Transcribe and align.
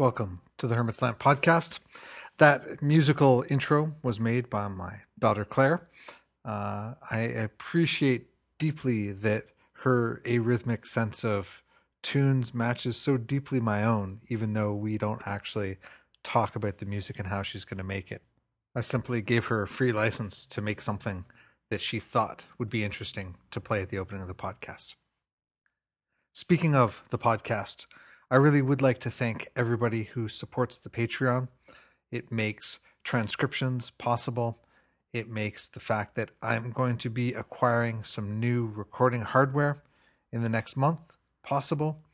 Welcome 0.00 0.40
to 0.56 0.66
the 0.66 0.76
Hermit's 0.76 1.02
Lamp 1.02 1.18
podcast. 1.18 1.78
That 2.38 2.80
musical 2.80 3.44
intro 3.50 3.92
was 4.02 4.18
made 4.18 4.48
by 4.48 4.66
my 4.68 5.00
daughter 5.18 5.44
Claire. 5.44 5.86
Uh, 6.42 6.94
I 7.10 7.18
appreciate 7.18 8.28
deeply 8.58 9.12
that 9.12 9.50
her 9.80 10.22
arrhythmic 10.24 10.86
sense 10.86 11.22
of 11.22 11.62
tunes 12.02 12.54
matches 12.54 12.96
so 12.96 13.18
deeply 13.18 13.60
my 13.60 13.84
own, 13.84 14.20
even 14.30 14.54
though 14.54 14.74
we 14.74 14.96
don't 14.96 15.20
actually 15.26 15.76
talk 16.22 16.56
about 16.56 16.78
the 16.78 16.86
music 16.86 17.18
and 17.18 17.28
how 17.28 17.42
she's 17.42 17.66
going 17.66 17.76
to 17.76 17.84
make 17.84 18.10
it. 18.10 18.22
I 18.74 18.80
simply 18.80 19.20
gave 19.20 19.48
her 19.48 19.60
a 19.60 19.68
free 19.68 19.92
license 19.92 20.46
to 20.46 20.62
make 20.62 20.80
something 20.80 21.26
that 21.68 21.82
she 21.82 21.98
thought 21.98 22.44
would 22.58 22.70
be 22.70 22.84
interesting 22.84 23.34
to 23.50 23.60
play 23.60 23.82
at 23.82 23.90
the 23.90 23.98
opening 23.98 24.22
of 24.22 24.28
the 24.28 24.34
podcast. 24.34 24.94
Speaking 26.32 26.74
of 26.74 27.02
the 27.10 27.18
podcast, 27.18 27.84
I 28.32 28.36
really 28.36 28.62
would 28.62 28.80
like 28.80 29.00
to 29.00 29.10
thank 29.10 29.48
everybody 29.56 30.04
who 30.04 30.28
supports 30.28 30.78
the 30.78 30.88
Patreon. 30.88 31.48
It 32.12 32.30
makes 32.30 32.78
transcriptions 33.02 33.90
possible. 33.90 34.60
It 35.12 35.28
makes 35.28 35.68
the 35.68 35.80
fact 35.80 36.14
that 36.14 36.30
I'm 36.40 36.70
going 36.70 36.96
to 36.98 37.10
be 37.10 37.34
acquiring 37.34 38.04
some 38.04 38.38
new 38.38 38.66
recording 38.66 39.22
hardware 39.22 39.78
in 40.30 40.44
the 40.44 40.48
next 40.48 40.76
month 40.76 41.16
possible. 41.42 42.04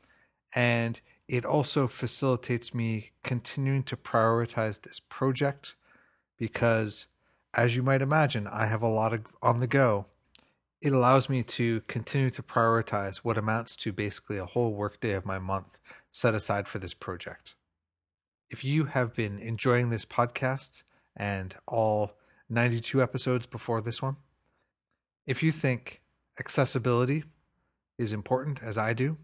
And 0.55 0.99
it 1.27 1.45
also 1.45 1.87
facilitates 1.87 2.73
me 2.73 3.11
continuing 3.21 3.83
to 3.83 3.95
prioritize 3.95 4.81
this 4.81 4.99
project 4.99 5.75
because, 6.35 7.05
as 7.53 7.75
you 7.75 7.83
might 7.83 8.01
imagine, 8.01 8.47
I 8.47 8.65
have 8.65 8.81
a 8.81 8.87
lot 8.87 9.13
of 9.13 9.35
on 9.43 9.59
the 9.59 9.67
go 9.67 10.07
it 10.81 10.93
allows 10.93 11.29
me 11.29 11.43
to 11.43 11.81
continue 11.81 12.29
to 12.29 12.43
prioritize 12.43 13.17
what 13.17 13.37
amounts 13.37 13.75
to 13.77 13.91
basically 13.91 14.37
a 14.37 14.45
whole 14.45 14.73
workday 14.73 15.13
of 15.13 15.25
my 15.25 15.39
month 15.39 15.79
set 16.17 16.33
aside 16.33 16.67
for 16.67 16.79
this 16.79 16.95
project. 16.95 17.53
If 18.49 18.63
you 18.65 18.85
have 18.85 19.13
been 19.13 19.37
enjoying 19.37 19.91
this 19.91 20.03
podcast 20.03 20.81
and 21.15 21.55
all 21.67 22.13
92 22.49 23.03
episodes 23.03 23.45
before 23.45 23.81
this 23.81 24.01
one, 24.01 24.15
if 25.27 25.43
you 25.43 25.51
think 25.51 26.01
accessibility 26.39 27.23
is 27.99 28.13
important 28.13 28.63
as 28.63 28.79
I 28.79 28.93
do, 28.93 29.17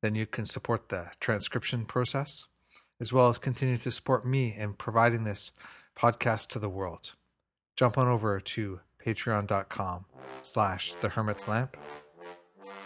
then 0.00 0.14
you 0.14 0.24
can 0.24 0.46
support 0.46 0.88
the 0.88 1.10
transcription 1.18 1.84
process 1.84 2.44
as 3.00 3.12
well 3.12 3.28
as 3.28 3.38
continue 3.38 3.76
to 3.78 3.90
support 3.90 4.24
me 4.24 4.54
in 4.56 4.74
providing 4.74 5.24
this 5.24 5.50
podcast 5.96 6.46
to 6.50 6.60
the 6.60 6.68
world. 6.68 7.14
Jump 7.74 7.98
on 7.98 8.06
over 8.06 8.38
to 8.38 8.80
patreon.com 9.04 10.04
slash 10.42 10.92
the 10.94 11.08
hermit's 11.10 11.48
lamp. 11.48 11.76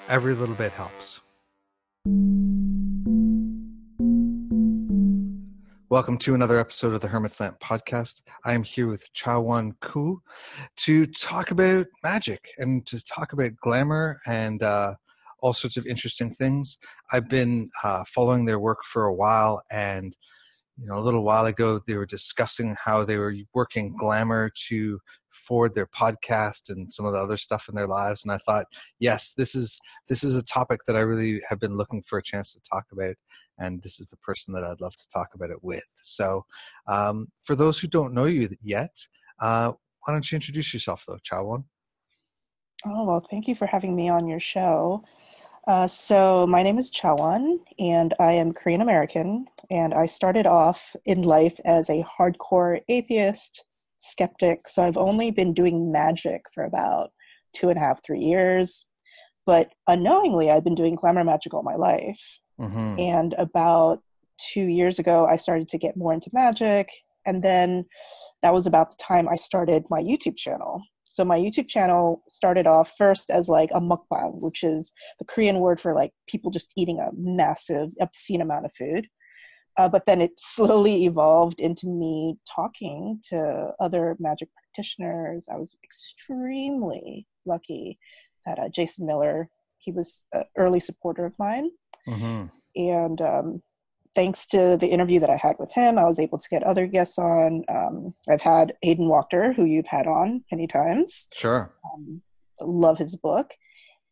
Every 0.08 0.34
little 0.34 0.54
bit 0.54 0.72
helps. 0.72 1.20
Welcome 5.92 6.16
to 6.20 6.34
another 6.34 6.58
episode 6.58 6.94
of 6.94 7.02
the 7.02 7.08
Hermit's 7.08 7.38
Lamp 7.38 7.60
podcast. 7.60 8.22
I 8.46 8.54
am 8.54 8.62
here 8.62 8.86
with 8.86 9.12
Chaweon 9.12 9.72
Koo 9.82 10.22
to 10.78 11.04
talk 11.04 11.50
about 11.50 11.84
magic 12.02 12.48
and 12.56 12.86
to 12.86 12.98
talk 13.04 13.34
about 13.34 13.56
glamour 13.60 14.18
and 14.26 14.62
uh, 14.62 14.94
all 15.42 15.52
sorts 15.52 15.76
of 15.76 15.86
interesting 15.86 16.30
things. 16.30 16.78
I've 17.12 17.28
been 17.28 17.68
uh, 17.84 18.04
following 18.06 18.46
their 18.46 18.58
work 18.58 18.84
for 18.86 19.04
a 19.04 19.14
while 19.14 19.62
and 19.70 20.16
you 20.78 20.86
know 20.86 20.96
a 20.96 21.00
little 21.00 21.22
while 21.22 21.46
ago 21.46 21.80
they 21.86 21.94
were 21.94 22.06
discussing 22.06 22.76
how 22.82 23.04
they 23.04 23.16
were 23.16 23.34
working 23.54 23.94
glamour 23.96 24.50
to 24.54 24.98
forward 25.30 25.74
their 25.74 25.86
podcast 25.86 26.70
and 26.70 26.90
some 26.92 27.06
of 27.06 27.12
the 27.12 27.18
other 27.18 27.36
stuff 27.36 27.68
in 27.68 27.74
their 27.74 27.86
lives 27.86 28.24
and 28.24 28.32
i 28.32 28.38
thought 28.38 28.66
yes 28.98 29.32
this 29.34 29.54
is 29.54 29.78
this 30.08 30.24
is 30.24 30.36
a 30.36 30.42
topic 30.42 30.80
that 30.86 30.96
i 30.96 31.00
really 31.00 31.40
have 31.48 31.60
been 31.60 31.76
looking 31.76 32.02
for 32.02 32.18
a 32.18 32.22
chance 32.22 32.52
to 32.52 32.60
talk 32.70 32.84
about 32.92 33.14
and 33.58 33.82
this 33.82 34.00
is 34.00 34.08
the 34.08 34.16
person 34.18 34.54
that 34.54 34.64
i'd 34.64 34.80
love 34.80 34.96
to 34.96 35.08
talk 35.08 35.28
about 35.34 35.50
it 35.50 35.62
with. 35.62 35.84
So 36.02 36.44
um, 36.86 37.28
for 37.42 37.54
those 37.54 37.78
who 37.78 37.88
don't 37.88 38.14
know 38.14 38.24
you 38.24 38.48
yet 38.62 39.06
uh, 39.40 39.72
why 40.04 40.12
don't 40.12 40.30
you 40.30 40.36
introduce 40.36 40.72
yourself 40.72 41.04
though 41.06 41.18
chaweon 41.18 41.64
oh 42.86 43.04
well 43.04 43.20
thank 43.20 43.46
you 43.46 43.54
for 43.54 43.66
having 43.66 43.94
me 43.94 44.08
on 44.08 44.26
your 44.26 44.40
show 44.40 45.04
uh, 45.66 45.86
so 45.86 46.46
my 46.46 46.62
name 46.62 46.78
is 46.78 46.90
Chaweon, 46.90 47.58
and 47.78 48.14
I 48.18 48.32
am 48.32 48.52
Korean 48.52 48.80
American. 48.80 49.46
And 49.70 49.94
I 49.94 50.06
started 50.06 50.46
off 50.46 50.94
in 51.04 51.22
life 51.22 51.58
as 51.64 51.88
a 51.88 52.04
hardcore 52.04 52.80
atheist, 52.88 53.64
skeptic. 53.98 54.68
So 54.68 54.82
I've 54.82 54.96
only 54.96 55.30
been 55.30 55.54
doing 55.54 55.92
magic 55.92 56.42
for 56.52 56.64
about 56.64 57.10
two 57.54 57.68
and 57.68 57.78
a 57.78 57.80
half, 57.80 58.04
three 58.04 58.20
years. 58.20 58.86
But 59.46 59.72
unknowingly, 59.88 60.50
I've 60.50 60.64
been 60.64 60.74
doing 60.74 60.94
glamour 60.94 61.24
magic 61.24 61.54
all 61.54 61.62
my 61.62 61.76
life. 61.76 62.20
Mm-hmm. 62.60 62.98
And 62.98 63.34
about 63.38 64.02
two 64.38 64.64
years 64.64 64.98
ago, 64.98 65.26
I 65.26 65.36
started 65.36 65.68
to 65.68 65.78
get 65.78 65.96
more 65.96 66.12
into 66.12 66.30
magic. 66.32 66.90
And 67.24 67.42
then 67.42 67.86
that 68.42 68.52
was 68.52 68.66
about 68.66 68.90
the 68.90 68.96
time 69.00 69.28
I 69.28 69.36
started 69.36 69.84
my 69.90 70.00
YouTube 70.00 70.36
channel. 70.36 70.82
So 71.12 71.26
my 71.26 71.38
YouTube 71.38 71.68
channel 71.68 72.22
started 72.26 72.66
off 72.66 72.94
first 72.96 73.28
as 73.28 73.46
like 73.46 73.68
a 73.74 73.82
mukbang, 73.82 74.40
which 74.40 74.64
is 74.64 74.94
the 75.18 75.26
Korean 75.26 75.60
word 75.60 75.78
for 75.78 75.92
like 75.92 76.14
people 76.26 76.50
just 76.50 76.72
eating 76.74 77.00
a 77.00 77.10
massive, 77.14 77.90
obscene 78.00 78.40
amount 78.40 78.64
of 78.64 78.72
food. 78.72 79.08
Uh, 79.76 79.90
but 79.90 80.06
then 80.06 80.22
it 80.22 80.30
slowly 80.38 81.04
evolved 81.04 81.60
into 81.60 81.86
me 81.86 82.38
talking 82.48 83.20
to 83.28 83.72
other 83.78 84.16
magic 84.20 84.48
practitioners. 84.54 85.48
I 85.52 85.58
was 85.58 85.76
extremely 85.84 87.26
lucky 87.44 87.98
that 88.46 88.58
uh, 88.58 88.70
Jason 88.70 89.04
Miller, 89.04 89.50
he 89.76 89.92
was 89.92 90.24
an 90.32 90.44
early 90.56 90.80
supporter 90.80 91.26
of 91.26 91.38
mine. 91.38 91.72
Mm-hmm. 92.08 92.46
And 92.74 93.20
um, 93.20 93.62
thanks 94.14 94.46
to 94.46 94.76
the 94.78 94.88
interview 94.88 95.20
that 95.20 95.30
I 95.30 95.36
had 95.36 95.56
with 95.58 95.72
him, 95.72 95.98
I 95.98 96.04
was 96.04 96.18
able 96.18 96.38
to 96.38 96.48
get 96.48 96.62
other 96.62 96.86
guests 96.86 97.18
on. 97.18 97.64
Um, 97.68 98.14
I've 98.28 98.40
had 98.40 98.74
Aidan 98.82 99.06
Wachter, 99.06 99.54
who 99.54 99.64
you've 99.64 99.86
had 99.86 100.06
on 100.06 100.44
many 100.50 100.66
times. 100.66 101.28
Sure. 101.34 101.72
Um, 101.92 102.22
love 102.60 102.98
his 102.98 103.16
book. 103.16 103.52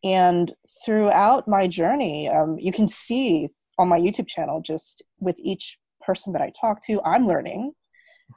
And 0.03 0.51
throughout 0.83 1.47
my 1.47 1.67
journey, 1.67 2.27
um, 2.29 2.57
you 2.59 2.71
can 2.71 2.87
see 2.87 3.49
on 3.77 3.87
my 3.87 3.99
YouTube 3.99 4.27
channel, 4.27 4.61
just 4.61 5.03
with 5.19 5.35
each 5.37 5.77
person 6.01 6.33
that 6.33 6.41
I 6.41 6.51
talk 6.59 6.83
to, 6.87 7.01
I'm 7.05 7.27
learning 7.27 7.73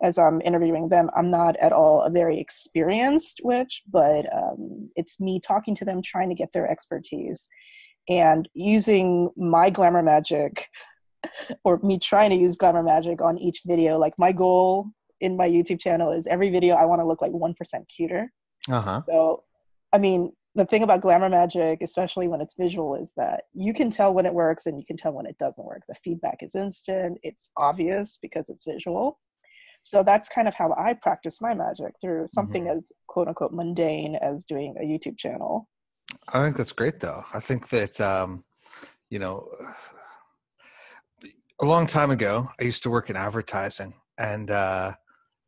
as 0.02 0.18
I'm 0.18 0.40
interviewing 0.42 0.88
them. 0.88 1.08
I'm 1.16 1.30
not 1.30 1.56
at 1.56 1.72
all 1.72 2.02
a 2.02 2.10
very 2.10 2.38
experienced 2.38 3.40
witch, 3.44 3.82
but 3.90 4.26
um, 4.34 4.90
it's 4.96 5.20
me 5.20 5.40
talking 5.40 5.74
to 5.76 5.84
them, 5.84 6.02
trying 6.02 6.28
to 6.28 6.34
get 6.34 6.52
their 6.52 6.68
expertise 6.68 7.48
and 8.08 8.48
using 8.54 9.30
my 9.36 9.70
glamour 9.70 10.02
magic 10.02 10.68
or 11.64 11.78
me 11.82 11.98
trying 11.98 12.30
to 12.30 12.36
use 12.36 12.56
glamour 12.56 12.82
magic 12.82 13.20
on 13.20 13.38
each 13.38 13.62
video. 13.66 13.98
Like 13.98 14.14
my 14.18 14.32
goal 14.32 14.90
in 15.20 15.36
my 15.36 15.48
YouTube 15.48 15.80
channel 15.80 16.10
is 16.10 16.26
every 16.26 16.50
video 16.50 16.74
I 16.74 16.84
want 16.84 17.00
to 17.00 17.06
look 17.06 17.22
like 17.22 17.32
1% 17.32 17.54
cuter. 17.94 18.32
Uh-huh. 18.70 19.02
So, 19.08 19.44
I 19.92 19.98
mean, 19.98 20.32
the 20.54 20.64
thing 20.64 20.82
about 20.82 21.00
glamour 21.00 21.28
magic, 21.28 21.82
especially 21.82 22.28
when 22.28 22.40
it's 22.40 22.54
visual, 22.58 22.94
is 22.94 23.12
that 23.16 23.44
you 23.52 23.74
can 23.74 23.90
tell 23.90 24.14
when 24.14 24.26
it 24.26 24.34
works 24.34 24.66
and 24.66 24.78
you 24.78 24.86
can 24.86 24.96
tell 24.96 25.12
when 25.12 25.26
it 25.26 25.36
doesn't 25.38 25.64
work. 25.64 25.82
The 25.88 25.96
feedback 25.96 26.38
is 26.42 26.54
instant, 26.54 27.18
it's 27.22 27.50
obvious 27.56 28.18
because 28.20 28.48
it's 28.48 28.64
visual. 28.64 29.18
So 29.82 30.02
that's 30.02 30.28
kind 30.28 30.48
of 30.48 30.54
how 30.54 30.74
I 30.78 30.94
practice 30.94 31.40
my 31.40 31.54
magic 31.54 31.94
through 32.00 32.26
something 32.28 32.64
mm-hmm. 32.64 32.78
as 32.78 32.90
quote 33.06 33.28
unquote 33.28 33.52
mundane 33.52 34.16
as 34.16 34.44
doing 34.44 34.74
a 34.80 34.84
YouTube 34.84 35.18
channel. 35.18 35.68
I 36.28 36.42
think 36.42 36.56
that's 36.56 36.72
great 36.72 37.00
though. 37.00 37.24
I 37.34 37.40
think 37.40 37.68
that, 37.68 38.00
um, 38.00 38.44
you 39.10 39.18
know, 39.18 39.48
a 41.64 41.68
long 41.68 41.86
time 41.86 42.10
ago, 42.10 42.48
I 42.60 42.64
used 42.64 42.82
to 42.82 42.90
work 42.90 43.10
in 43.10 43.16
advertising, 43.16 43.94
and 44.18 44.50
uh, 44.50 44.92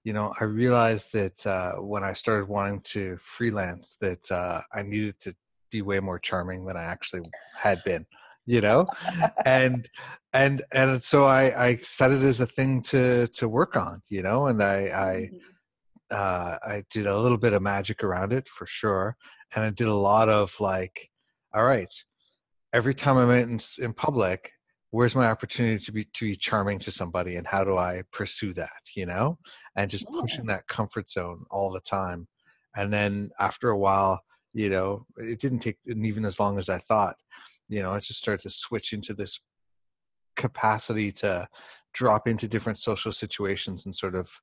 you 0.03 0.13
know, 0.13 0.33
I 0.41 0.45
realized 0.45 1.13
that 1.13 1.47
uh, 1.47 1.73
when 1.83 2.05
I 2.05 2.13
started 2.13 2.49
wanting 2.49 2.81
to 2.93 3.17
freelance, 3.19 3.97
that 4.01 4.31
uh, 4.31 4.63
I 4.73 4.83
needed 4.83 5.21
to 5.21 5.35
be 5.71 5.83
way 5.83 6.01
more 6.01 6.19
charming 6.19 6.65
than 6.65 6.77
I 6.77 6.85
actually 6.85 7.23
had 7.55 7.83
been. 7.85 8.07
You 8.47 8.61
know, 8.61 8.87
and 9.45 9.89
and 10.33 10.63
and 10.73 11.03
so 11.03 11.25
I, 11.25 11.67
I 11.67 11.77
set 11.77 12.13
it 12.13 12.23
as 12.23 12.41
a 12.41 12.47
thing 12.47 12.83
to 12.83 13.27
to 13.27 13.49
work 13.49 13.77
on. 13.77 14.03
You 14.09 14.23
know, 14.23 14.47
and 14.47 14.62
I 14.62 14.77
I. 14.77 15.15
Mm-hmm. 15.33 15.37
Uh, 16.09 16.57
I 16.65 16.85
did 16.89 17.05
a 17.05 17.19
little 17.19 17.37
bit 17.37 17.53
of 17.53 17.62
magic 17.62 18.05
around 18.05 18.33
it 18.33 18.47
for 18.49 18.65
sure, 18.65 19.17
and 19.57 19.65
I 19.65 19.71
did 19.71 19.89
a 19.89 19.95
lot 19.95 20.29
of 20.29 20.55
like, 20.61 21.11
all 21.53 21.65
right, 21.65 21.93
every 22.73 22.95
time 22.95 23.17
I'm 23.17 23.31
in, 23.31 23.59
in 23.81 23.93
public, 23.93 24.53
where's 24.97 25.15
my 25.15 25.27
opportunity 25.27 25.79
to 25.85 25.93
be 25.93 26.05
to 26.05 26.25
be 26.25 26.35
charming 26.35 26.79
to 26.79 26.91
somebody 26.91 27.37
and 27.37 27.47
how 27.47 27.63
do 27.63 27.77
i 27.77 28.03
pursue 28.13 28.55
that 28.55 28.71
you 28.95 29.05
know? 29.05 29.39
And 29.77 29.91
just 29.91 30.09
pushing 30.09 30.47
that 30.47 30.69
comfort 30.69 31.11
zone 31.11 31.45
all 31.51 31.71
the 31.71 31.81
time. 31.81 32.29
And 32.75 32.91
then 32.91 33.31
after 33.39 33.69
a 33.69 33.79
while 33.79 34.23
you 34.55 34.71
know 34.71 35.05
it 35.19 35.39
didn't 35.39 35.59
take 35.59 35.77
even 35.87 36.25
as 36.25 36.41
long 36.41 36.59
as 36.59 36.71
i 36.71 36.79
thought 36.79 37.17
you 37.69 37.83
know 37.83 37.93
i 37.93 37.99
just 37.99 38.19
started 38.19 38.43
to 38.43 38.49
switch 38.49 38.95
into 38.95 39.13
this 39.13 39.39
capacity 40.35 41.13
to 41.13 41.47
drop 41.93 42.27
into 42.27 42.49
different 42.49 42.79
social 42.79 43.13
situations 43.13 43.85
and 43.85 43.95
sort 43.95 44.15
of 44.15 44.41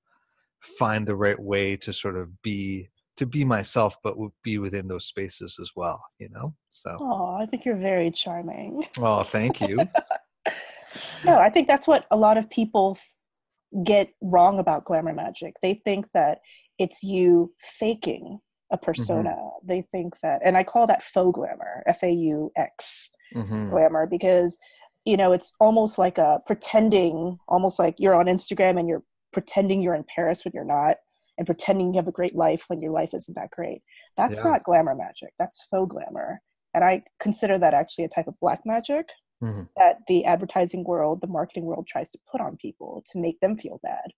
find 0.61 1.07
the 1.07 1.15
right 1.15 1.39
way 1.39 1.75
to 1.75 1.91
sort 1.91 2.15
of 2.15 2.41
be 2.43 2.89
to 3.17 3.25
be 3.25 3.43
myself 3.43 3.97
but 4.03 4.15
be 4.43 4.59
within 4.59 4.87
those 4.87 5.05
spaces 5.05 5.57
as 5.59 5.71
well 5.75 5.99
you 6.19 6.29
know? 6.29 6.53
So 6.67 6.95
oh 6.99 7.35
i 7.39 7.47
think 7.47 7.65
you're 7.65 7.75
very 7.75 8.11
charming. 8.11 8.85
Oh 8.99 9.23
thank 9.23 9.61
you 9.61 9.79
no, 11.25 11.37
I 11.37 11.49
think 11.49 11.67
that's 11.67 11.87
what 11.87 12.05
a 12.11 12.17
lot 12.17 12.37
of 12.37 12.49
people 12.49 12.97
get 13.83 14.09
wrong 14.21 14.59
about 14.59 14.85
glamour 14.85 15.13
magic. 15.13 15.55
They 15.61 15.81
think 15.85 16.05
that 16.13 16.39
it's 16.77 17.03
you 17.03 17.53
faking 17.61 18.39
a 18.71 18.77
persona. 18.77 19.29
Mm-hmm. 19.29 19.67
They 19.67 19.81
think 19.91 20.19
that, 20.21 20.41
and 20.43 20.57
I 20.57 20.63
call 20.63 20.87
that 20.87 21.03
faux 21.03 21.35
glamour, 21.35 21.83
F 21.87 22.03
A 22.03 22.11
U 22.11 22.51
X 22.57 23.09
mm-hmm. 23.35 23.69
glamour, 23.69 24.07
because 24.07 24.57
you 25.05 25.17
know 25.17 25.31
it's 25.31 25.53
almost 25.59 25.97
like 25.97 26.17
a 26.17 26.41
pretending, 26.45 27.37
almost 27.47 27.79
like 27.79 27.95
you're 27.99 28.15
on 28.15 28.25
Instagram 28.25 28.79
and 28.79 28.89
you're 28.89 29.03
pretending 29.31 29.81
you're 29.81 29.95
in 29.95 30.05
Paris 30.15 30.43
when 30.43 30.51
you're 30.53 30.65
not, 30.65 30.97
and 31.37 31.45
pretending 31.45 31.93
you 31.93 31.97
have 31.97 32.07
a 32.07 32.11
great 32.11 32.35
life 32.35 32.65
when 32.67 32.81
your 32.81 32.91
life 32.91 33.13
isn't 33.13 33.35
that 33.35 33.51
great. 33.51 33.81
That's 34.17 34.37
yeah. 34.37 34.43
not 34.43 34.63
glamour 34.63 34.95
magic. 34.95 35.33
That's 35.39 35.65
faux 35.69 35.91
glamour, 35.91 36.41
and 36.73 36.83
I 36.83 37.03
consider 37.19 37.57
that 37.59 37.73
actually 37.73 38.05
a 38.05 38.09
type 38.09 38.27
of 38.27 38.39
black 38.39 38.61
magic. 38.65 39.09
Mm-hmm. 39.43 39.63
That 39.77 39.97
the 40.07 40.25
advertising 40.25 40.83
world, 40.83 41.21
the 41.21 41.27
marketing 41.27 41.65
world 41.65 41.87
tries 41.87 42.11
to 42.11 42.19
put 42.31 42.41
on 42.41 42.57
people 42.57 43.03
to 43.11 43.19
make 43.19 43.39
them 43.39 43.57
feel 43.57 43.79
bad. 43.83 44.11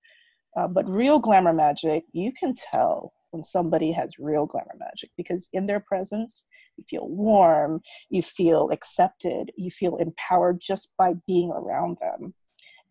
Uh, 0.58 0.68
but 0.68 0.90
real 0.90 1.20
glamour 1.20 1.54
magic, 1.54 2.06
you 2.14 2.32
can 2.32 2.54
tell 2.54 3.12
when 3.36 3.44
somebody 3.44 3.92
has 3.92 4.18
real 4.18 4.46
glamour 4.46 4.76
magic 4.80 5.10
because 5.18 5.50
in 5.52 5.68
their 5.68 5.82
presence 5.82 6.46
you 6.78 6.86
feel 6.88 7.10
warm 7.10 7.82
you 8.10 8.22
feel 8.22 8.70
accepted 8.72 9.52
you 9.58 9.70
feel 9.70 9.98
empowered 9.98 10.58
just 10.62 10.92
by 10.98 11.14
being 11.28 11.52
around 11.52 11.98
them 12.00 12.34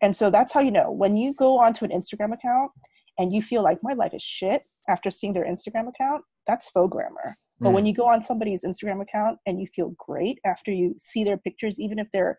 and 0.01 0.15
so 0.15 0.29
that's 0.29 0.53
how 0.53 0.59
you 0.59 0.69
know 0.69 0.91
when 0.91 1.17
you 1.17 1.33
go 1.33 1.57
onto 1.57 1.83
an 1.83 1.89
instagram 1.89 2.31
account 2.31 2.71
and 3.17 3.33
you 3.33 3.41
feel 3.41 3.63
like 3.63 3.79
my 3.81 3.93
life 3.93 4.13
is 4.13 4.21
shit 4.21 4.63
after 4.87 5.09
seeing 5.09 5.33
their 5.33 5.45
instagram 5.45 5.89
account 5.89 6.23
that's 6.45 6.69
faux 6.69 6.91
glamour 6.91 7.33
but 7.59 7.69
mm. 7.69 7.73
when 7.73 7.85
you 7.85 7.93
go 7.93 8.07
on 8.07 8.21
somebody's 8.21 8.63
instagram 8.63 9.01
account 9.01 9.37
and 9.45 9.59
you 9.59 9.67
feel 9.73 9.93
great 9.97 10.39
after 10.45 10.71
you 10.71 10.95
see 10.97 11.23
their 11.23 11.37
pictures 11.37 11.79
even 11.79 11.99
if 11.99 12.07
they're 12.11 12.37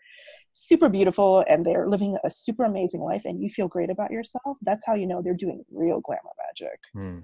super 0.53 0.89
beautiful 0.89 1.45
and 1.49 1.65
they're 1.65 1.89
living 1.89 2.17
a 2.25 2.31
super 2.31 2.65
amazing 2.65 3.01
life 3.01 3.23
and 3.25 3.43
you 3.43 3.49
feel 3.49 3.69
great 3.69 3.91
about 3.91 4.11
yourself 4.11 4.57
that's 4.63 4.85
how 4.87 4.95
you 4.95 5.07
know 5.07 5.21
they're 5.23 5.35
doing 5.35 5.65
real 5.71 6.01
glamour 6.01 6.31
magic 6.49 6.79
mm. 6.95 7.23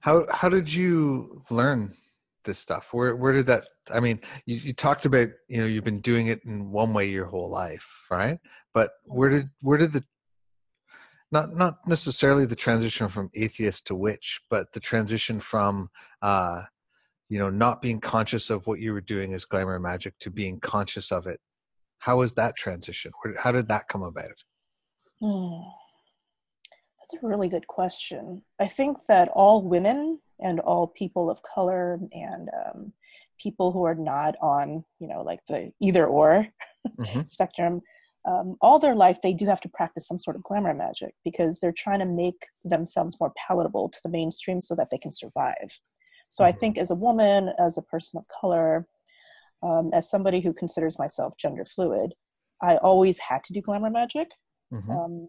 How 0.00 0.26
how 0.32 0.48
did 0.48 0.72
you 0.72 1.42
learn 1.50 1.92
this 2.44 2.58
stuff? 2.58 2.92
Where 2.92 3.16
where 3.16 3.32
did 3.32 3.46
that? 3.46 3.66
I 3.92 4.00
mean, 4.00 4.20
you, 4.46 4.56
you 4.56 4.72
talked 4.72 5.04
about 5.04 5.28
you 5.48 5.60
know 5.60 5.66
you've 5.66 5.84
been 5.84 6.00
doing 6.00 6.28
it 6.28 6.40
in 6.44 6.70
one 6.70 6.94
way 6.94 7.08
your 7.08 7.26
whole 7.26 7.50
life, 7.50 8.06
right? 8.10 8.38
But 8.72 8.90
where 9.04 9.28
did 9.28 9.50
where 9.60 9.78
did 9.78 9.92
the 9.92 10.04
not 11.30 11.50
not 11.54 11.78
necessarily 11.86 12.46
the 12.46 12.56
transition 12.56 13.08
from 13.08 13.30
atheist 13.34 13.86
to 13.88 13.94
witch, 13.94 14.40
but 14.48 14.72
the 14.72 14.80
transition 14.80 15.40
from 15.40 15.90
uh, 16.22 16.62
you 17.28 17.38
know 17.38 17.50
not 17.50 17.82
being 17.82 18.00
conscious 18.00 18.50
of 18.50 18.66
what 18.66 18.80
you 18.80 18.92
were 18.92 19.00
doing 19.00 19.34
as 19.34 19.44
glamour 19.44 19.74
and 19.74 19.82
magic 19.82 20.18
to 20.20 20.30
being 20.30 20.60
conscious 20.60 21.12
of 21.12 21.26
it. 21.26 21.40
How 21.98 22.18
was 22.18 22.34
that 22.34 22.56
transition? 22.56 23.12
How 23.38 23.52
did 23.52 23.68
that 23.68 23.88
come 23.88 24.02
about? 24.02 24.44
Hmm. 25.20 25.62
That's 27.10 27.22
a 27.22 27.26
really 27.26 27.48
good 27.48 27.66
question. 27.66 28.42
I 28.60 28.66
think 28.66 28.98
that 29.08 29.28
all 29.34 29.62
women 29.62 30.20
and 30.40 30.60
all 30.60 30.86
people 30.86 31.30
of 31.30 31.42
color 31.42 31.98
and 32.12 32.48
um, 32.66 32.92
people 33.40 33.72
who 33.72 33.84
are 33.84 33.94
not 33.94 34.36
on, 34.42 34.84
you 35.00 35.08
know, 35.08 35.22
like 35.22 35.40
the 35.48 35.72
either 35.80 36.06
or 36.06 36.46
mm-hmm. 36.98 37.22
spectrum, 37.28 37.80
um, 38.26 38.56
all 38.60 38.78
their 38.78 38.94
life 38.94 39.22
they 39.22 39.32
do 39.32 39.46
have 39.46 39.60
to 39.62 39.68
practice 39.68 40.06
some 40.06 40.18
sort 40.18 40.36
of 40.36 40.42
glamour 40.42 40.74
magic 40.74 41.14
because 41.24 41.60
they're 41.60 41.72
trying 41.72 42.00
to 42.00 42.06
make 42.06 42.46
themselves 42.64 43.16
more 43.20 43.32
palatable 43.46 43.88
to 43.88 43.98
the 44.04 44.10
mainstream 44.10 44.60
so 44.60 44.74
that 44.74 44.88
they 44.90 44.98
can 44.98 45.12
survive. 45.12 45.80
So 46.28 46.44
mm-hmm. 46.44 46.56
I 46.56 46.58
think 46.58 46.78
as 46.78 46.90
a 46.90 46.94
woman, 46.94 47.52
as 47.58 47.78
a 47.78 47.82
person 47.82 48.18
of 48.18 48.26
color, 48.28 48.86
um, 49.62 49.90
as 49.92 50.10
somebody 50.10 50.40
who 50.40 50.52
considers 50.52 50.98
myself 50.98 51.36
gender 51.36 51.64
fluid, 51.64 52.14
I 52.62 52.76
always 52.76 53.18
had 53.18 53.44
to 53.44 53.52
do 53.52 53.60
glamour 53.60 53.90
magic. 53.90 54.30
Mm-hmm. 54.72 54.90
Um, 54.90 55.28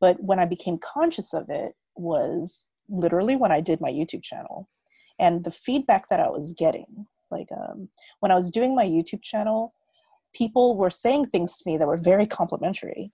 but 0.00 0.22
when 0.22 0.38
I 0.38 0.44
became 0.44 0.78
conscious 0.78 1.32
of 1.32 1.48
it 1.48 1.74
was 1.96 2.66
literally 2.88 3.36
when 3.36 3.52
I 3.52 3.60
did 3.60 3.80
my 3.80 3.90
YouTube 3.90 4.22
channel. 4.22 4.68
And 5.18 5.44
the 5.44 5.50
feedback 5.50 6.08
that 6.08 6.20
I 6.20 6.28
was 6.28 6.52
getting, 6.52 7.06
like 7.30 7.48
um, 7.56 7.88
when 8.20 8.32
I 8.32 8.34
was 8.34 8.50
doing 8.50 8.74
my 8.74 8.84
YouTube 8.84 9.22
channel, 9.22 9.74
people 10.34 10.76
were 10.76 10.90
saying 10.90 11.26
things 11.26 11.56
to 11.58 11.70
me 11.70 11.76
that 11.78 11.86
were 11.86 11.96
very 11.96 12.26
complimentary. 12.26 13.12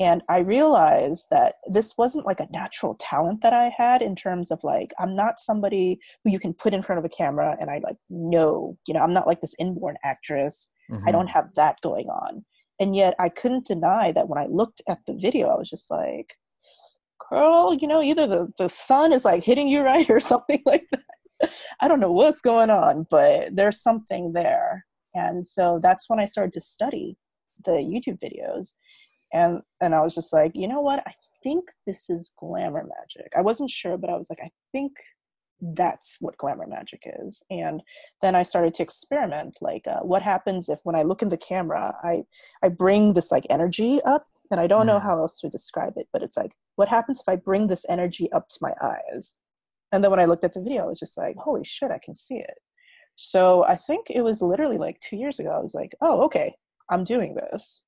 And 0.00 0.22
I 0.28 0.38
realized 0.38 1.26
that 1.30 1.56
this 1.66 1.98
wasn't 1.98 2.26
like 2.26 2.40
a 2.40 2.48
natural 2.50 2.96
talent 2.98 3.42
that 3.42 3.52
I 3.52 3.72
had 3.76 4.00
in 4.00 4.16
terms 4.16 4.50
of 4.50 4.64
like, 4.64 4.92
I'm 4.98 5.14
not 5.14 5.38
somebody 5.38 6.00
who 6.24 6.30
you 6.30 6.38
can 6.38 6.54
put 6.54 6.72
in 6.72 6.82
front 6.82 6.98
of 6.98 7.04
a 7.04 7.14
camera 7.14 7.56
and 7.60 7.70
I 7.70 7.80
like 7.84 7.96
know, 8.08 8.78
you 8.86 8.94
know, 8.94 9.00
I'm 9.00 9.12
not 9.12 9.26
like 9.26 9.40
this 9.40 9.54
inborn 9.58 9.96
actress. 10.02 10.70
Mm-hmm. 10.90 11.08
I 11.08 11.12
don't 11.12 11.28
have 11.28 11.50
that 11.56 11.80
going 11.82 12.08
on 12.08 12.44
and 12.82 12.96
yet 12.96 13.14
i 13.18 13.28
couldn't 13.28 13.66
deny 13.66 14.12
that 14.12 14.28
when 14.28 14.38
i 14.38 14.46
looked 14.46 14.82
at 14.88 14.98
the 15.06 15.14
video 15.14 15.48
i 15.48 15.56
was 15.56 15.70
just 15.70 15.90
like 15.90 16.34
girl 17.30 17.72
you 17.72 17.86
know 17.86 18.02
either 18.02 18.26
the, 18.26 18.52
the 18.58 18.68
sun 18.68 19.12
is 19.12 19.24
like 19.24 19.44
hitting 19.44 19.68
you 19.68 19.82
right 19.92 20.10
or 20.10 20.20
something 20.20 20.62
like 20.66 20.86
that 20.90 21.50
i 21.80 21.88
don't 21.88 22.00
know 22.00 22.12
what's 22.12 22.40
going 22.40 22.70
on 22.70 23.06
but 23.10 23.54
there's 23.54 23.80
something 23.80 24.32
there 24.32 24.84
and 25.14 25.46
so 25.46 25.78
that's 25.82 26.08
when 26.08 26.18
i 26.18 26.24
started 26.24 26.52
to 26.52 26.60
study 26.60 27.16
the 27.64 27.72
youtube 27.72 28.18
videos 28.20 28.72
and 29.32 29.60
and 29.80 29.94
i 29.94 30.02
was 30.02 30.14
just 30.14 30.32
like 30.32 30.52
you 30.54 30.68
know 30.68 30.80
what? 30.80 31.02
I 31.06 31.12
think 31.42 31.64
this 31.86 32.08
is 32.08 32.32
glamour 32.38 32.84
magic. 32.84 33.32
I 33.36 33.42
wasn't 33.42 33.70
sure 33.70 33.96
but 33.96 34.10
i 34.10 34.16
was 34.16 34.30
like 34.30 34.40
i 34.42 34.50
think 34.72 34.92
that's 35.76 36.16
what 36.20 36.36
glamour 36.38 36.66
magic 36.66 37.02
is. 37.20 37.42
And 37.50 37.82
then 38.20 38.34
i 38.34 38.42
started 38.42 38.74
to 38.74 38.82
experiment 38.82 39.58
like 39.60 39.86
uh, 39.86 40.00
what 40.00 40.22
happens 40.22 40.68
if 40.68 40.80
when 40.84 40.96
i 40.96 41.02
look 41.02 41.22
in 41.22 41.28
the 41.28 41.36
camera 41.36 41.94
i 42.02 42.22
i 42.62 42.68
bring 42.68 43.12
this 43.12 43.30
like 43.30 43.46
energy 43.50 44.00
up 44.02 44.26
and 44.50 44.60
i 44.60 44.66
don't 44.66 44.84
mm. 44.84 44.88
know 44.88 44.98
how 44.98 45.18
else 45.18 45.38
to 45.40 45.48
describe 45.48 45.94
it 45.96 46.08
but 46.12 46.22
it's 46.22 46.36
like 46.36 46.52
what 46.76 46.88
happens 46.88 47.20
if 47.20 47.28
i 47.28 47.36
bring 47.36 47.66
this 47.66 47.86
energy 47.88 48.30
up 48.32 48.48
to 48.48 48.58
my 48.60 48.74
eyes? 48.82 49.36
And 49.92 50.02
then 50.02 50.10
when 50.10 50.20
i 50.20 50.24
looked 50.24 50.44
at 50.44 50.54
the 50.54 50.62
video 50.62 50.82
i 50.82 50.86
was 50.86 50.98
just 50.98 51.16
like 51.16 51.36
holy 51.36 51.64
shit 51.64 51.90
i 51.90 51.98
can 51.98 52.14
see 52.14 52.38
it. 52.38 52.58
So 53.16 53.64
i 53.64 53.76
think 53.76 54.10
it 54.10 54.22
was 54.22 54.42
literally 54.42 54.78
like 54.78 54.98
two 55.00 55.16
years 55.16 55.38
ago 55.38 55.50
i 55.50 55.60
was 55.60 55.74
like 55.74 55.94
oh 56.00 56.22
okay 56.22 56.54
i'm 56.90 57.04
doing 57.04 57.34
this 57.34 57.82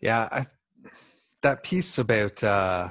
yeah 0.00 0.28
I, 0.30 0.46
that 1.42 1.62
piece 1.62 1.98
about 1.98 2.42
uh 2.42 2.90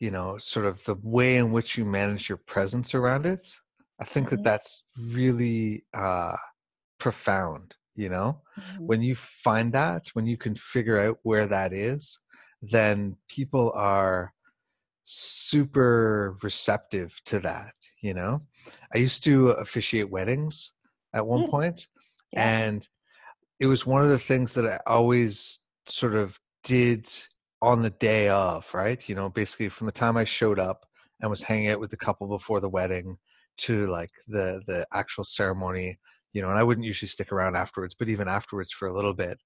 you 0.00 0.10
know 0.10 0.38
sort 0.38 0.66
of 0.66 0.84
the 0.84 0.96
way 1.02 1.36
in 1.36 1.52
which 1.52 1.78
you 1.78 1.84
manage 1.84 2.28
your 2.28 2.38
presence 2.38 2.94
around 2.94 3.26
it 3.26 3.56
i 4.00 4.04
think 4.04 4.26
mm-hmm. 4.26 4.36
that 4.36 4.44
that's 4.44 4.82
really 5.12 5.84
uh 5.94 6.36
profound 6.98 7.76
you 7.94 8.08
know 8.08 8.40
mm-hmm. 8.58 8.86
when 8.86 9.02
you 9.02 9.14
find 9.14 9.72
that 9.72 10.08
when 10.14 10.26
you 10.26 10.36
can 10.36 10.54
figure 10.54 10.98
out 10.98 11.18
where 11.22 11.46
that 11.46 11.72
is 11.72 12.18
then 12.62 13.16
people 13.28 13.72
are 13.74 14.32
super 15.04 16.36
receptive 16.42 17.20
to 17.26 17.38
that 17.38 17.74
you 18.02 18.14
know 18.14 18.40
i 18.94 18.98
used 18.98 19.22
to 19.22 19.50
officiate 19.50 20.10
weddings 20.10 20.72
at 21.14 21.26
one 21.26 21.44
mm. 21.44 21.50
point, 21.50 21.86
yeah. 22.32 22.58
and 22.58 22.88
it 23.64 23.68
was 23.68 23.86
one 23.86 24.02
of 24.02 24.10
the 24.10 24.18
things 24.18 24.52
that 24.52 24.66
i 24.66 24.78
always 24.86 25.60
sort 25.86 26.14
of 26.14 26.38
did 26.62 27.08
on 27.62 27.82
the 27.82 27.90
day 27.90 28.28
of, 28.28 28.72
right? 28.74 29.08
You 29.08 29.14
know, 29.14 29.30
basically 29.30 29.70
from 29.70 29.86
the 29.86 29.92
time 29.92 30.16
I 30.16 30.24
showed 30.24 30.58
up 30.58 30.86
and 31.20 31.30
was 31.30 31.42
hanging 31.42 31.70
out 31.70 31.80
with 31.80 31.90
the 31.90 31.96
couple 31.96 32.28
before 32.28 32.60
the 32.60 32.68
wedding 32.68 33.16
to 33.56 33.86
like 33.86 34.10
the 34.26 34.60
the 34.66 34.86
actual 34.92 35.24
ceremony, 35.24 35.98
you 36.32 36.42
know, 36.42 36.50
and 36.50 36.58
I 36.58 36.62
wouldn't 36.62 36.86
usually 36.86 37.08
stick 37.08 37.32
around 37.32 37.56
afterwards, 37.56 37.94
but 37.94 38.08
even 38.08 38.28
afterwards 38.28 38.72
for 38.72 38.88
a 38.88 38.94
little 38.94 39.14
bit, 39.14 39.38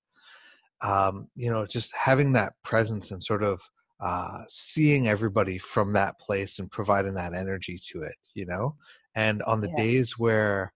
um, 0.80 1.28
you 1.34 1.50
know, 1.50 1.66
just 1.66 1.94
having 1.94 2.32
that 2.32 2.54
presence 2.64 3.10
and 3.10 3.22
sort 3.22 3.42
of 3.42 3.60
uh, 4.00 4.42
seeing 4.48 5.06
everybody 5.08 5.58
from 5.58 5.92
that 5.92 6.18
place 6.18 6.58
and 6.58 6.70
providing 6.70 7.14
that 7.14 7.34
energy 7.34 7.78
to 7.90 8.00
it, 8.02 8.16
you 8.34 8.46
know, 8.46 8.76
and 9.14 9.42
on 9.42 9.60
the 9.60 9.68
yeah. 9.68 9.76
days 9.76 10.18
where 10.18 10.72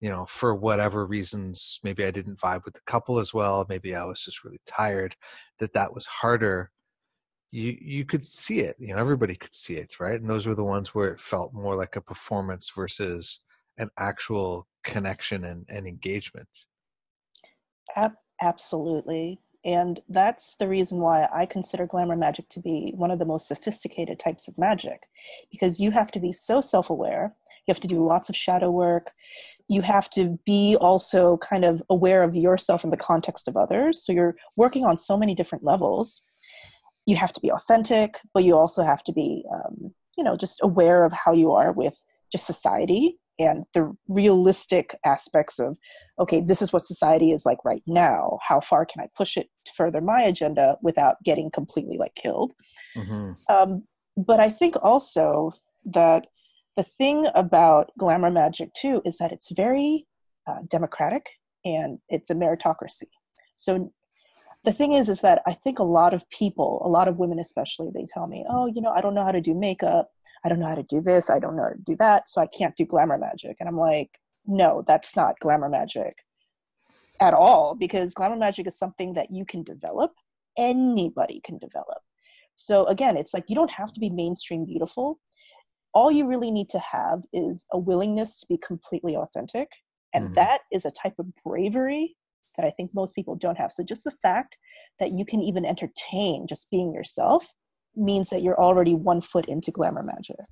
you 0.00 0.08
know, 0.08 0.24
for 0.26 0.54
whatever 0.54 1.06
reasons, 1.06 1.78
maybe 1.84 2.04
I 2.04 2.10
didn't 2.10 2.38
vibe 2.40 2.64
with 2.64 2.74
the 2.74 2.80
couple 2.86 3.18
as 3.18 3.34
well. 3.34 3.66
Maybe 3.68 3.94
I 3.94 4.04
was 4.04 4.24
just 4.24 4.44
really 4.44 4.60
tired. 4.66 5.16
That 5.58 5.74
that 5.74 5.94
was 5.94 6.06
harder. 6.06 6.70
You 7.50 7.76
you 7.80 8.04
could 8.04 8.24
see 8.24 8.60
it. 8.60 8.76
You 8.78 8.94
know, 8.94 8.98
everybody 8.98 9.34
could 9.36 9.54
see 9.54 9.74
it, 9.74 10.00
right? 10.00 10.20
And 10.20 10.30
those 10.30 10.46
were 10.46 10.54
the 10.54 10.64
ones 10.64 10.94
where 10.94 11.08
it 11.12 11.20
felt 11.20 11.52
more 11.52 11.76
like 11.76 11.96
a 11.96 12.00
performance 12.00 12.70
versus 12.74 13.40
an 13.78 13.90
actual 13.98 14.66
connection 14.84 15.44
and, 15.44 15.66
and 15.68 15.86
engagement. 15.86 16.48
absolutely. 18.40 19.40
And 19.64 20.00
that's 20.08 20.56
the 20.56 20.68
reason 20.68 20.98
why 21.00 21.28
I 21.32 21.44
consider 21.44 21.86
glamour 21.86 22.16
magic 22.16 22.48
to 22.50 22.60
be 22.60 22.92
one 22.96 23.10
of 23.10 23.18
the 23.18 23.26
most 23.26 23.46
sophisticated 23.46 24.18
types 24.18 24.48
of 24.48 24.56
magic, 24.56 25.06
because 25.50 25.78
you 25.78 25.90
have 25.90 26.10
to 26.12 26.20
be 26.20 26.32
so 26.32 26.60
self 26.62 26.88
aware. 26.88 27.34
You 27.66 27.72
have 27.72 27.80
to 27.80 27.88
do 27.88 28.04
lots 28.04 28.30
of 28.30 28.36
shadow 28.36 28.70
work 28.70 29.12
you 29.70 29.82
have 29.82 30.10
to 30.10 30.36
be 30.44 30.76
also 30.80 31.36
kind 31.36 31.64
of 31.64 31.80
aware 31.88 32.24
of 32.24 32.34
yourself 32.34 32.82
in 32.82 32.90
the 32.90 32.96
context 32.96 33.46
of 33.46 33.56
others. 33.56 34.04
So 34.04 34.10
you're 34.12 34.34
working 34.56 34.84
on 34.84 34.96
so 34.96 35.16
many 35.16 35.32
different 35.32 35.62
levels. 35.62 36.22
You 37.06 37.14
have 37.14 37.32
to 37.34 37.40
be 37.40 37.52
authentic, 37.52 38.18
but 38.34 38.42
you 38.42 38.56
also 38.56 38.82
have 38.82 39.04
to 39.04 39.12
be, 39.12 39.44
um, 39.54 39.94
you 40.18 40.24
know, 40.24 40.36
just 40.36 40.58
aware 40.60 41.04
of 41.04 41.12
how 41.12 41.32
you 41.32 41.52
are 41.52 41.70
with 41.70 41.94
just 42.32 42.46
society 42.46 43.16
and 43.38 43.64
the 43.72 43.96
realistic 44.08 44.96
aspects 45.04 45.60
of 45.60 45.78
okay 46.18 46.40
this 46.40 46.60
is 46.60 46.72
what 46.72 46.84
society 46.84 47.32
is 47.32 47.46
like 47.46 47.64
right 47.64 47.82
now 47.86 48.38
how 48.42 48.60
far 48.60 48.84
can 48.84 49.02
i 49.02 49.08
push 49.16 49.38
it 49.38 49.48
to 49.64 49.72
further 49.74 50.02
my 50.02 50.20
agenda 50.20 50.76
without 50.82 51.16
getting 51.24 51.50
completely 51.50 51.96
like 51.96 52.14
killed 52.16 52.52
mm-hmm. 52.94 53.32
um, 53.48 53.82
but 54.16 54.40
i 54.40 54.50
think 54.50 54.76
also 54.82 55.52
that 55.86 56.26
the 56.76 56.82
thing 56.82 57.26
about 57.34 57.90
glamour 57.98 58.30
magic 58.30 58.72
too 58.74 59.02
is 59.04 59.18
that 59.18 59.32
it's 59.32 59.50
very 59.50 60.06
uh, 60.46 60.58
democratic 60.68 61.30
and 61.64 61.98
it's 62.08 62.30
a 62.30 62.34
meritocracy 62.34 63.08
so 63.56 63.92
the 64.64 64.72
thing 64.72 64.92
is 64.92 65.08
is 65.08 65.20
that 65.20 65.42
i 65.46 65.52
think 65.52 65.78
a 65.78 65.84
lot 65.84 66.14
of 66.14 66.28
people 66.30 66.80
a 66.84 66.88
lot 66.88 67.08
of 67.08 67.18
women 67.18 67.38
especially 67.38 67.90
they 67.94 68.06
tell 68.12 68.26
me 68.26 68.44
oh 68.48 68.66
you 68.66 68.80
know 68.80 68.90
i 68.90 69.00
don't 69.00 69.14
know 69.14 69.24
how 69.24 69.32
to 69.32 69.40
do 69.40 69.54
makeup 69.54 70.10
I 70.44 70.48
don't 70.48 70.60
know 70.60 70.66
how 70.66 70.74
to 70.74 70.82
do 70.82 71.00
this, 71.00 71.28
I 71.28 71.38
don't 71.38 71.56
know 71.56 71.64
how 71.64 71.70
to 71.70 71.78
do 71.78 71.96
that, 71.96 72.28
so 72.28 72.40
I 72.40 72.46
can't 72.46 72.76
do 72.76 72.86
glamour 72.86 73.18
magic. 73.18 73.56
And 73.60 73.68
I'm 73.68 73.78
like, 73.78 74.18
no, 74.46 74.82
that's 74.86 75.14
not 75.16 75.38
glamour 75.40 75.68
magic 75.68 76.24
at 77.20 77.34
all, 77.34 77.74
because 77.74 78.14
glamour 78.14 78.36
magic 78.36 78.66
is 78.66 78.78
something 78.78 79.12
that 79.14 79.30
you 79.30 79.44
can 79.44 79.62
develop. 79.62 80.12
Anybody 80.56 81.40
can 81.44 81.58
develop. 81.58 81.98
So 82.56 82.86
again, 82.86 83.16
it's 83.16 83.34
like 83.34 83.44
you 83.48 83.54
don't 83.54 83.70
have 83.70 83.92
to 83.92 84.00
be 84.00 84.10
mainstream 84.10 84.64
beautiful. 84.64 85.18
All 85.92 86.10
you 86.10 86.26
really 86.26 86.50
need 86.50 86.68
to 86.70 86.78
have 86.78 87.22
is 87.32 87.66
a 87.72 87.78
willingness 87.78 88.38
to 88.40 88.46
be 88.46 88.58
completely 88.58 89.16
authentic. 89.16 89.68
And 90.14 90.26
mm-hmm. 90.26 90.34
that 90.34 90.60
is 90.72 90.84
a 90.84 90.90
type 90.90 91.14
of 91.18 91.26
bravery 91.44 92.16
that 92.56 92.66
I 92.66 92.70
think 92.70 92.90
most 92.94 93.14
people 93.14 93.36
don't 93.36 93.58
have. 93.58 93.72
So 93.72 93.82
just 93.82 94.04
the 94.04 94.12
fact 94.22 94.56
that 94.98 95.12
you 95.12 95.24
can 95.24 95.40
even 95.40 95.64
entertain 95.64 96.46
just 96.46 96.70
being 96.70 96.92
yourself 96.92 97.52
means 97.96 98.30
that 98.30 98.42
you're 98.42 98.60
already 98.60 98.94
one 98.94 99.20
foot 99.20 99.46
into 99.46 99.70
glamour 99.70 100.02
magic. 100.02 100.46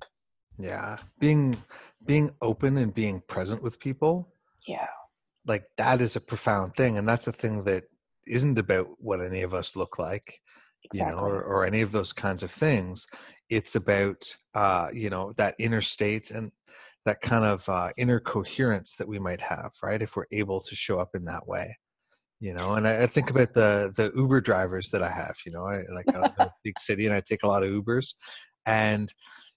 Yeah. 0.57 0.97
Being 1.19 1.61
being 2.05 2.31
open 2.41 2.77
and 2.77 2.93
being 2.93 3.21
present 3.27 3.63
with 3.63 3.79
people. 3.79 4.33
Yeah. 4.67 4.87
Like 5.45 5.65
that 5.77 6.01
is 6.01 6.15
a 6.15 6.21
profound 6.21 6.75
thing. 6.75 6.97
And 6.97 7.07
that's 7.07 7.27
a 7.27 7.31
thing 7.31 7.63
that 7.63 7.85
isn't 8.27 8.59
about 8.59 8.87
what 8.97 9.21
any 9.21 9.41
of 9.41 9.53
us 9.53 9.75
look 9.75 9.97
like. 9.97 10.41
Exactly. 10.83 11.11
You 11.11 11.17
know, 11.17 11.23
or, 11.23 11.41
or 11.41 11.65
any 11.65 11.81
of 11.81 11.91
those 11.91 12.13
kinds 12.13 12.43
of 12.43 12.51
things. 12.51 13.07
It's 13.49 13.75
about 13.75 14.35
uh, 14.53 14.89
you 14.93 15.09
know, 15.09 15.33
that 15.37 15.55
inner 15.59 15.81
state 15.81 16.31
and 16.31 16.51
that 17.05 17.21
kind 17.21 17.45
of 17.45 17.67
uh, 17.69 17.89
inner 17.97 18.19
coherence 18.19 18.95
that 18.97 19.07
we 19.07 19.19
might 19.19 19.41
have, 19.41 19.71
right? 19.81 20.01
If 20.01 20.15
we're 20.15 20.25
able 20.31 20.59
to 20.61 20.75
show 20.75 20.99
up 20.99 21.11
in 21.15 21.25
that 21.25 21.47
way 21.47 21.75
you 22.39 22.53
know 22.53 22.73
and 22.73 22.87
I, 22.87 23.03
I, 23.03 23.07
think 23.07 23.29
about 23.29 23.53
the 23.53 23.91
the 23.95 24.11
uber 24.15 24.41
drivers 24.41 24.89
that 24.89 25.03
i 25.03 25.09
have 25.09 25.35
you 25.45 25.51
know 25.51 25.65
i 25.65 25.81
like 25.93 26.05
I 26.13 26.21
live 26.21 26.33
in 26.39 26.45
a 26.45 26.53
big 26.63 26.79
city 26.79 27.05
and 27.05 27.13
i 27.13 27.21
take 27.21 27.43
a 27.43 27.47
lot 27.47 27.63
of 27.63 27.69
ubers 27.69 28.13
and 28.65 29.13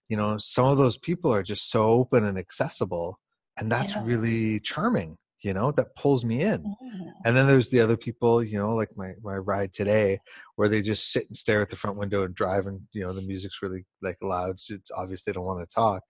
you 0.08 0.16
know 0.16 0.36
some 0.38 0.66
of 0.66 0.78
those 0.78 0.98
people 0.98 1.32
are 1.32 1.42
just 1.42 1.70
so 1.70 1.84
open 1.84 2.24
and 2.24 2.38
accessible 2.38 3.18
and 3.56 3.70
that's 3.70 3.94
yeah. 3.94 4.02
really 4.04 4.60
charming 4.60 5.16
you 5.42 5.52
know 5.52 5.72
that 5.72 5.94
pulls 5.96 6.24
me 6.24 6.40
in. 6.40 6.62
Mm-hmm. 6.62 7.08
and 7.24 7.36
then 7.36 7.46
there's 7.46 7.70
the 7.70 7.80
other 7.80 7.96
people 7.96 8.42
you 8.42 8.58
know 8.58 8.74
like 8.74 8.90
my 8.96 9.12
my 9.22 9.36
ride 9.36 9.72
today 9.72 10.20
where 10.56 10.68
they 10.68 10.80
just 10.80 11.12
sit 11.12 11.26
and 11.26 11.36
stare 11.36 11.60
at 11.62 11.68
the 11.70 11.76
front 11.76 11.98
window 11.98 12.24
and 12.24 12.34
drive 12.34 12.66
and 12.66 12.82
you 12.92 13.02
know 13.02 13.12
the 13.12 13.22
music's 13.22 13.62
really 13.62 13.84
like 14.00 14.16
loud 14.22 14.60
so 14.60 14.74
it's 14.74 14.90
obvious 14.90 15.22
they 15.22 15.32
don't 15.32 15.44
want 15.44 15.68
to 15.68 15.74
talk. 15.74 16.02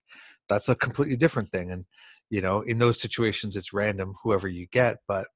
That's 0.49 0.69
a 0.69 0.75
completely 0.75 1.17
different 1.17 1.51
thing 1.51 1.71
and 1.71 1.87
you 2.31 2.41
know 2.41 2.61
in 2.61 2.79
those 2.79 3.01
situations 3.01 3.57
it's 3.57 3.73
random 3.73 4.15
whoever 4.23 4.49
you 4.49 4.67
get 4.71 4.99
but 5.09 5.27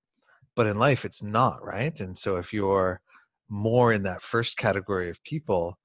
but 0.54 0.66
in 0.66 0.78
life 0.78 1.04
it's 1.04 1.22
not 1.22 1.64
right? 1.64 1.98
And 2.00 2.16
so 2.16 2.36
if 2.36 2.52
you're 2.52 3.00
more 3.48 3.92
in 3.92 4.02
that 4.04 4.22
first 4.22 4.56
category 4.56 5.08
of 5.10 5.22
people 5.24 5.78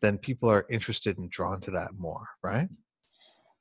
then 0.00 0.18
people 0.18 0.50
are 0.50 0.66
interested 0.68 1.16
and 1.16 1.30
drawn 1.30 1.60
to 1.60 1.70
that 1.70 1.90
more 1.96 2.26
right 2.42 2.68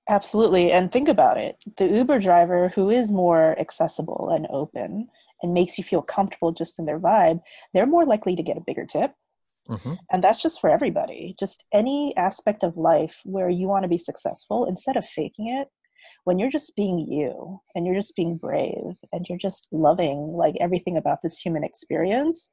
absolutely 0.10 0.72
and 0.72 0.92
think 0.92 1.08
about 1.08 1.38
it. 1.38 1.56
The 1.78 1.88
uber 1.88 2.20
driver 2.20 2.70
who 2.70 2.90
is 2.90 3.12
more 3.12 3.58
accessible 3.60 4.30
and 4.30 4.48
open 4.50 5.08
and 5.42 5.54
makes 5.54 5.78
you 5.78 5.84
feel 5.84 6.02
comfortable 6.02 6.52
just 6.52 6.80
in 6.80 6.86
their 6.86 7.00
vibe 7.00 7.42
they're 7.74 7.86
more 7.86 8.06
likely 8.06 8.36
to 8.36 8.44
get 8.44 8.58
a 8.58 8.64
bigger 8.66 8.86
tip. 8.86 9.14
Mm-hmm. 9.70 9.94
and 10.12 10.22
that's 10.22 10.42
just 10.42 10.60
for 10.60 10.70
everybody. 10.70 11.36
Just 11.40 11.64
any 11.74 12.14
aspect 12.18 12.64
of 12.64 12.76
life 12.76 13.22
where 13.24 13.50
you 13.50 13.70
want 13.70 13.84
to 13.84 13.90
be 13.90 13.98
successful 13.98 14.66
instead 14.66 14.98
of 14.98 15.06
faking 15.06 15.48
it 15.48 15.70
when 16.26 16.38
you're 16.38 16.50
just 16.50 16.76
being 16.76 17.00
you 17.00 17.62
and 17.74 17.86
you're 17.86 17.96
just 17.96 18.14
being 18.18 18.36
brave 18.36 18.98
and 19.14 19.26
you're 19.30 19.38
just 19.38 19.70
loving 19.72 20.34
like 20.34 20.56
everything 20.60 20.98
about 20.98 21.20
this 21.24 21.40
human 21.40 21.64
experience 21.64 22.50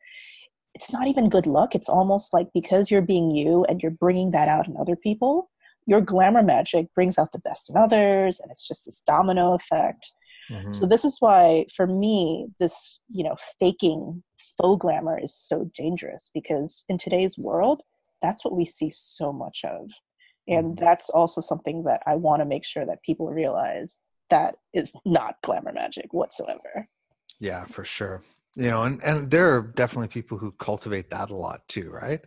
it's 0.74 0.92
not 0.92 1.08
even 1.08 1.28
good 1.28 1.46
luck. 1.46 1.74
It's 1.74 1.88
almost 1.88 2.32
like 2.32 2.48
because 2.54 2.90
you're 2.90 3.02
being 3.02 3.30
you 3.30 3.64
and 3.64 3.82
you're 3.82 3.90
bringing 3.90 4.30
that 4.32 4.48
out 4.48 4.68
in 4.68 4.76
other 4.76 4.96
people 4.96 5.50
your 5.90 6.00
glamour 6.00 6.42
magic 6.42 6.86
brings 6.94 7.18
out 7.18 7.32
the 7.32 7.40
best 7.40 7.68
in 7.68 7.76
others 7.76 8.38
and 8.38 8.50
it's 8.50 8.66
just 8.66 8.84
this 8.86 9.02
domino 9.06 9.52
effect 9.54 10.12
mm-hmm. 10.48 10.72
so 10.72 10.86
this 10.86 11.04
is 11.04 11.16
why 11.18 11.66
for 11.74 11.86
me 11.86 12.46
this 12.60 13.00
you 13.10 13.24
know 13.24 13.34
faking 13.58 14.22
faux 14.56 14.80
glamour 14.80 15.18
is 15.20 15.34
so 15.34 15.68
dangerous 15.74 16.30
because 16.32 16.84
in 16.88 16.96
today's 16.96 17.36
world 17.36 17.82
that's 18.22 18.44
what 18.44 18.56
we 18.56 18.64
see 18.64 18.88
so 18.88 19.32
much 19.32 19.62
of 19.64 19.90
and 20.46 20.76
mm-hmm. 20.76 20.84
that's 20.84 21.10
also 21.10 21.40
something 21.40 21.82
that 21.82 22.00
i 22.06 22.14
want 22.14 22.40
to 22.40 22.46
make 22.46 22.64
sure 22.64 22.86
that 22.86 23.02
people 23.02 23.28
realize 23.28 24.00
that 24.30 24.54
is 24.72 24.92
not 25.04 25.34
glamour 25.42 25.72
magic 25.72 26.06
whatsoever 26.12 26.88
yeah 27.40 27.64
for 27.64 27.84
sure 27.84 28.20
you 28.56 28.70
know 28.70 28.82
and 28.82 29.00
and 29.02 29.30
there 29.30 29.54
are 29.54 29.62
definitely 29.62 30.08
people 30.08 30.38
who 30.38 30.52
cultivate 30.52 31.10
that 31.10 31.30
a 31.30 31.36
lot 31.36 31.60
too 31.68 31.90
right? 31.90 32.20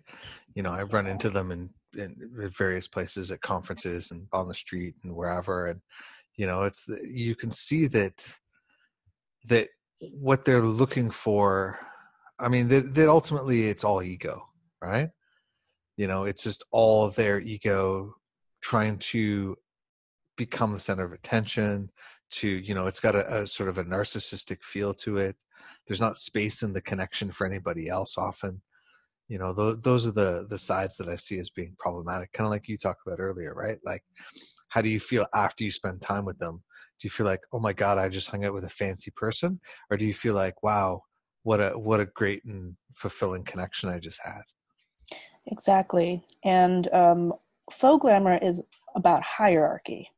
You 0.56 0.64
know 0.64 0.72
i've 0.72 0.94
run 0.94 1.08
into 1.08 1.30
them 1.30 1.52
in 1.52 1.70
in 1.96 2.16
various 2.58 2.88
places 2.88 3.32
at 3.32 3.42
conferences 3.42 4.12
and 4.12 4.28
on 4.32 4.48
the 4.48 4.54
street 4.54 4.96
and 5.04 5.16
wherever 5.16 5.68
and 5.68 5.82
you 6.36 6.48
know 6.48 6.64
it's 6.64 6.90
you 7.04 7.36
can 7.36 7.52
see 7.52 7.88
that 7.88 8.38
that 9.46 9.70
what 10.00 10.44
they're 10.46 10.62
looking 10.62 11.12
for 11.12 11.80
i 12.40 12.48
mean 12.48 12.68
that, 12.68 12.94
that 12.96 13.10
ultimately 13.10 13.64
it's 13.68 13.84
all 13.84 14.02
ego 14.02 14.48
right? 14.84 15.10
You 15.98 16.08
know 16.08 16.26
it's 16.26 16.44
just 16.44 16.64
all 16.72 17.10
their 17.10 17.40
ego 17.40 18.16
trying 18.62 18.98
to 18.98 19.56
become 20.38 20.74
the 20.74 20.80
center 20.80 21.04
of 21.04 21.14
attention 21.14 21.90
to 22.34 22.48
you 22.48 22.74
know 22.74 22.88
it's 22.88 23.00
got 23.00 23.16
a, 23.16 23.42
a, 23.42 23.48
sort 23.48 23.70
of 23.70 23.78
a 23.78 23.84
narcissistic 23.84 24.64
feel 24.64 24.94
to 24.96 25.18
it. 25.18 25.36
There's 25.88 26.02
not 26.02 26.18
space 26.18 26.64
in 26.64 26.74
the 26.74 26.82
connection 26.82 27.32
for 27.32 27.46
anybody 27.46 27.90
else 27.90 28.18
often. 28.18 28.62
You 29.28 29.40
know 29.40 29.54
th- 29.54 29.78
those 29.82 30.08
are 30.08 30.12
the 30.12 30.46
the 30.50 30.58
sides 30.58 30.98
that 30.98 31.08
i 31.08 31.16
see 31.16 31.40
as 31.40 31.50
being 31.50 31.76
problematic 31.80 32.34
kind 32.34 32.46
of 32.46 32.52
like 32.52 32.68
you 32.68 32.78
talked 32.78 33.02
about 33.06 33.20
earlier 33.20 33.54
right? 33.54 33.78
Like 33.86 34.04
how 34.70 34.82
do 34.82 34.90
you 34.90 35.00
feel 35.00 35.26
after 35.34 35.64
you 35.64 35.72
spend 35.72 36.02
time 36.02 36.26
with 36.26 36.40
them? 36.40 36.64
Do 37.00 37.06
you 37.06 37.10
feel 37.10 37.26
like 37.26 37.42
oh 37.52 37.60
my 37.60 37.74
god 37.74 37.98
i 37.98 38.10
just 38.10 38.30
hung 38.30 38.46
out 38.46 38.54
with 38.54 38.66
a 38.66 38.70
fancy 38.70 39.12
person? 39.12 39.60
Or 39.90 39.98
do 39.98 40.06
you 40.06 40.14
feel 40.14 40.34
like 40.34 40.64
wow 40.64 41.04
what 41.44 41.60
a 41.60 41.72
what 41.72 42.00
a 42.00 42.06
great 42.06 42.44
and 42.46 42.76
fulfilling 42.96 43.44
connection 43.44 43.90
i 43.90 44.00
just 44.00 44.20
had? 44.24 44.44
Exactly. 45.48 46.24
And 46.44 46.92
um, 46.94 47.34
faux 47.72 48.02
glamour 48.02 48.38
is 48.38 48.62
about 48.96 49.24
hierarchy. 49.24 50.10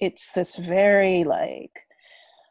It's 0.00 0.32
this 0.32 0.56
very, 0.56 1.22
like, 1.24 1.72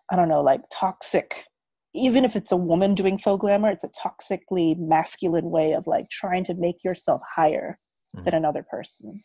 I 0.09 0.15
don't 0.15 0.29
know, 0.29 0.41
like 0.41 0.61
toxic. 0.71 1.45
Even 1.93 2.23
if 2.23 2.35
it's 2.35 2.51
a 2.51 2.57
woman 2.57 2.95
doing 2.95 3.17
faux 3.17 3.41
glamour, 3.41 3.69
it's 3.69 3.83
a 3.83 3.89
toxically 3.89 4.77
masculine 4.77 5.49
way 5.49 5.73
of 5.73 5.87
like 5.87 6.09
trying 6.09 6.43
to 6.45 6.53
make 6.53 6.83
yourself 6.83 7.21
higher 7.35 7.79
mm. 8.15 8.23
than 8.23 8.35
another 8.35 8.63
person, 8.63 9.21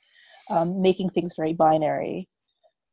um, 0.51 0.81
making 0.81 1.11
things 1.11 1.35
very 1.37 1.53
binary, 1.53 2.29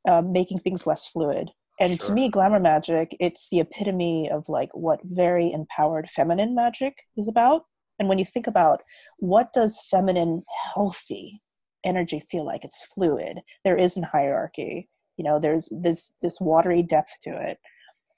um, 0.07 0.31
making 0.31 0.59
things 0.59 0.85
less 0.85 1.07
fluid. 1.07 1.49
And 1.79 1.97
sure. 1.97 2.09
to 2.09 2.13
me, 2.13 2.29
glamour 2.29 2.59
magic, 2.59 3.15
it's 3.19 3.47
the 3.49 3.61
epitome 3.61 4.29
of 4.29 4.47
like 4.47 4.69
what 4.73 4.99
very 5.03 5.51
empowered 5.51 6.09
feminine 6.09 6.53
magic 6.53 6.93
is 7.17 7.27
about. 7.27 7.63
And 7.97 8.07
when 8.09 8.19
you 8.19 8.25
think 8.25 8.45
about 8.45 8.81
what 9.17 9.53
does 9.53 9.81
feminine 9.89 10.43
healthy 10.73 11.41
energy 11.83 12.19
feel 12.19 12.45
like, 12.45 12.63
it's 12.63 12.85
fluid. 12.93 13.39
There 13.63 13.77
isn't 13.77 14.03
hierarchy. 14.03 14.89
You 15.17 15.23
know, 15.23 15.39
there's 15.39 15.71
this 15.71 16.13
this 16.21 16.39
watery 16.39 16.83
depth 16.83 17.19
to 17.23 17.29
it, 17.31 17.59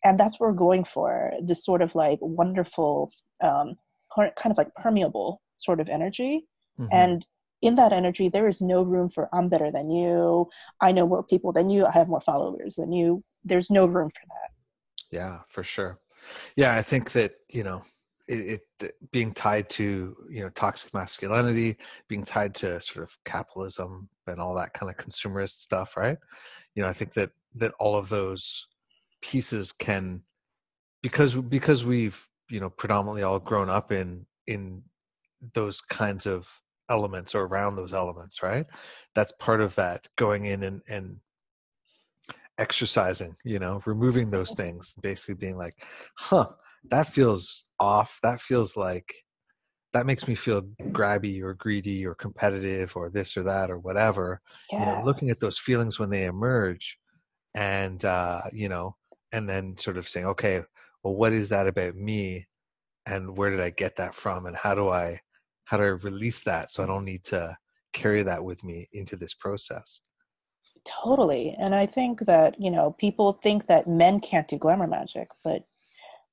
and 0.04 0.20
that's 0.20 0.40
what 0.40 0.48
we're 0.48 0.54
going 0.54 0.84
for. 0.84 1.34
This 1.42 1.64
sort 1.64 1.82
of 1.82 1.96
like 1.96 2.20
wonderful, 2.22 3.12
um, 3.42 3.76
kind 4.16 4.32
of 4.46 4.58
like 4.58 4.74
permeable 4.76 5.42
sort 5.58 5.80
of 5.80 5.90
energy. 5.90 6.46
Mm-hmm. 6.80 6.90
And 6.92 7.26
in 7.62 7.76
that 7.76 7.94
energy, 7.94 8.30
there 8.30 8.48
is 8.48 8.62
no 8.62 8.84
room 8.84 9.10
for 9.10 9.30
I'm 9.34 9.48
better 9.50 9.72
than 9.72 9.90
you. 9.90 10.50
I 10.82 10.92
know 10.92 11.08
more 11.08 11.24
people 11.24 11.54
than 11.54 11.70
you. 11.70 11.86
I 11.86 11.92
have 11.92 12.10
more 12.10 12.22
followers 12.22 12.76
than 12.76 12.92
you. 12.92 13.24
There's 13.44 13.70
no 13.70 13.86
room 13.86 14.10
for 14.10 14.26
that. 14.28 14.52
Yeah, 15.12 15.40
for 15.48 15.64
sure. 15.64 16.00
Yeah, 16.56 16.76
I 16.76 16.82
think 16.82 17.12
that 17.12 17.36
you 17.50 17.64
know 17.64 17.84
it, 18.28 18.62
it, 18.82 19.12
being 19.12 19.34
tied 19.34 19.70
to 19.72 20.16
you 20.30 20.42
know 20.42 20.50
toxic 20.50 20.94
masculinity 20.94 21.78
being 22.08 22.24
tied 22.24 22.56
to 22.56 22.80
sort 22.82 23.04
of 23.04 23.18
capitalism 23.26 24.10
and 24.28 24.40
all 24.40 24.56
that 24.56 24.74
kind 24.74 24.90
of 24.90 24.98
consumerist 24.98 25.62
stuff 25.62 25.98
right? 25.98 26.18
You 26.76 26.84
know 26.84 26.90
i 26.90 26.94
think 26.94 27.14
that 27.14 27.32
that 27.56 27.74
all 27.80 27.96
of 27.96 28.10
those 28.10 28.68
pieces 29.22 29.72
can 29.72 30.22
because 31.02 31.36
because 31.36 31.86
we've 31.86 32.28
you 32.50 32.60
know 32.60 32.70
predominantly 32.70 33.24
all 33.24 33.40
grown 33.40 33.70
up 33.70 33.92
in 33.92 34.26
in 34.48 34.84
those 35.54 35.82
kinds 35.82 36.26
of 36.26 36.62
elements 36.90 37.34
or 37.34 37.44
around 37.44 37.76
those 37.76 37.94
elements 37.94 38.44
right? 38.44 38.66
That's 39.16 39.32
part 39.34 39.62
of 39.62 39.76
that 39.76 40.08
going 40.16 40.46
in 40.46 40.64
and 40.64 40.82
and 40.88 41.20
exercising, 42.58 43.36
you 43.44 43.60
know, 43.60 43.82
removing 43.86 44.32
those 44.32 44.54
things, 44.56 44.94
basically 45.02 45.36
being 45.36 45.58
like, 45.58 45.84
huh, 46.16 46.48
that 46.90 47.08
feels 47.08 47.64
off. 47.80 48.20
That 48.24 48.40
feels 48.40 48.78
like 48.78 49.14
that 49.94 50.06
makes 50.08 50.28
me 50.28 50.36
feel 50.36 50.64
grabby 50.92 51.42
or 51.42 51.54
greedy 51.54 52.06
or 52.06 52.16
competitive 52.16 52.96
or 52.98 53.10
this 53.10 53.38
or 53.38 53.44
that 53.44 53.70
or 53.70 53.78
whatever. 53.78 54.42
Yes. 54.72 54.80
You 54.80 54.86
know, 54.86 55.02
looking 55.06 55.30
at 55.30 55.40
those 55.40 55.58
feelings 55.58 56.00
when 56.00 56.10
they 56.10 56.26
emerge 56.26 56.98
and 57.56 58.04
uh, 58.04 58.42
you 58.52 58.70
know, 58.70 58.96
and 59.32 59.48
then 59.48 59.78
sort 59.78 59.98
of 59.98 60.08
saying, 60.08 60.26
okay, 60.26 60.64
well, 61.04 61.16
what 61.16 61.34
is 61.34 61.50
that 61.50 61.68
about 61.68 61.96
me? 61.96 62.48
And 63.06 63.38
where 63.38 63.50
did 63.50 63.60
I 63.60 63.70
get 63.70 63.98
that 63.98 64.16
from? 64.16 64.46
And 64.46 64.56
how 64.56 64.76
do 64.76 64.90
I 64.90 65.20
how 65.66 65.78
do 65.78 65.84
I 65.84 65.88
release 65.88 66.44
that 66.44 66.72
so 66.72 66.84
I 66.84 66.88
don't 66.88 67.06
need 67.06 67.24
to 67.26 67.58
carry 67.94 68.24
that 68.24 68.44
with 68.44 68.64
me 68.64 68.90
into 68.92 69.16
this 69.16 69.34
process? 69.34 70.02
Totally. 70.86 71.56
And 71.58 71.74
I 71.74 71.86
think 71.86 72.22
that, 72.22 72.60
you 72.60 72.70
know, 72.70 72.92
people 72.92 73.40
think 73.42 73.68
that 73.68 73.88
men 73.88 74.20
can't 74.20 74.48
do 74.48 74.58
glamour 74.58 74.88
magic, 74.88 75.30
but 75.44 75.64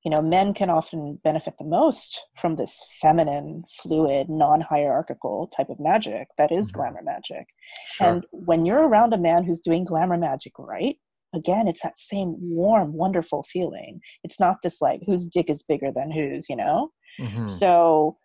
you 0.03 0.09
know, 0.09 0.21
men 0.21 0.53
can 0.53 0.69
often 0.69 1.19
benefit 1.23 1.53
the 1.59 1.65
most 1.65 2.25
from 2.35 2.55
this 2.55 2.83
feminine, 3.01 3.63
fluid, 3.81 4.29
non-hierarchical 4.29 5.51
type 5.55 5.69
of 5.69 5.79
magic 5.79 6.27
that 6.37 6.51
is 6.51 6.67
mm-hmm. 6.67 6.77
glamour 6.77 7.01
magic. 7.03 7.47
Sure. 7.85 8.07
And 8.07 8.25
when 8.31 8.65
you're 8.65 8.87
around 8.87 9.13
a 9.13 9.17
man 9.17 9.43
who's 9.43 9.59
doing 9.59 9.83
glamour 9.83 10.17
magic 10.17 10.53
right, 10.57 10.97
again, 11.33 11.67
it's 11.67 11.83
that 11.83 11.97
same 11.97 12.35
warm, 12.39 12.93
wonderful 12.93 13.43
feeling. 13.43 14.01
It's 14.23 14.39
not 14.39 14.57
this 14.63 14.81
like 14.81 15.01
whose 15.05 15.27
dick 15.27 15.49
is 15.49 15.63
bigger 15.63 15.91
than 15.91 16.11
whose, 16.11 16.49
you 16.49 16.55
know? 16.55 16.91
Mm-hmm. 17.19 17.47
So 17.47 18.17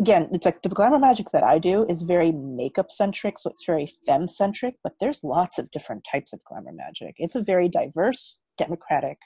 again, 0.00 0.28
it's 0.32 0.46
like 0.46 0.62
the 0.62 0.68
glamour 0.68 0.98
magic 0.98 1.30
that 1.32 1.44
I 1.44 1.58
do 1.58 1.86
is 1.88 2.02
very 2.02 2.32
makeup 2.32 2.90
centric, 2.90 3.38
so 3.38 3.50
it's 3.50 3.64
very 3.64 3.88
femme 4.06 4.26
centric, 4.26 4.76
but 4.82 4.94
there's 5.00 5.22
lots 5.22 5.58
of 5.58 5.70
different 5.70 6.06
types 6.10 6.32
of 6.32 6.42
glamour 6.44 6.72
magic. 6.72 7.14
It's 7.18 7.34
a 7.34 7.42
very 7.42 7.68
diverse, 7.68 8.40
democratic 8.56 9.18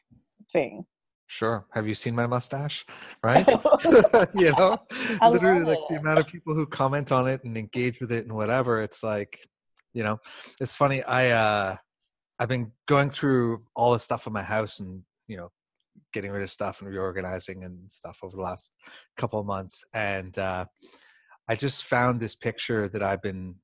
thing. 0.52 0.84
Sure. 1.26 1.66
Have 1.72 1.88
you 1.88 1.94
seen 1.94 2.14
my 2.14 2.26
mustache? 2.26 2.84
Right? 3.22 3.46
you 4.34 4.52
know, 4.52 4.78
I 5.20 5.28
literally 5.28 5.64
like 5.64 5.78
the 5.88 5.96
amount 5.96 6.20
of 6.20 6.26
people 6.26 6.54
who 6.54 6.66
comment 6.66 7.10
on 7.12 7.28
it 7.28 7.42
and 7.44 7.56
engage 7.56 8.00
with 8.00 8.12
it 8.12 8.24
and 8.24 8.34
whatever. 8.34 8.80
It's 8.80 9.02
like, 9.02 9.40
you 9.92 10.02
know, 10.02 10.20
it's 10.60 10.74
funny. 10.74 11.02
I, 11.02 11.30
uh, 11.30 11.76
I've 12.38 12.48
been 12.48 12.72
going 12.86 13.10
through 13.10 13.64
all 13.74 13.92
the 13.92 13.98
stuff 13.98 14.26
in 14.26 14.32
my 14.32 14.42
house 14.42 14.78
and, 14.78 15.02
you 15.26 15.36
know, 15.36 15.50
getting 16.12 16.30
rid 16.30 16.42
of 16.42 16.50
stuff 16.50 16.80
and 16.80 16.90
reorganizing 16.90 17.64
and 17.64 17.90
stuff 17.90 18.20
over 18.22 18.36
the 18.36 18.42
last 18.42 18.72
couple 19.16 19.40
of 19.40 19.46
months. 19.46 19.84
And 19.92 20.36
uh, 20.38 20.66
I 21.48 21.56
just 21.56 21.84
found 21.84 22.20
this 22.20 22.34
picture 22.34 22.88
that 22.88 23.02
I've 23.02 23.22
been 23.22 23.56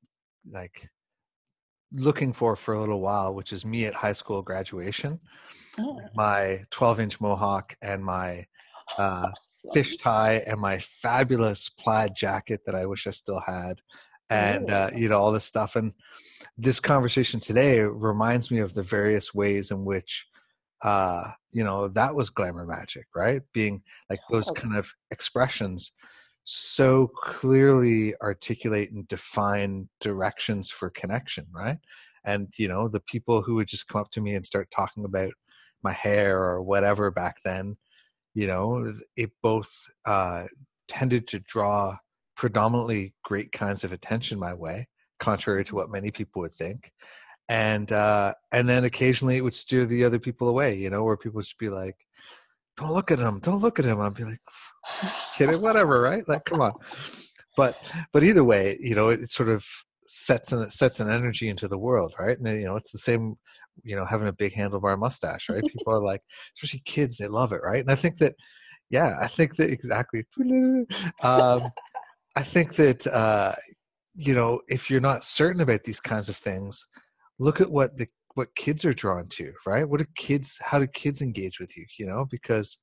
like 0.50 0.88
looking 1.94 2.32
for 2.32 2.56
for 2.56 2.74
a 2.74 2.80
little 2.80 3.00
while, 3.00 3.34
which 3.34 3.52
is 3.52 3.64
me 3.64 3.84
at 3.84 3.94
high 3.94 4.12
school 4.12 4.42
graduation. 4.42 5.20
Oh. 5.78 6.00
My 6.14 6.64
12 6.70 7.00
inch 7.00 7.20
mohawk 7.20 7.76
and 7.80 8.04
my 8.04 8.46
uh, 8.98 9.30
fish 9.72 9.96
tie 9.96 10.42
and 10.46 10.60
my 10.60 10.78
fabulous 10.78 11.68
plaid 11.68 12.14
jacket 12.14 12.62
that 12.66 12.74
I 12.74 12.86
wish 12.86 13.06
I 13.06 13.10
still 13.10 13.40
had. 13.40 13.80
And, 14.28 14.70
uh, 14.70 14.90
you 14.96 15.08
know, 15.08 15.18
all 15.18 15.32
this 15.32 15.44
stuff. 15.44 15.76
And 15.76 15.92
this 16.56 16.80
conversation 16.80 17.40
today 17.40 17.80
reminds 17.80 18.50
me 18.50 18.60
of 18.60 18.74
the 18.74 18.82
various 18.82 19.34
ways 19.34 19.70
in 19.70 19.84
which 19.84 20.26
uh 20.82 21.30
you 21.52 21.62
know 21.62 21.86
that 21.86 22.14
was 22.14 22.30
glamour 22.30 22.66
magic 22.66 23.06
right 23.14 23.42
being 23.52 23.82
like 24.10 24.18
those 24.30 24.50
kind 24.50 24.74
of 24.76 24.92
expressions 25.12 25.92
so 26.44 27.08
clearly 27.22 28.14
articulate 28.20 28.90
and 28.90 29.06
define 29.08 29.88
directions 30.00 30.70
for 30.70 30.90
connection 30.90 31.46
right 31.52 31.78
and 32.24 32.48
you 32.56 32.68
know 32.68 32.88
the 32.88 33.00
people 33.00 33.42
who 33.42 33.54
would 33.54 33.68
just 33.68 33.88
come 33.88 34.00
up 34.00 34.10
to 34.10 34.20
me 34.20 34.34
and 34.34 34.44
start 34.44 34.68
talking 34.74 35.04
about 35.04 35.32
my 35.82 35.92
hair 35.92 36.42
or 36.42 36.62
whatever 36.62 37.10
back 37.10 37.36
then 37.44 37.76
you 38.34 38.46
know 38.46 38.92
it 39.16 39.30
both 39.42 39.86
uh 40.04 40.44
tended 40.88 41.26
to 41.26 41.38
draw 41.38 41.96
predominantly 42.36 43.14
great 43.24 43.52
kinds 43.52 43.84
of 43.84 43.92
attention 43.92 44.38
my 44.38 44.52
way 44.52 44.88
contrary 45.20 45.64
to 45.64 45.76
what 45.76 45.90
many 45.90 46.10
people 46.10 46.42
would 46.42 46.52
think 46.52 46.92
and 47.48 47.92
uh, 47.92 48.32
and 48.50 48.66
then 48.66 48.84
occasionally 48.84 49.36
it 49.36 49.44
would 49.44 49.54
steer 49.54 49.84
the 49.84 50.04
other 50.04 50.18
people 50.18 50.48
away. 50.48 50.74
You 50.74 50.90
know, 50.90 51.04
where 51.04 51.16
people 51.16 51.36
would 51.36 51.44
just 51.44 51.58
be 51.58 51.68
like, 51.68 51.96
"Don't 52.76 52.92
look 52.92 53.10
at 53.10 53.18
him! 53.18 53.40
Don't 53.40 53.60
look 53.60 53.78
at 53.78 53.84
him!" 53.84 54.00
I'd 54.00 54.14
be 54.14 54.24
like, 54.24 54.40
"Kidding, 55.36 55.60
whatever, 55.60 56.00
right? 56.00 56.26
Like, 56.28 56.44
come 56.44 56.60
on." 56.60 56.72
But 57.56 57.76
but 58.12 58.24
either 58.24 58.44
way, 58.44 58.78
you 58.80 58.94
know, 58.94 59.08
it, 59.08 59.20
it 59.20 59.30
sort 59.30 59.48
of 59.48 59.64
sets 60.06 60.52
an 60.52 60.70
sets 60.70 61.00
an 61.00 61.10
energy 61.10 61.48
into 61.48 61.68
the 61.68 61.78
world, 61.78 62.14
right? 62.18 62.38
And 62.38 62.46
you 62.60 62.66
know, 62.66 62.76
it's 62.76 62.92
the 62.92 62.98
same. 62.98 63.36
You 63.84 63.96
know, 63.96 64.04
having 64.04 64.28
a 64.28 64.32
big 64.32 64.52
handlebar 64.52 64.98
mustache, 64.98 65.48
right? 65.48 65.62
People 65.72 65.94
are 65.94 66.02
like, 66.04 66.22
especially 66.56 66.82
kids, 66.84 67.16
they 67.16 67.28
love 67.28 67.52
it, 67.52 67.62
right? 67.62 67.80
And 67.80 67.90
I 67.90 67.94
think 67.94 68.18
that, 68.18 68.34
yeah, 68.90 69.14
I 69.20 69.26
think 69.26 69.56
that 69.56 69.70
exactly. 69.70 70.24
Um, 71.22 71.70
I 72.36 72.42
think 72.42 72.76
that 72.76 73.06
uh, 73.06 73.54
you 74.14 74.34
know, 74.34 74.60
if 74.68 74.90
you're 74.90 75.00
not 75.00 75.24
certain 75.24 75.60
about 75.60 75.84
these 75.84 76.00
kinds 76.00 76.28
of 76.28 76.36
things, 76.36 76.86
look 77.38 77.60
at 77.60 77.70
what 77.70 77.96
the 77.96 78.06
what 78.34 78.54
kids 78.54 78.84
are 78.84 78.92
drawn 78.92 79.26
to 79.28 79.52
right? 79.66 79.88
What 79.88 80.00
do 80.00 80.06
kids 80.14 80.58
how 80.62 80.78
do 80.78 80.86
kids 80.86 81.22
engage 81.22 81.60
with 81.60 81.76
you 81.76 81.86
you 81.98 82.06
know? 82.06 82.26
Because 82.30 82.76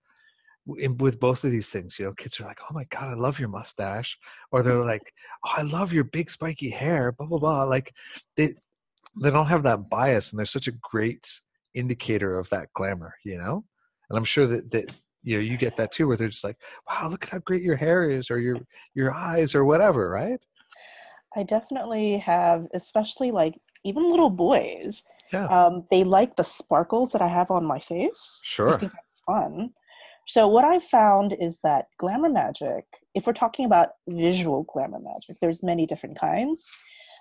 in, 0.78 0.98
with 0.98 1.20
both 1.20 1.44
of 1.44 1.52
these 1.52 1.70
things 1.72 1.98
you 1.98 2.06
know 2.06 2.14
kids 2.14 2.40
are 2.40 2.44
like 2.44 2.60
oh 2.62 2.74
my 2.74 2.84
god 2.92 3.10
i 3.10 3.14
love 3.14 3.40
your 3.40 3.50
mustache. 3.50 4.18
Or 4.52 4.62
they're 4.62 4.74
mm-hmm. 4.74 4.88
like 4.88 5.14
oh 5.46 5.54
i 5.58 5.62
love 5.64 5.94
your 5.94 6.04
big 6.04 6.30
spiky 6.30 6.70
hair 6.70 7.12
blah 7.12 7.28
blah 7.28 7.40
blah. 7.40 7.64
Like 7.64 7.94
they 8.38 8.54
they 9.22 9.32
don't 9.32 9.48
have 9.48 9.64
that 9.64 9.90
bias 9.90 10.32
and 10.32 10.40
they're 10.40 10.46
such 10.46 10.68
a 10.68 10.74
great 10.92 11.40
indicator 11.74 12.38
of 12.38 12.50
that 12.50 12.70
glamour 12.74 13.16
you 13.24 13.38
know? 13.38 13.66
And 14.10 14.18
i'm 14.18 14.26
sure 14.26 14.48
that 14.48 14.72
that 14.72 14.86
you 15.24 15.38
know 15.38 15.44
you 15.44 15.58
get 15.58 15.78
that 15.78 15.92
too 15.92 16.08
where 16.08 16.18
they're 16.18 16.30
just 16.30 16.44
like 16.44 16.58
wow 16.88 17.10
look 17.10 17.24
at 17.24 17.30
how 17.30 17.40
great 17.40 17.64
your 17.64 17.76
hair 17.76 18.10
is 18.10 18.32
or 18.32 18.40
your 18.40 18.60
your 18.94 19.14
eyes 19.14 19.56
or 19.56 19.66
whatever 19.66 20.10
right? 20.10 20.44
I 21.36 21.44
definitely 21.44 22.18
have 22.18 22.68
especially 22.74 23.32
like 23.32 23.60
even 23.84 24.10
little 24.10 24.30
boys. 24.30 25.04
Yeah. 25.32 25.46
Um, 25.46 25.86
they 25.92 26.04
like 26.04 26.36
the 26.36 26.44
sparkles 26.44 27.12
that 27.12 27.22
I 27.22 27.28
have 27.28 27.52
on 27.52 27.66
my 27.66 27.80
face. 27.80 28.40
Sure. 28.44 28.76
I 28.76 28.78
think 28.78 28.92
that's 28.92 29.22
fun. 29.26 29.72
So 30.28 30.48
what 30.48 30.64
I've 30.64 30.84
found 30.84 31.36
is 31.40 31.60
that 31.64 31.86
glamour 31.98 32.30
magic, 32.30 32.86
if 33.16 33.26
we're 33.26 33.34
talking 33.34 33.66
about 33.66 33.90
visual 34.08 34.64
glamour 34.72 35.00
magic, 35.00 35.38
there's 35.42 35.64
many 35.64 35.88
different 35.88 36.20
kinds. 36.20 36.70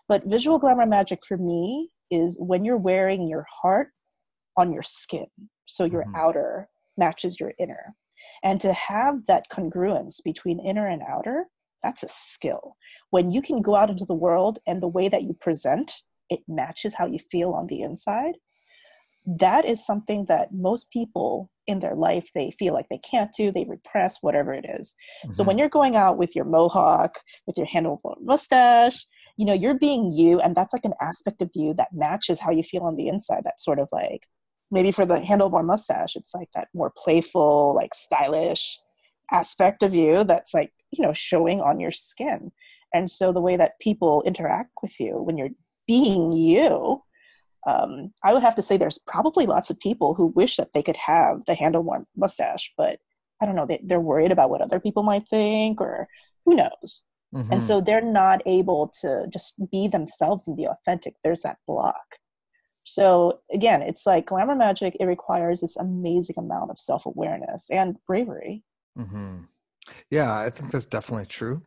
But 0.09 0.27
visual 0.27 0.59
glamour 0.59 0.87
magic 0.87 1.21
for 1.27 1.37
me 1.37 1.90
is 2.11 2.38
when 2.40 2.64
you're 2.64 2.77
wearing 2.77 3.29
your 3.29 3.47
heart 3.62 3.88
on 4.57 4.73
your 4.73 4.83
skin. 4.83 5.27
So 5.66 5.85
your 5.85 6.03
mm-hmm. 6.03 6.16
outer 6.16 6.68
matches 6.97 7.38
your 7.40 7.53
inner. 7.59 7.94
And 8.42 8.61
to 8.61 8.73
have 8.73 9.27
that 9.27 9.44
congruence 9.51 10.23
between 10.23 10.61
inner 10.61 10.87
and 10.87 11.03
outer, 11.03 11.47
that's 11.83 12.03
a 12.03 12.09
skill. 12.09 12.77
When 13.11 13.31
you 13.31 13.40
can 13.40 13.62
go 13.62 13.75
out 13.75 13.90
into 13.90 14.05
the 14.05 14.14
world 14.14 14.59
and 14.66 14.83
the 14.83 14.88
way 14.88 15.09
that 15.09 15.23
you 15.23 15.35
present 15.35 15.92
it 16.31 16.41
matches 16.49 16.95
how 16.95 17.07
you 17.07 17.19
feel 17.19 17.53
on 17.53 17.67
the 17.67 17.83
inside 17.83 18.35
that 19.37 19.67
is 19.67 19.85
something 19.85 20.25
that 20.27 20.53
most 20.53 20.91
people 20.91 21.51
in 21.67 21.81
their 21.81 21.95
life 21.95 22.31
they 22.35 22.51
feel 22.53 22.73
like 22.73 22.88
they 22.88 22.99
can't 22.99 23.31
do 23.37 23.53
they 23.53 23.67
repress 23.69 24.19
whatever 24.23 24.55
it 24.55 24.64
is. 24.79 24.95
Mm-hmm. 25.23 25.33
so 25.33 25.45
when 25.45 25.55
mm-hmm. 25.55 25.61
you're 25.61 25.69
going 25.69 25.97
out 25.97 26.17
with 26.17 26.35
your 26.35 26.47
mohawk 26.47 27.19
with 27.47 27.59
your 27.59 27.67
handlebar 27.67 28.14
mustache 28.23 29.07
you 29.37 29.45
know 29.45 29.53
you're 29.53 29.79
being 29.79 30.11
you 30.11 30.41
and 30.41 30.55
that's 30.55 30.73
like 30.73 30.85
an 30.85 30.95
aspect 31.03 31.43
of 31.43 31.51
you 31.55 31.75
that 31.75 31.88
matches 31.93 32.41
how 32.41 32.51
you 32.51 32.62
feel 32.62 32.83
on 32.83 32.97
the 32.97 33.09
inside 33.09 33.43
that's 33.45 33.64
sort 33.64 33.79
of 33.79 33.88
like 33.93 34.23
maybe 34.71 34.91
for 34.91 35.05
the 35.05 35.17
handlebar 35.17 35.64
mustache 35.64 36.17
it's 36.17 36.33
like 36.35 36.49
that 36.55 36.69
more 36.73 36.93
playful 36.97 37.75
like 37.75 37.93
stylish 37.93 38.79
aspect 39.31 39.83
of 39.83 39.95
you 39.95 40.25
that's 40.25 40.55
like 40.55 40.73
you 40.91 41.05
know 41.05 41.12
showing 41.12 41.61
on 41.61 41.79
your 41.79 41.91
skin 41.93 42.51
and 42.95 43.11
so 43.11 43.31
the 43.31 43.43
way 43.43 43.59
that 43.59 43.79
people 43.79 44.23
interact 44.25 44.71
with 44.83 44.99
you 44.99 45.21
when 45.23 45.37
you're 45.37 45.51
being 45.88 46.33
you, 46.33 47.03
um, 47.66 48.12
I 48.22 48.33
would 48.33 48.42
have 48.42 48.55
to 48.55 48.62
say 48.62 48.77
there's 48.77 48.98
probably 48.98 49.46
lots 49.46 49.70
of 49.70 49.81
people 49.81 50.14
who 50.14 50.27
wish 50.27 50.57
that 50.57 50.72
they 50.72 50.83
could 50.83 50.96
have 50.96 51.44
the 51.46 51.55
handlebar 51.55 52.05
mustache, 52.16 52.72
but 52.79 53.01
I 53.42 53.46
don't 53.46 53.57
know, 53.57 53.66
they, 53.66 53.81
they're 53.83 54.01
worried 54.01 54.31
about 54.31 54.51
what 54.51 54.61
other 54.61 54.79
people 54.79 55.03
might 55.03 55.29
think 55.29 55.81
or 55.81 56.07
who 56.44 56.55
knows. 56.55 57.03
Mm-hmm. 57.35 57.53
And 57.53 57.62
so 57.62 57.81
they're 57.81 58.01
not 58.01 58.42
able 58.46 58.92
to 59.01 59.27
just 59.33 59.55
be 59.70 59.88
themselves 59.88 60.48
and 60.48 60.57
be 60.57 60.66
authentic. 60.66 61.14
There's 61.22 61.42
that 61.42 61.59
block. 61.66 62.16
So 62.85 63.40
again, 63.53 63.83
it's 63.83 64.07
like 64.07 64.27
glamour 64.27 64.55
magic, 64.55 64.96
it 64.98 65.05
requires 65.05 65.61
this 65.61 65.77
amazing 65.77 66.37
amount 66.38 66.70
of 66.70 66.79
self 66.79 67.05
awareness 67.05 67.68
and 67.70 67.96
bravery. 68.07 68.64
Mm-hmm. 68.98 69.40
Yeah, 70.11 70.38
I 70.38 70.48
think 70.48 70.70
that's 70.70 70.87
definitely 70.87 71.27
true. 71.27 71.62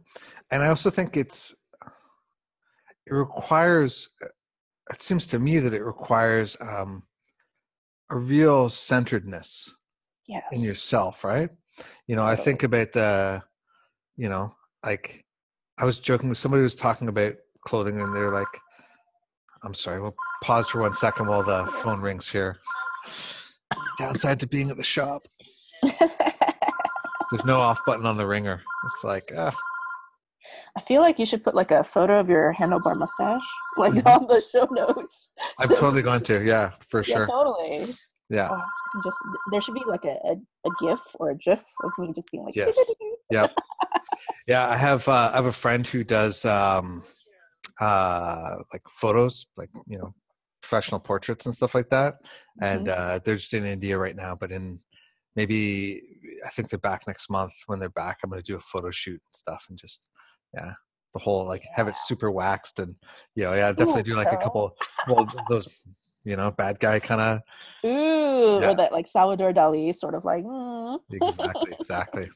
And 0.50 0.64
I 0.64 0.68
also 0.70 0.90
think 0.90 1.16
it's 1.16 1.56
it 3.08 3.14
requires 3.14 4.10
it 4.92 5.02
seems 5.02 5.28
to 5.28 5.40
me 5.40 5.60
that 5.60 5.74
it 5.74 5.84
requires 5.84 6.58
um, 6.60 7.04
a 8.10 8.18
real 8.18 8.68
centeredness 8.68 9.74
yes. 10.28 10.44
in 10.52 10.62
yourself 10.62 11.24
right 11.24 11.50
you 12.08 12.16
know 12.16 12.26
i 12.26 12.36
think 12.36 12.64
about 12.64 12.92
the 12.92 13.42
you 14.18 14.30
know 14.30 14.54
like 14.86 15.26
i 15.80 15.86
was 15.86 16.00
joking 16.00 16.30
with 16.30 16.38
somebody 16.38 16.60
who 16.60 16.64
was 16.66 16.76
talking 16.76 17.08
about 17.08 17.34
clothing 17.66 18.02
and 18.02 18.14
they're 18.14 18.32
like 18.32 18.48
I'm 19.64 19.74
sorry. 19.74 20.02
We'll 20.02 20.16
pause 20.44 20.70
for 20.70 20.82
one 20.82 20.94
second 20.94 21.28
while 21.28 21.44
the 21.44 21.66
phone 21.84 22.02
rings 22.02 22.30
here. 22.30 22.60
Downside 24.00 24.40
to 24.40 24.48
being 24.48 24.72
at 24.72 24.78
the 24.78 24.84
shop. 24.84 25.28
There's 25.84 27.46
no 27.46 27.62
off 27.62 27.80
button 27.86 28.06
on 28.08 28.18
the 28.18 28.26
ringer. 28.26 28.64
It's 28.86 29.04
like, 29.04 29.32
uh, 29.36 29.52
I 30.78 30.82
feel 30.82 31.02
like 31.02 31.20
you 31.20 31.26
should 31.26 31.44
put 31.44 31.54
like 31.56 31.72
a 31.72 31.84
photo 31.84 32.20
of 32.20 32.30
your 32.30 32.54
handlebar 32.54 32.96
mustache, 32.98 33.42
like 33.78 33.94
Mhm. 33.94 34.16
on 34.22 34.28
the 34.28 34.42
show 34.52 34.68
notes. 34.72 35.30
I'm 35.60 35.68
So- 35.68 35.76
totally 35.76 36.02
going 36.02 36.22
to. 36.24 36.44
Yeah, 36.46 36.72
for 36.90 37.00
Yeah, 37.02 37.16
sure. 37.16 37.28
totally. 37.28 37.86
Yeah. 38.30 38.50
Oh, 38.52 38.62
just 39.04 39.18
there 39.52 39.60
should 39.62 39.74
be 39.76 39.84
like 39.86 40.06
a, 40.06 40.16
a, 40.26 40.34
a 40.66 40.70
GIF 40.80 41.02
or 41.16 41.32
a 41.32 41.36
GIF 41.36 41.64
of 41.84 41.92
me 41.98 42.14
just 42.14 42.32
being 42.32 42.44
like, 42.44 42.56
Yes. 42.56 42.78
Yep. 43.32 43.54
Yeah, 44.48 44.68
I 44.70 44.76
have 44.78 45.08
uh, 45.08 45.32
I 45.34 45.36
have 45.38 45.46
a 45.46 45.52
friend 45.52 45.86
who 45.86 46.04
does 46.04 46.44
um, 46.46 47.04
uh, 47.80 48.56
like 48.74 48.82
photos, 48.90 49.46
like 49.58 49.70
you 49.88 49.98
know, 49.98 50.14
professional 50.62 51.00
portraits 51.00 51.46
and 51.46 51.56
stuff 51.56 51.74
like 51.76 51.90
that. 51.90 52.16
And 52.62 52.90
uh, 52.90 53.20
they're 53.24 53.36
just 53.36 53.54
in 53.54 53.66
India 53.66 53.98
right 53.98 54.16
now, 54.16 54.36
but 54.36 54.52
in 54.52 54.80
maybe 55.36 56.02
I 56.46 56.50
think 56.50 56.70
they're 56.70 56.80
back 56.80 57.04
next 57.08 57.30
month. 57.30 57.54
When 57.68 57.80
they're 57.80 57.90
back, 57.90 58.18
I'm 58.24 58.30
going 58.30 58.42
to 58.42 58.52
do 58.52 58.58
a 58.58 58.62
photo 58.62 58.92
shoot 58.92 59.14
and 59.14 59.36
stuff, 59.36 59.66
and 59.70 59.78
just 59.78 60.10
yeah, 60.54 60.74
the 61.14 61.20
whole 61.20 61.46
like 61.46 61.64
have 61.74 61.88
it 61.88 61.96
super 61.96 62.32
waxed 62.32 62.80
and 62.80 62.96
you 63.36 63.44
know, 63.44 63.54
yeah, 63.54 63.72
definitely 63.72 64.04
do 64.04 64.16
like 64.16 64.32
a 64.32 64.38
couple 64.38 64.76
well 65.08 65.28
those 65.50 65.88
you 66.24 66.36
know 66.36 66.52
bad 66.52 66.80
guy 66.80 67.00
kind 67.00 67.22
of 67.22 67.40
Ooh, 67.86 68.60
Yeah. 68.62 68.72
or 68.72 68.76
that 68.76 68.92
like 68.92 69.08
Salvador 69.08 69.54
Dali 69.54 69.94
sort 69.96 70.16
of 70.16 70.24
like, 70.24 70.44
mm. 70.44 71.00
exactly 71.12 71.74
exactly. 71.80 72.30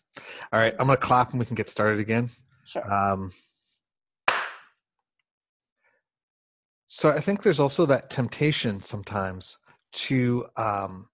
All 0.52 0.60
right, 0.60 0.74
I'm 0.80 0.88
going 0.88 0.98
to 0.98 1.06
clap 1.06 1.32
and 1.32 1.40
we 1.40 1.46
can 1.46 1.56
get 1.56 1.70
started 1.70 2.00
again. 2.00 2.30
sure. 2.66 2.92
Um, 2.92 3.32
so 6.88 7.10
I 7.10 7.20
think 7.20 7.44
there's 7.44 7.60
also 7.60 7.86
that 7.88 8.10
temptation 8.10 8.82
sometimes 8.82 9.58
to 9.94 10.46
um, 10.56 11.10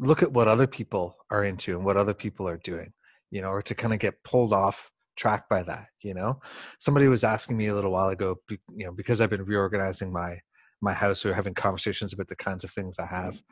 look 0.00 0.22
at 0.22 0.32
what 0.32 0.48
other 0.48 0.66
people 0.66 1.18
are 1.30 1.44
into 1.44 1.76
and 1.76 1.84
what 1.84 1.96
other 1.96 2.14
people 2.14 2.48
are 2.48 2.56
doing, 2.58 2.92
you 3.30 3.42
know, 3.42 3.48
or 3.48 3.62
to 3.62 3.74
kind 3.74 3.92
of 3.92 4.00
get 4.00 4.22
pulled 4.24 4.52
off 4.52 4.90
track 5.16 5.48
by 5.48 5.62
that. 5.64 5.88
You 6.02 6.14
know, 6.14 6.40
somebody 6.78 7.08
was 7.08 7.24
asking 7.24 7.56
me 7.56 7.66
a 7.66 7.74
little 7.74 7.92
while 7.92 8.08
ago, 8.08 8.36
you 8.50 8.86
know, 8.86 8.92
because 8.92 9.20
I've 9.20 9.30
been 9.30 9.44
reorganizing 9.44 10.12
my 10.12 10.40
my 10.82 10.92
house, 10.92 11.24
we 11.24 11.30
were 11.30 11.36
having 11.36 11.54
conversations 11.54 12.12
about 12.12 12.28
the 12.28 12.36
kinds 12.36 12.62
of 12.62 12.70
things 12.70 12.98
I 12.98 13.06
have, 13.06 13.42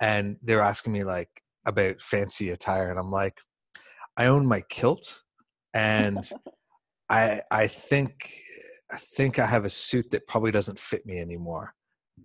and 0.00 0.36
they're 0.42 0.60
asking 0.60 0.92
me 0.92 1.04
like 1.04 1.42
about 1.66 2.02
fancy 2.02 2.50
attire, 2.50 2.90
and 2.90 2.98
I'm 2.98 3.10
like, 3.10 3.38
I 4.16 4.26
own 4.26 4.46
my 4.46 4.62
kilt, 4.68 5.22
and 5.72 6.28
I 7.08 7.42
I 7.50 7.66
think 7.68 8.30
I 8.90 8.96
think 8.96 9.38
I 9.38 9.46
have 9.46 9.64
a 9.64 9.70
suit 9.70 10.10
that 10.10 10.26
probably 10.26 10.52
doesn't 10.52 10.78
fit 10.78 11.06
me 11.06 11.18
anymore. 11.18 11.74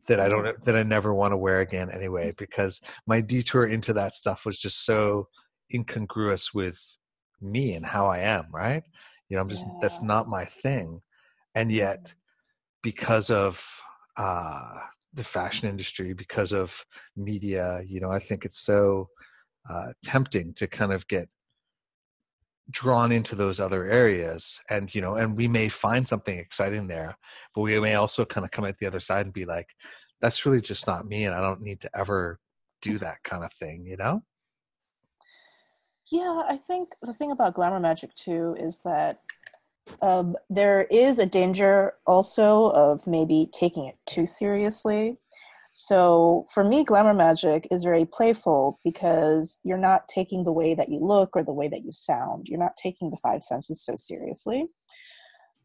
That 0.07 0.19
I 0.19 0.29
don't 0.29 0.45
mm. 0.45 0.63
that 0.63 0.75
I 0.75 0.83
never 0.83 1.13
want 1.13 1.31
to 1.31 1.37
wear 1.37 1.59
again 1.59 1.89
anyway 1.89 2.31
mm. 2.31 2.37
because 2.37 2.81
my 3.07 3.21
detour 3.21 3.65
into 3.65 3.93
that 3.93 4.13
stuff 4.13 4.45
was 4.45 4.59
just 4.59 4.85
so 4.85 5.27
incongruous 5.73 6.53
with 6.53 6.98
me 7.41 7.73
and 7.73 7.85
how 7.85 8.07
I 8.07 8.19
am, 8.19 8.47
right? 8.51 8.83
You 9.29 9.35
know, 9.37 9.41
I'm 9.41 9.49
just 9.49 9.65
that's 9.81 10.01
not 10.01 10.27
my 10.27 10.45
thing. 10.45 11.01
And 11.55 11.71
yet 11.71 12.13
because 12.83 13.29
of 13.31 13.65
uh 14.17 14.79
the 15.13 15.23
fashion 15.23 15.69
industry, 15.69 16.13
because 16.13 16.53
of 16.53 16.85
media, 17.15 17.81
you 17.87 17.99
know, 18.01 18.11
I 18.11 18.19
think 18.19 18.45
it's 18.45 18.59
so 18.59 19.09
uh 19.69 19.93
tempting 20.03 20.53
to 20.55 20.67
kind 20.67 20.93
of 20.93 21.07
get 21.07 21.29
drawn 22.71 23.11
into 23.11 23.35
those 23.35 23.59
other 23.59 23.85
areas 23.85 24.59
and 24.69 24.93
you 24.93 25.01
know 25.01 25.15
and 25.15 25.35
we 25.35 25.47
may 25.47 25.67
find 25.67 26.07
something 26.07 26.37
exciting 26.37 26.87
there 26.87 27.17
but 27.55 27.61
we 27.61 27.79
may 27.79 27.95
also 27.95 28.25
kind 28.25 28.45
of 28.45 28.51
come 28.51 28.65
at 28.65 28.77
the 28.77 28.85
other 28.85 28.99
side 28.99 29.25
and 29.25 29.33
be 29.33 29.45
like 29.45 29.73
that's 30.21 30.45
really 30.45 30.61
just 30.61 30.85
not 30.85 31.07
me 31.07 31.23
and 31.23 31.33
i 31.33 31.41
don't 31.41 31.61
need 31.61 31.81
to 31.81 31.89
ever 31.97 32.39
do 32.81 32.99
that 32.99 33.23
kind 33.23 33.43
of 33.43 33.51
thing 33.51 33.83
you 33.85 33.97
know 33.97 34.21
Yeah, 36.11 36.43
I 36.47 36.57
think 36.57 36.89
the 37.01 37.13
thing 37.13 37.31
about 37.31 37.53
glamour 37.53 37.79
magic 37.79 38.13
too 38.15 38.55
is 38.59 38.79
that 38.83 39.21
um, 40.01 40.35
there 40.49 40.83
is 40.83 41.19
a 41.19 41.25
danger 41.25 41.93
also 42.05 42.71
of 42.71 43.05
maybe 43.05 43.49
taking 43.53 43.85
it 43.85 43.97
too 44.07 44.25
seriously. 44.25 45.17
So 45.73 46.45
for 46.53 46.63
me, 46.63 46.83
glamour 46.83 47.13
magic 47.13 47.67
is 47.71 47.83
very 47.83 48.05
playful 48.05 48.79
because 48.83 49.59
you're 49.63 49.77
not 49.77 50.07
taking 50.07 50.43
the 50.43 50.51
way 50.51 50.73
that 50.73 50.89
you 50.89 50.99
look 50.99 51.35
or 51.35 51.43
the 51.43 51.53
way 51.53 51.67
that 51.67 51.83
you 51.85 51.91
sound. 51.91 52.47
You're 52.47 52.59
not 52.59 52.75
taking 52.75 53.11
the 53.11 53.17
five 53.23 53.43
senses 53.43 53.83
so 53.83 53.95
seriously. 53.95 54.65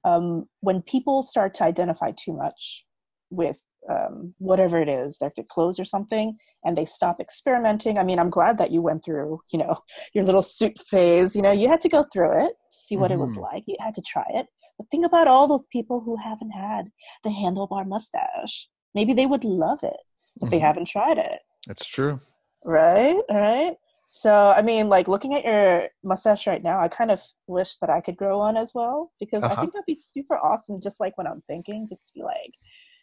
Um, 0.05 0.47
when 0.61 0.83
people 0.83 1.23
start 1.23 1.55
to 1.55 1.65
identify 1.65 2.13
too 2.13 2.35
much 2.35 2.85
with 3.31 3.61
um, 3.89 4.35
whatever 4.39 4.81
it 4.81 4.89
is, 4.89 5.19
their 5.19 5.33
clothes 5.49 5.79
or 5.79 5.85
something, 5.85 6.37
and 6.65 6.77
they 6.77 6.85
stop 6.85 7.21
experimenting. 7.21 7.99
I 7.99 8.05
mean, 8.05 8.19
I'm 8.19 8.31
glad 8.31 8.59
that 8.59 8.71
you 8.71 8.83
went 8.83 9.05
through, 9.05 9.41
you 9.53 9.59
know, 9.59 9.77
your 10.15 10.25
little 10.25 10.43
suit 10.43 10.79
phase. 10.79 11.37
You 11.37 11.43
know, 11.43 11.53
you 11.53 11.69
had 11.69 11.81
to 11.83 11.89
go 11.89 12.05
through 12.13 12.45
it, 12.47 12.55
see 12.71 12.97
what 12.97 13.11
it 13.11 13.19
was 13.19 13.37
Mhm. 13.37 13.39
like. 13.39 13.65
You 13.67 13.77
had 13.81 13.95
to 13.95 14.03
try 14.03 14.25
it. 14.31 14.47
But 14.79 14.89
think 14.91 15.07
about 15.07 15.29
all 15.29 15.47
those 15.47 15.67
people 15.67 16.01
who 16.01 16.17
haven't 16.17 16.51
had 16.51 16.87
the 17.23 17.31
handlebar 17.31 17.87
mustache. 17.87 18.69
Maybe 18.95 19.13
they 19.13 19.27
would 19.27 19.45
love 19.45 19.81
it, 19.83 19.97
but 20.41 20.51
they 20.51 20.59
Mhm. 20.59 20.61
haven't 20.61 20.87
tried 20.89 21.19
it. 21.19 21.41
it's 21.69 21.87
true 21.87 22.19
Right? 22.65 23.21
Right? 23.31 23.77
So, 24.11 24.33
I 24.57 24.63
mean, 24.63 24.89
like 24.89 25.09
looking 25.09 25.35
at 25.35 25.45
your 25.45 25.89
mustache 26.05 26.47
right 26.47 26.63
now, 26.63 26.81
I 26.81 26.89
kind 26.89 27.11
of 27.11 27.21
wish 27.49 27.77
that 27.79 27.91
I 27.91 28.01
could 28.01 28.17
grow 28.17 28.39
one 28.39 28.57
as 28.57 28.73
well 28.75 29.11
because 29.19 29.45
I 29.47 29.57
Uh-huh. 29.57 29.57
think 29.57 29.73
that'd 29.73 29.87
be 29.87 29.97
super 29.97 30.37
awesome. 30.39 30.81
Just 30.81 31.01
like 31.01 31.19
when 31.19 31.27
I'm 31.27 31.43
thinking, 31.49 31.87
just 31.89 32.07
to 32.09 32.13
be 32.15 32.23
like, 32.23 32.53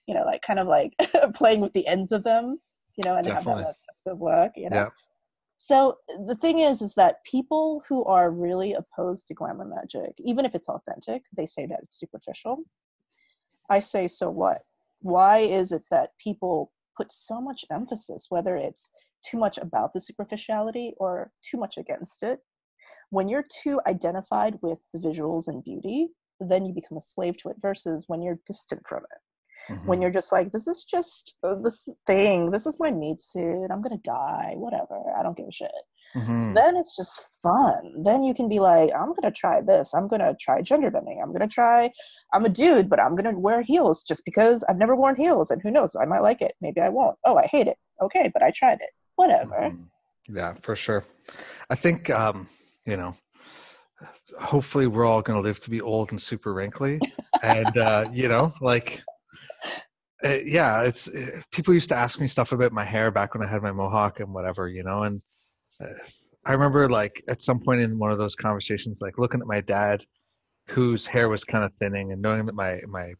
you 0.08 0.14
know, 0.14 0.24
like 0.24 0.42
kind 0.42 0.60
of 0.60 0.68
like 0.68 0.94
playing 1.34 1.62
with 1.62 1.74
the 1.74 1.88
ends 1.88 2.12
of 2.12 2.24
them, 2.24 2.60
you 2.98 3.10
know, 3.10 3.16
and 3.16 3.26
Definitely. 3.26 3.64
have 3.64 3.76
that 4.06 4.18
work, 4.18 4.54
you 4.56 4.70
know. 4.70 4.76
Yeah. 4.76 4.90
So 5.58 5.98
the 6.26 6.36
thing 6.36 6.60
is, 6.60 6.82
is 6.82 6.96
that 6.96 7.24
people 7.24 7.84
who 7.88 8.04
are 8.06 8.32
really 8.32 8.74
opposed 8.74 9.28
to 9.28 9.36
glamour 9.36 9.66
magic, 9.66 10.14
even 10.18 10.44
if 10.44 10.56
it's 10.56 10.68
authentic, 10.68 11.24
they 11.38 11.46
say 11.46 11.68
that 11.68 11.82
it's 11.84 12.00
superficial. 12.00 12.64
I 13.70 13.80
say, 13.80 14.08
so 14.08 14.30
what? 14.32 14.64
Why 15.02 15.40
is 15.40 15.72
it 15.72 15.84
that 15.92 16.18
people 16.18 16.72
put 16.98 17.12
so 17.12 17.40
much 17.40 17.64
emphasis, 17.72 18.26
whether 18.30 18.56
it's 18.56 18.92
too 19.24 19.38
much 19.38 19.60
about 19.60 19.94
the 19.94 20.02
superficiality 20.02 20.96
or 20.98 21.32
too 21.44 21.58
much 21.58 21.78
against 21.78 22.24
it? 22.24 22.40
When 23.12 23.28
you're 23.28 23.46
too 23.62 23.80
identified 23.86 24.58
with 24.64 24.80
the 24.94 25.00
visuals 25.00 25.48
and 25.48 25.64
beauty, 25.64 26.08
then 26.40 26.66
you 26.66 26.74
become 26.74 26.98
a 26.98 27.02
slave 27.02 27.38
to 27.38 27.50
it 27.50 27.58
versus 27.62 28.06
when 28.08 28.24
you're 28.24 28.40
distant 28.48 28.82
from 28.88 29.04
it 29.04 29.20
when 29.86 30.00
Mhm. 30.00 30.02
you're 30.02 30.12
just 30.12 30.32
like 30.32 30.52
this 30.52 30.68
is 30.68 30.84
just 30.84 31.36
uh, 31.44 31.56
this 31.56 31.88
thing. 32.08 32.52
This 32.52 32.66
is 32.66 32.78
my 32.80 32.92
meat 32.92 33.22
suit. 33.22 33.68
I'm 33.72 33.82
gonna 33.82 33.98
die. 33.98 34.54
Whatever. 34.58 34.98
I 35.18 35.24
don't 35.24 35.38
give 35.38 35.48
a 35.48 35.52
shit. 35.52 35.72
Mhm. 36.16 36.54
then 36.56 36.76
it's 36.76 36.96
just 36.98 37.22
fun. 37.42 38.04
Then 38.04 38.22
you 38.22 38.34
can 38.34 38.50
be 38.50 38.60
like 38.60 38.90
i'm 38.94 39.14
gonna 39.14 39.32
try 39.32 39.62
this. 39.62 39.94
I'm 39.94 40.08
gonna 40.10 40.36
try 40.46 40.62
gender 40.62 40.92
bending. 40.92 41.22
I'm 41.22 41.32
gonna 41.32 41.48
try 41.48 41.90
i'm 42.34 42.44
a 42.44 42.50
dude 42.50 42.90
but 42.90 43.00
i'm 43.00 43.16
gonna 43.16 43.38
wear 43.48 43.62
heels 43.62 44.04
just 44.04 44.26
because 44.26 44.58
i've 44.68 44.78
never 44.84 44.94
worn 44.96 45.16
heels 45.16 45.52
and 45.52 45.62
who 45.62 45.72
knows 45.72 45.96
i 45.96 46.06
might 46.06 46.22
like 46.30 46.42
it. 46.42 46.54
Maybe 46.60 46.82
i 46.82 46.90
won't. 46.90 47.18
Oh 47.24 47.38
i 47.38 47.46
hate 47.46 47.68
it. 47.68 47.78
Okay 48.02 48.30
but 48.34 48.44
i 48.44 48.52
tried 48.52 48.80
it. 48.82 48.90
Whatever. 49.16 49.56
Mhm. 49.72 49.88
yeah 50.28 50.54
for 50.66 50.76
sure. 50.76 51.04
I 51.70 51.76
think 51.76 52.10
um 52.10 52.48
you 52.86 52.98
know 52.98 53.14
hopefully 54.40 54.88
we're 54.88 55.06
all 55.06 55.22
going 55.22 55.38
to 55.42 55.44
live 55.48 55.60
to 55.60 55.70
be 55.70 55.80
old 55.80 56.10
and 56.12 56.20
super 56.20 56.54
wrinkly 56.54 57.00
and 57.44 57.78
uh 57.78 58.06
you 58.12 58.28
know 58.28 58.52
like 58.60 59.02
uh, 60.26 60.38
yeah 60.46 60.84
it's 60.84 61.08
uh, 61.10 61.42
people 61.52 61.74
used 61.74 61.90
to 61.90 61.96
ask 61.96 62.20
me 62.20 62.28
stuff 62.28 62.52
about 62.52 62.72
my 62.72 62.84
hair 62.84 63.12
back 63.12 63.34
when 63.34 63.46
i 63.46 63.50
had 63.50 63.62
my 63.62 63.72
mohawk 63.72 64.20
and 64.20 64.34
whatever 64.34 64.68
you 64.68 64.84
know 64.84 65.04
and 65.04 65.22
uh, 65.82 65.88
i 66.46 66.52
remember 66.52 66.90
like 66.90 67.24
at 67.28 67.42
some 67.42 67.60
point 67.60 67.82
in 67.82 67.98
one 67.98 68.12
of 68.12 68.18
those 68.18 68.36
conversations 68.36 69.00
like 69.02 69.18
looking 69.18 69.42
at 69.42 69.48
my 69.48 69.62
dad 69.62 70.04
whose 70.70 71.06
hair 71.06 71.30
was 71.30 71.44
kind 71.44 71.64
of 71.64 71.74
thinning 71.74 72.12
and 72.12 72.22
knowing 72.22 72.46
that 72.46 72.56
my 72.56 72.80
my 72.88 73.14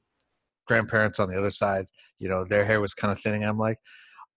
grandparents 0.68 1.20
on 1.20 1.30
the 1.30 1.38
other 1.38 1.52
side 1.52 1.86
you 2.20 2.30
know 2.30 2.46
their 2.46 2.66
hair 2.66 2.80
was 2.80 2.94
kind 2.94 3.12
of 3.12 3.20
thinning 3.20 3.44
i'm 3.44 3.58
like 3.58 3.78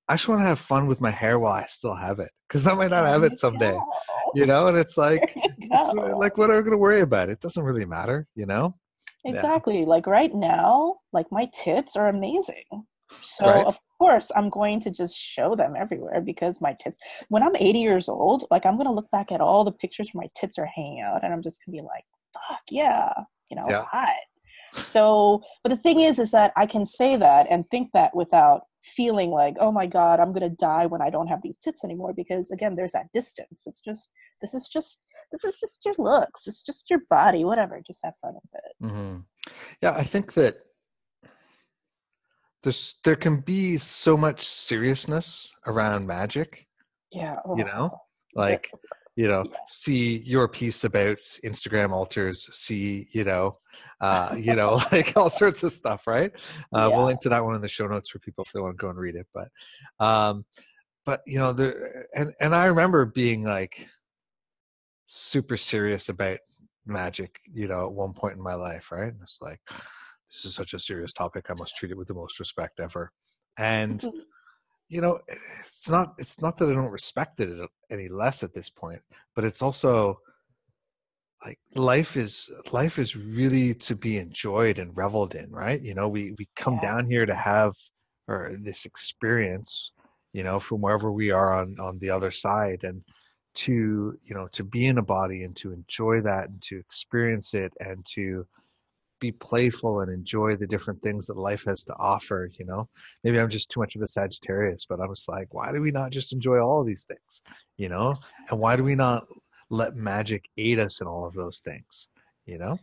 i 0.08 0.14
just 0.14 0.26
want 0.26 0.40
to 0.40 0.46
have 0.46 0.58
fun 0.58 0.86
with 0.86 1.00
my 1.00 1.10
hair 1.10 1.38
while 1.38 1.52
i 1.52 1.64
still 1.64 1.94
have 1.94 2.18
it 2.18 2.30
because 2.48 2.66
i 2.66 2.74
might 2.74 2.90
not 2.90 3.06
have 3.06 3.22
it 3.22 3.38
someday 3.38 3.78
you 4.34 4.46
know 4.46 4.66
and 4.66 4.76
it's 4.76 4.96
like 4.96 5.32
it's 5.58 5.88
uh, 5.90 6.16
like 6.16 6.36
what 6.36 6.50
are 6.50 6.56
we 6.56 6.62
going 6.62 6.72
to 6.72 6.78
worry 6.78 7.00
about? 7.00 7.28
It 7.28 7.40
doesn't 7.40 7.62
really 7.62 7.84
matter 7.84 8.26
you 8.34 8.46
know 8.46 8.74
Yeah. 9.24 9.32
Exactly. 9.32 9.84
Like 9.84 10.06
right 10.06 10.34
now, 10.34 10.96
like 11.12 11.26
my 11.30 11.48
tits 11.54 11.96
are 11.96 12.08
amazing. 12.08 12.64
So 13.10 13.46
Right. 13.46 13.66
of 13.66 13.78
course 13.98 14.30
I'm 14.36 14.50
going 14.50 14.80
to 14.80 14.90
just 14.90 15.16
show 15.16 15.54
them 15.54 15.74
everywhere 15.76 16.20
because 16.20 16.60
my 16.60 16.74
tits 16.74 16.98
when 17.28 17.42
I'm 17.42 17.56
80 17.56 17.78
years 17.78 18.08
old, 18.08 18.44
like 18.50 18.66
I'm 18.66 18.76
gonna 18.76 18.92
look 18.92 19.10
back 19.10 19.32
at 19.32 19.40
all 19.40 19.64
the 19.64 19.72
pictures 19.72 20.10
where 20.12 20.22
my 20.22 20.28
tits 20.34 20.58
are 20.58 20.66
hanging 20.66 21.00
out 21.00 21.22
and 21.24 21.32
I'm 21.32 21.42
just 21.42 21.60
gonna 21.64 21.76
be 21.76 21.82
like, 21.82 22.04
fuck 22.48 22.62
yeah, 22.70 23.12
you 23.50 23.56
know, 23.56 23.66
Yeah. 23.68 23.80
it's 23.80 23.88
hot. 23.88 24.20
So 24.70 25.42
but 25.62 25.68
the 25.70 25.76
thing 25.76 26.00
is 26.00 26.18
is 26.18 26.30
that 26.32 26.52
I 26.56 26.66
can 26.66 26.84
say 26.84 27.16
that 27.16 27.46
and 27.50 27.68
think 27.70 27.90
that 27.94 28.14
without 28.14 28.62
feeling 28.84 29.30
like, 29.30 29.56
oh 29.60 29.72
my 29.72 29.86
God, 29.86 30.20
I'm 30.20 30.32
gonna 30.32 30.50
die 30.50 30.86
when 30.86 31.02
I 31.02 31.10
don't 31.10 31.28
have 31.28 31.42
these 31.42 31.58
tits 31.58 31.84
anymore 31.84 32.12
because 32.14 32.50
again 32.50 32.76
there's 32.76 32.92
that 32.92 33.12
distance. 33.12 33.64
It's 33.66 33.80
just 33.80 34.10
this 34.40 34.54
is 34.54 34.68
just 34.68 35.02
this 35.32 35.44
is 35.44 35.58
just 35.58 35.84
your 35.84 35.94
looks. 35.98 36.46
It's 36.46 36.62
just 36.62 36.90
your 36.90 37.00
body, 37.10 37.44
whatever. 37.44 37.80
Just 37.86 38.00
have 38.04 38.14
fun 38.20 38.34
with 38.34 38.60
it. 38.62 38.88
hmm 38.88 39.16
Yeah, 39.82 39.92
I 39.92 40.02
think 40.02 40.34
that 40.34 40.58
there's 42.62 42.96
there 43.04 43.16
can 43.16 43.40
be 43.40 43.78
so 43.78 44.16
much 44.16 44.42
seriousness 44.46 45.52
around 45.66 46.06
magic 46.06 46.66
Yeah. 47.12 47.36
you 47.54 47.64
oh, 47.64 47.66
know 47.66 47.98
like 48.34 48.70
you 49.16 49.28
know 49.28 49.44
Yeah. 49.48 49.56
see 49.68 50.18
your 50.18 50.48
piece 50.48 50.84
about 50.84 51.18
instagram 51.44 51.92
altars 51.92 52.48
see 52.54 53.06
you 53.12 53.24
know 53.24 53.52
uh 54.00 54.34
you 54.40 54.54
know 54.56 54.80
like 54.92 55.16
all 55.16 55.30
sorts 55.30 55.62
of 55.62 55.72
stuff 55.72 56.06
right 56.06 56.32
uh 56.74 56.88
Yeah. 56.88 56.96
we'll 56.96 57.06
link 57.06 57.20
to 57.20 57.28
that 57.28 57.44
one 57.44 57.54
in 57.54 57.60
the 57.62 57.68
show 57.68 57.86
notes 57.86 58.10
for 58.10 58.18
people 58.18 58.44
if 58.44 58.52
they 58.52 58.60
want 58.60 58.76
to 58.76 58.82
go 58.82 58.90
and 58.90 58.98
read 58.98 59.14
it 59.14 59.26
but 59.32 59.48
um 60.04 60.44
but 61.04 61.20
you 61.26 61.38
know 61.38 61.52
the 61.52 62.04
and 62.14 62.32
and 62.40 62.54
i 62.54 62.66
remember 62.66 63.04
being 63.04 63.44
like 63.44 63.88
super 65.06 65.56
serious 65.56 66.08
about 66.08 66.38
magic 66.86 67.38
you 67.52 67.66
know 67.68 67.86
at 67.86 67.92
one 67.92 68.12
point 68.12 68.34
in 68.36 68.42
my 68.42 68.54
life 68.54 68.90
right 68.92 69.12
and 69.12 69.22
it's 69.22 69.38
like 69.40 69.60
this 70.26 70.44
is 70.44 70.54
such 70.54 70.74
a 70.74 70.78
serious 70.78 71.12
topic 71.12 71.46
i 71.50 71.54
must 71.54 71.76
treat 71.76 71.92
it 71.92 71.96
with 71.96 72.08
the 72.08 72.14
most 72.14 72.38
respect 72.40 72.80
ever 72.80 73.10
and 73.58 74.04
you 74.88 75.00
know 75.00 75.18
eh, 75.28 75.34
it's 75.60 75.88
not 75.88 76.14
it's 76.18 76.40
not 76.40 76.56
that 76.56 76.68
i 76.68 76.72
don't 76.72 76.90
respect 76.90 77.40
it 77.40 77.68
any 77.90 78.08
less 78.08 78.42
at 78.42 78.54
this 78.54 78.70
point 78.70 79.00
but 79.34 79.44
it's 79.44 79.62
also 79.62 80.18
like 81.44 81.58
life 81.74 82.16
is 82.16 82.50
life 82.72 82.98
is 82.98 83.16
really 83.16 83.74
to 83.74 83.94
be 83.94 84.16
enjoyed 84.16 84.78
and 84.78 84.96
reveled 84.96 85.34
in 85.34 85.50
right 85.50 85.82
you 85.82 85.94
know 85.94 86.08
we 86.08 86.34
we 86.38 86.48
come 86.56 86.74
Yeah. 86.74 86.92
down 86.92 87.10
here 87.10 87.26
to 87.26 87.34
have 87.34 87.74
or 88.28 88.56
this 88.58 88.84
experience 88.86 89.92
you 90.32 90.42
know 90.42 90.58
from 90.58 90.80
wherever 90.80 91.12
we 91.12 91.30
are 91.30 91.54
on 91.54 91.76
on 91.78 91.98
the 91.98 92.10
other 92.10 92.30
side 92.30 92.84
and 92.84 93.02
to 93.54 94.18
you 94.22 94.34
know 94.34 94.48
to 94.48 94.64
be 94.64 94.86
in 94.86 94.98
a 94.98 95.02
body 95.02 95.44
and 95.44 95.54
to 95.56 95.72
enjoy 95.72 96.20
that 96.22 96.48
and 96.48 96.60
to 96.62 96.78
experience 96.78 97.54
it 97.54 97.72
and 97.80 98.04
to 98.06 98.46
be 99.26 99.32
playful 99.32 100.00
and 100.00 100.10
enjoy 100.12 100.50
the 100.56 100.66
different 100.74 101.00
things 101.02 101.26
that 101.26 101.36
life 101.50 101.64
has 101.64 101.80
to 101.84 101.94
offer 102.12 102.40
you 102.58 102.64
know 102.70 102.88
maybe 103.22 103.38
i'm 103.40 103.48
just 103.58 103.70
too 103.70 103.80
much 103.80 103.94
of 103.96 104.02
a 104.02 104.06
sagittarius 104.06 104.84
but 104.88 105.00
i'm 105.00 105.12
just 105.14 105.28
like 105.28 105.48
why 105.56 105.72
do 105.72 105.80
we 105.80 105.90
not 105.90 106.10
just 106.10 106.32
enjoy 106.32 106.58
all 106.58 106.80
of 106.80 106.86
these 106.86 107.04
things 107.04 107.32
you 107.82 107.88
know 107.88 108.14
and 108.50 108.58
why 108.62 108.76
do 108.76 108.84
we 108.84 108.94
not 108.94 109.22
let 109.70 109.94
magic 109.96 110.42
aid 110.58 110.78
us 110.78 111.00
in 111.00 111.06
all 111.06 111.24
of 111.26 111.34
those 111.34 111.60
things 111.60 112.08
you 112.46 112.58
know 112.58 112.78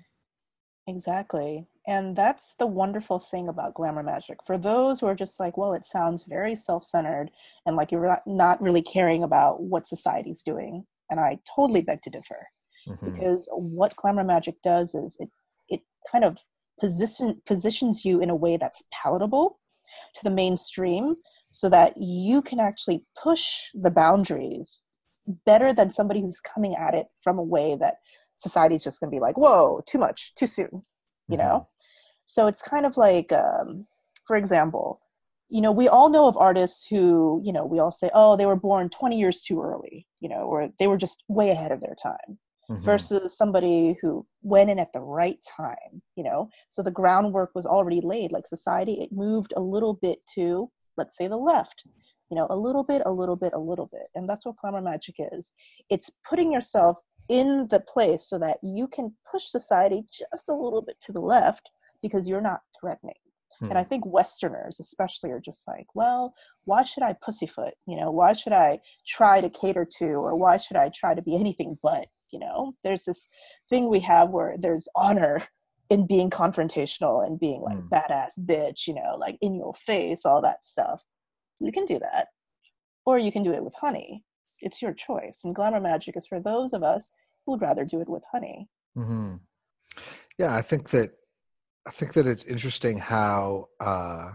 Exactly. 0.88 1.68
And 1.88 2.16
that's 2.16 2.56
the 2.56 2.66
wonderful 2.68 3.20
thing 3.20 3.48
about 3.50 3.76
glamour 3.76 4.04
magic. 4.04 4.38
For 4.46 4.58
those 4.58 5.00
who 5.00 5.06
are 5.06 5.16
just 5.16 5.40
like, 5.40 5.56
well, 5.58 5.74
it 5.74 5.86
sounds 5.86 6.24
very 6.24 6.56
self 6.56 6.84
centered 6.84 7.30
and 7.66 7.76
like 7.76 7.92
you're 7.92 8.18
not- 8.26 8.62
really 8.62 8.82
caring 8.82 9.24
about 9.24 9.62
what 9.62 9.88
society's 9.88 10.44
doing. 10.44 10.86
And 11.10 11.20
I 11.20 11.40
totally 11.56 11.82
beg 11.82 12.02
to 12.04 12.10
differ 12.10 12.48
Mhm. 12.88 13.14
because 13.14 13.48
what 13.52 13.96
glamour 13.96 14.24
magic 14.24 14.56
does 14.64 14.96
is 14.96 15.18
it 15.20 15.30
kind 16.10 16.24
of 16.24 16.38
position, 16.80 17.42
positions 17.46 18.04
you 18.04 18.22
in 18.22 18.30
a 18.30 18.36
way 18.36 18.58
that's 18.58 18.84
palatable 18.92 19.60
to 20.16 20.24
the 20.24 20.30
mainstream 20.30 21.16
so 21.52 21.70
that 21.70 21.94
you 21.98 22.42
can 22.42 22.60
actually 22.60 23.04
push 23.22 23.70
the 23.74 23.92
boundaries 23.92 24.80
better 25.46 25.74
than 25.74 25.90
somebody 25.90 26.22
who's 26.22 26.40
coming 26.40 26.76
at 26.76 26.94
it 26.94 27.08
from 27.22 27.38
a 27.38 27.44
way 27.44 27.76
that 27.76 27.96
society's 28.36 28.84
just 28.84 29.00
going 29.00 29.10
to 29.10 29.16
be 29.16 29.22
like, 29.22 29.38
whoa, 29.38 29.82
too 29.88 30.00
much, 30.00 30.34
too 30.36 30.48
soon, 30.48 30.84
you 31.28 31.38
know? 31.38 31.68
So 32.26 32.48
it's 32.48 32.62
kind 32.62 32.86
of 32.86 32.98
like, 32.98 33.32
um, 33.32 33.86
for 34.26 34.36
example, 34.36 35.02
you 35.50 35.62
know, 35.62 35.72
we 35.72 35.90
all 35.90 36.10
know 36.10 36.28
of 36.28 36.38
artists 36.38 36.88
who, 36.88 37.42
you 37.44 37.52
know, 37.52 37.66
we 37.66 37.80
all 37.80 37.92
say, 37.92 38.10
oh, 38.14 38.38
they 38.38 38.46
were 38.46 38.56
born 38.56 38.90
20 38.90 39.20
years 39.20 39.42
too 39.42 39.62
early, 39.62 40.08
you 40.22 40.30
know, 40.30 40.44
or 40.44 40.70
they 40.80 40.88
were 40.88 40.98
just 40.98 41.24
way 41.28 41.50
ahead 41.50 41.74
of 41.74 41.82
their 41.82 41.96
time 42.02 42.40
Mhm. 42.72 42.84
versus 42.84 43.38
somebody 43.38 43.98
who 44.02 44.26
went 44.42 44.70
in 44.70 44.80
at 44.80 44.94
the 44.94 45.02
right 45.02 45.40
time, 45.42 46.02
you 46.16 46.24
know? 46.24 46.50
So 46.70 46.82
the 46.82 46.92
groundwork 46.92 47.52
was 47.54 47.66
already 47.66 48.02
laid. 48.02 48.32
Like 48.32 48.48
society, 48.48 49.02
it 49.02 49.12
moved 49.12 49.54
a 49.56 49.62
little 49.62 49.94
bit 49.96 50.20
to, 50.36 50.72
let's 50.98 51.18
say, 51.18 51.28
the 51.28 51.38
left, 51.38 51.84
you 52.30 52.36
know, 52.38 52.48
a 52.50 52.56
little 52.58 52.84
bit, 52.84 53.02
a 53.06 53.12
little 53.12 53.36
bit, 53.36 53.54
a 53.54 53.60
little 53.60 53.88
bit. 53.88 54.08
And 54.16 54.28
that's 54.30 54.46
what 54.46 54.58
glamour 54.58 54.82
magic 54.82 55.16
is. 55.20 55.52
It's 55.90 56.10
putting 56.28 56.52
yourself 56.52 57.00
in 57.30 57.68
the 57.70 57.80
place 57.82 58.24
so 58.24 58.38
that 58.40 58.58
you 58.64 58.88
can 58.88 59.16
push 59.30 59.44
society 59.46 60.06
just 60.12 60.50
a 60.50 60.54
little 60.54 60.82
bit 60.82 61.00
to 61.02 61.12
the 61.12 61.22
left 61.22 61.70
because 62.02 62.28
you're 62.28 62.42
not 62.42 62.62
threatening. 62.80 63.16
And 63.70 63.78
I 63.78 63.84
Hmm. 63.84 63.90
think 63.90 64.06
Westerners, 64.08 64.80
especially, 64.80 65.30
are 65.32 65.40
just 65.40 65.68
like, 65.68 65.86
well, 65.94 66.34
why 66.66 66.82
should 66.84 67.04
I 67.04 67.14
pussyfoot? 67.14 67.76
You 67.86 67.96
know, 67.96 68.10
why 68.10 68.34
should 68.34 68.54
I 68.54 68.82
try 69.06 69.40
to 69.40 69.50
cater 69.52 69.86
to, 69.98 70.14
or 70.14 70.36
why 70.36 70.58
should 70.58 70.78
I 70.78 70.90
try 70.90 71.14
to 71.14 71.22
be 71.22 71.36
anything 71.36 71.78
but? 71.84 72.08
You 72.32 72.40
know, 72.40 72.76
there's 72.84 73.06
this 73.06 73.30
thing 73.70 73.90
we 73.90 74.00
have 74.02 74.30
where 74.30 74.56
there's 74.58 74.88
honor 74.96 75.44
in 75.90 76.08
being 76.08 76.30
confrontational 76.30 77.26
and 77.26 77.40
being 77.40 77.62
like 77.62 77.78
Mm. 77.78 77.90
badass 77.90 78.40
bitch, 78.40 78.88
you 78.88 78.94
know, 78.94 79.16
like 79.18 79.38
in 79.42 79.56
your 79.56 79.74
face, 79.74 80.26
all 80.26 80.42
that 80.42 80.66
stuff. 80.66 81.04
You 81.60 81.72
can 81.72 81.86
do 81.86 82.00
that, 82.00 82.30
or 83.06 83.20
you 83.20 83.32
can 83.32 83.44
do 83.44 83.54
it 83.54 83.64
with 83.64 83.76
honey. 83.76 84.24
It's 84.60 84.82
your 84.82 84.94
choice. 84.94 85.42
And 85.44 85.54
glamour 85.54 85.82
magic 85.82 86.16
is 86.16 86.26
for 86.28 86.40
those 86.40 86.74
of 86.74 86.84
us 86.84 87.12
who 87.46 87.52
would 87.54 87.62
rather 87.62 87.84
do 87.86 88.02
it 88.02 88.10
with 88.10 88.24
honey. 88.32 88.70
hmm 88.96 89.36
Yeah, 90.38 90.56
I 90.56 90.62
think 90.62 90.90
that 90.92 91.12
I 91.86 91.92
think 91.92 92.14
that 92.14 92.28
it's 92.28 92.44
interesting 92.44 93.00
how 93.00 93.68
uh, 93.80 94.34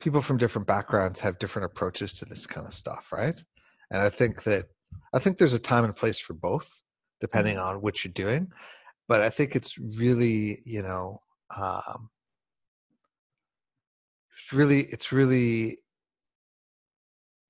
people 0.00 0.20
from 0.20 0.38
different 0.38 0.66
backgrounds 0.66 1.20
have 1.20 1.38
different 1.38 1.66
approaches 1.66 2.12
to 2.14 2.24
this 2.24 2.46
kind 2.46 2.66
of 2.66 2.74
stuff, 2.74 3.12
right? 3.12 3.42
And 3.90 4.02
I 4.02 4.08
think 4.08 4.42
that 4.42 4.66
I 5.12 5.18
think 5.18 5.38
there's 5.38 5.54
a 5.54 5.58
time 5.58 5.84
and 5.84 5.94
place 5.94 6.18
for 6.18 6.34
both, 6.34 6.82
depending 7.20 7.56
Mhm. 7.56 7.64
on 7.64 7.80
what 7.82 8.04
you're 8.04 8.12
doing. 8.12 8.52
But 9.08 9.22
I 9.22 9.30
think 9.30 9.56
it's 9.56 9.76
really, 9.78 10.62
you 10.64 10.82
know, 10.82 11.22
um, 11.56 12.10
it's 14.32 14.52
really, 14.52 14.82
it's 14.82 15.12
really 15.12 15.78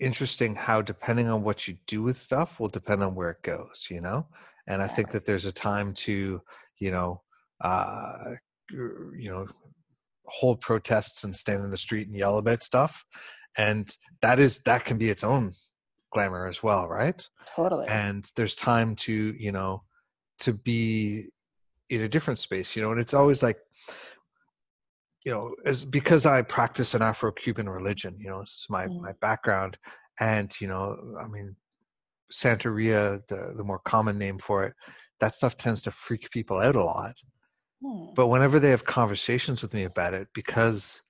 interesting 0.00 0.54
how 0.54 0.80
depending 0.80 1.28
on 1.28 1.42
what 1.42 1.68
you 1.68 1.76
do 1.86 2.02
with 2.02 2.16
stuff 2.16 2.58
will 2.58 2.68
depend 2.68 3.02
on 3.02 3.14
where 3.14 3.30
it 3.30 3.42
goes 3.42 3.86
you 3.90 4.00
know 4.00 4.26
and 4.66 4.82
i 4.82 4.88
think 4.88 5.10
that 5.10 5.26
there's 5.26 5.44
a 5.44 5.52
time 5.52 5.92
to 5.92 6.40
you 6.78 6.90
know 6.90 7.20
uh 7.60 8.30
you 8.70 9.30
know 9.30 9.46
hold 10.24 10.60
protests 10.60 11.22
and 11.22 11.36
stand 11.36 11.62
in 11.62 11.70
the 11.70 11.76
street 11.76 12.06
and 12.06 12.16
yell 12.16 12.38
about 12.38 12.62
stuff 12.62 13.04
and 13.58 13.96
that 14.22 14.38
is 14.38 14.60
that 14.60 14.84
can 14.86 14.96
be 14.96 15.10
its 15.10 15.22
own 15.22 15.52
glamour 16.12 16.46
as 16.46 16.62
well 16.62 16.88
right 16.88 17.26
Totally. 17.54 17.86
and 17.88 18.30
there's 18.36 18.54
time 18.54 18.96
to 18.96 19.12
you 19.38 19.52
know 19.52 19.82
to 20.40 20.52
be 20.52 21.28
in 21.88 22.00
a 22.02 22.08
different 22.08 22.38
space 22.38 22.74
you 22.76 22.82
know 22.82 22.90
and 22.90 23.00
it's 23.00 23.14
always 23.14 23.42
like 23.42 23.58
you 25.24 25.32
know 25.32 25.54
as 25.64 25.84
because 25.84 26.26
i 26.26 26.42
practice 26.42 26.94
an 26.94 27.02
afro-cuban 27.02 27.68
religion 27.68 28.16
you 28.18 28.28
know 28.28 28.40
it's 28.40 28.62
is 28.62 28.66
my 28.70 28.86
Mhm. 28.86 29.00
my 29.02 29.12
background 29.20 29.78
and 30.18 30.52
you 30.60 30.66
know 30.66 30.96
i 31.20 31.26
mean 31.26 31.56
santeria 32.32 33.24
the 33.26 33.54
the 33.56 33.64
more 33.64 33.80
common 33.80 34.18
name 34.18 34.38
for 34.38 34.64
it 34.64 34.74
that 35.18 35.34
stuff 35.34 35.56
tends 35.56 35.82
to 35.82 35.90
freak 35.90 36.30
people 36.30 36.58
out 36.58 36.76
a 36.76 36.84
lot 36.84 37.16
Hmm. 37.82 38.12
but 38.14 38.26
whenever 38.28 38.58
they 38.60 38.70
have 38.70 38.84
conversations 38.84 39.62
with 39.62 39.72
me 39.74 39.84
about 39.84 40.12
it 40.14 40.28
because 40.34 41.00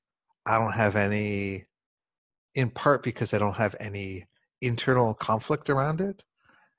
i 0.47 0.57
don't 0.59 0.75
have 0.75 0.97
any 0.97 1.65
in 2.55 2.71
part 2.71 3.03
because 3.03 3.35
i 3.35 3.39
don't 3.39 3.57
have 3.57 3.75
any 3.81 4.27
internal 4.61 5.15
conflict 5.15 5.71
around 5.71 6.01
it 6.01 6.23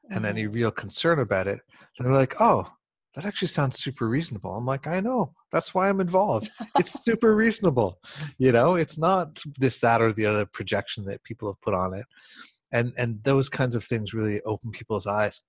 and 0.09 0.25
any 0.25 0.43
Mhm. 0.45 0.53
real 0.53 0.71
concern 0.71 1.19
about 1.19 1.47
it 1.47 1.59
they're 1.99 2.13
like 2.13 2.35
oh 2.39 2.71
that 3.13 3.25
actually 3.25 3.49
sounds 3.49 3.77
super 3.77 4.07
reasonable. 4.07 4.55
I'm 4.55 4.65
like 4.65 4.87
i 4.87 5.01
know. 5.01 5.33
That's 5.51 5.73
why 5.73 5.89
i'm 5.89 5.99
involved. 5.99 6.49
It's 6.79 6.93
super 7.03 7.35
reasonable. 7.35 7.99
You 8.37 8.51
know 8.53 8.75
it's 8.75 8.97
not 8.97 9.41
this 9.59 9.81
that 9.81 10.01
or 10.01 10.13
the 10.13 10.25
other 10.25 10.45
projection 10.45 11.03
that 11.05 11.23
people 11.23 11.49
have 11.51 11.59
put 11.61 11.73
on 11.73 11.93
it. 11.93 12.05
And 12.71 12.93
and 12.97 13.21
those 13.23 13.49
kinds 13.49 13.75
of 13.75 13.83
things 13.83 14.13
really 14.13 14.39
open 14.43 14.71
people's 14.71 15.07
eyes 15.07 15.41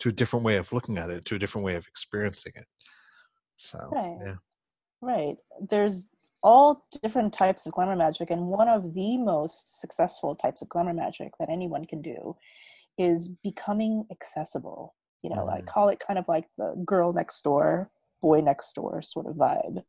to 0.00 0.10
a 0.10 0.12
different 0.12 0.44
way 0.44 0.56
of 0.56 0.72
looking 0.74 0.98
at 0.98 1.08
it 1.10 1.24
to 1.24 1.36
a 1.36 1.38
different 1.38 1.64
way 1.64 1.74
of 1.74 1.86
experiencing 1.86 2.52
it. 2.54 2.66
So 3.56 3.78
Right. 3.90 4.18
yeah. 4.26 4.34
Right. 5.00 5.36
There's 5.70 6.08
all 6.44 6.84
different 7.02 7.32
types 7.32 7.66
of 7.66 7.72
glamour 7.72 7.96
magic, 7.96 8.30
and 8.30 8.46
one 8.46 8.68
of 8.68 8.94
the 8.94 9.16
most 9.16 9.80
successful 9.80 10.36
types 10.36 10.62
of 10.62 10.68
glamour 10.68 10.94
magic 10.94 11.32
that 11.40 11.48
anyone 11.48 11.84
can 11.86 12.02
do 12.02 12.36
is 12.98 13.28
becoming 13.42 14.06
accessible. 14.12 14.94
You 15.22 15.30
know, 15.30 15.48
I 15.48 15.62
Mhm. 15.62 15.66
call 15.66 15.88
it 15.88 16.00
kind 16.06 16.18
of 16.18 16.28
like 16.28 16.46
the 16.58 16.74
girl 16.84 17.12
next 17.12 17.42
door, 17.42 17.90
boy 18.20 18.40
next 18.42 18.74
door 18.74 19.02
sort 19.02 19.26
of 19.26 19.36
vibe. 19.36 19.84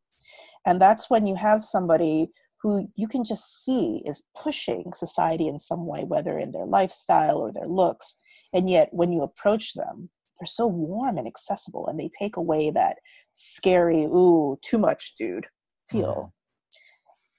And 0.64 0.80
that's 0.80 1.10
when 1.10 1.26
you 1.26 1.36
have 1.36 1.64
somebody 1.64 2.32
who 2.62 2.88
you 2.96 3.06
can 3.06 3.22
just 3.22 3.62
see 3.64 4.02
is 4.06 4.24
pushing 4.34 4.92
society 4.94 5.46
in 5.46 5.58
some 5.58 5.86
way, 5.86 6.04
whether 6.04 6.38
in 6.38 6.52
their 6.52 6.66
lifestyle 6.66 7.38
or 7.38 7.52
their 7.52 7.68
looks. 7.68 8.16
And 8.52 8.68
yet, 8.70 8.88
when 8.92 9.12
you 9.12 9.22
approach 9.22 9.74
them, 9.74 10.10
they're 10.40 10.46
so 10.46 10.66
warm 10.66 11.18
and 11.18 11.26
accessible, 11.26 11.86
and 11.86 12.00
they 12.00 12.08
take 12.08 12.36
away 12.36 12.70
that 12.70 12.98
scary, 13.32 14.04
ooh, 14.04 14.58
too 14.62 14.78
much, 14.78 15.14
dude 15.16 15.46
feel. 15.86 16.32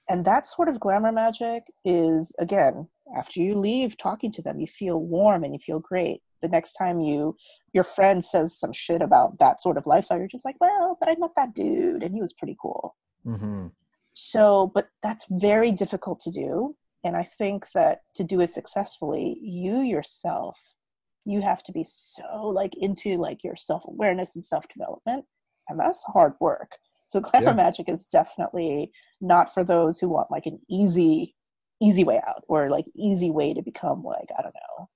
And 0.08 0.24
that 0.24 0.46
sort 0.46 0.68
of 0.68 0.80
glamour 0.80 1.12
magic 1.12 1.64
is, 1.84 2.34
again, 2.38 2.88
after 3.16 3.40
you 3.40 3.54
leave 3.54 3.96
talking 3.96 4.30
to 4.32 4.42
them, 4.42 4.60
you 4.60 4.66
feel 4.66 5.00
warm 5.00 5.44
and 5.44 5.52
you 5.52 5.58
feel 5.58 5.80
great. 5.80 6.22
The 6.40 6.48
next 6.48 6.74
time 6.74 7.00
you 7.00 7.36
your 7.74 7.84
friend 7.84 8.24
says 8.24 8.58
some 8.58 8.72
shit 8.72 9.02
about 9.02 9.38
that 9.38 9.60
sort 9.60 9.76
of 9.76 9.86
lifestyle, 9.86 10.18
you're 10.18 10.26
just 10.26 10.44
like, 10.44 10.56
well, 10.60 10.96
but 10.98 11.08
I 11.08 11.16
met 11.18 11.30
that 11.36 11.54
dude 11.54 12.02
and 12.02 12.14
he 12.14 12.20
was 12.20 12.32
pretty 12.32 12.56
cool. 12.60 12.96
hmm 13.24 13.66
So, 14.14 14.70
but 14.74 14.88
that's 15.02 15.26
very 15.30 15.72
difficult 15.72 16.20
to 16.20 16.30
do. 16.30 16.76
And 17.04 17.16
I 17.16 17.24
think 17.24 17.66
that 17.74 18.00
to 18.14 18.24
do 18.24 18.40
it 18.40 18.48
successfully, 18.48 19.38
you 19.40 19.80
yourself, 19.80 20.58
you 21.24 21.42
have 21.42 21.62
to 21.64 21.72
be 21.72 21.84
so 21.84 22.46
like 22.46 22.74
into 22.76 23.16
like 23.18 23.44
your 23.44 23.56
self 23.56 23.84
awareness 23.86 24.34
and 24.34 24.44
self 24.44 24.66
development. 24.74 25.24
And 25.68 25.78
that's 25.78 26.02
hard 26.04 26.32
work. 26.40 26.78
So 27.08 27.20
glamour 27.20 27.48
yeah. 27.48 27.54
magic 27.54 27.88
is 27.88 28.06
definitely 28.06 28.92
not 29.20 29.52
for 29.52 29.64
those 29.64 29.98
who 29.98 30.10
want 30.10 30.30
like 30.30 30.44
an 30.44 30.60
easy, 30.68 31.34
easy 31.80 32.04
way 32.04 32.20
out 32.26 32.44
or 32.48 32.68
like 32.68 32.84
easy 32.94 33.30
way 33.30 33.54
to 33.54 33.62
become 33.62 34.04
like, 34.04 34.28
I 34.38 34.42
don't 34.42 34.54
know, 34.54 34.88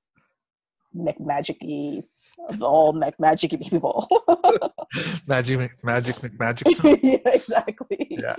McMagicy 0.95 2.03
of 2.51 2.63
all 2.63 2.93
McMagicy 2.93 3.67
people. 3.67 4.07
magic, 5.27 5.83
magic, 5.83 6.39
magic. 6.39 6.69
yeah, 7.03 7.17
exactly. 7.25 8.07
Yeah. 8.11 8.37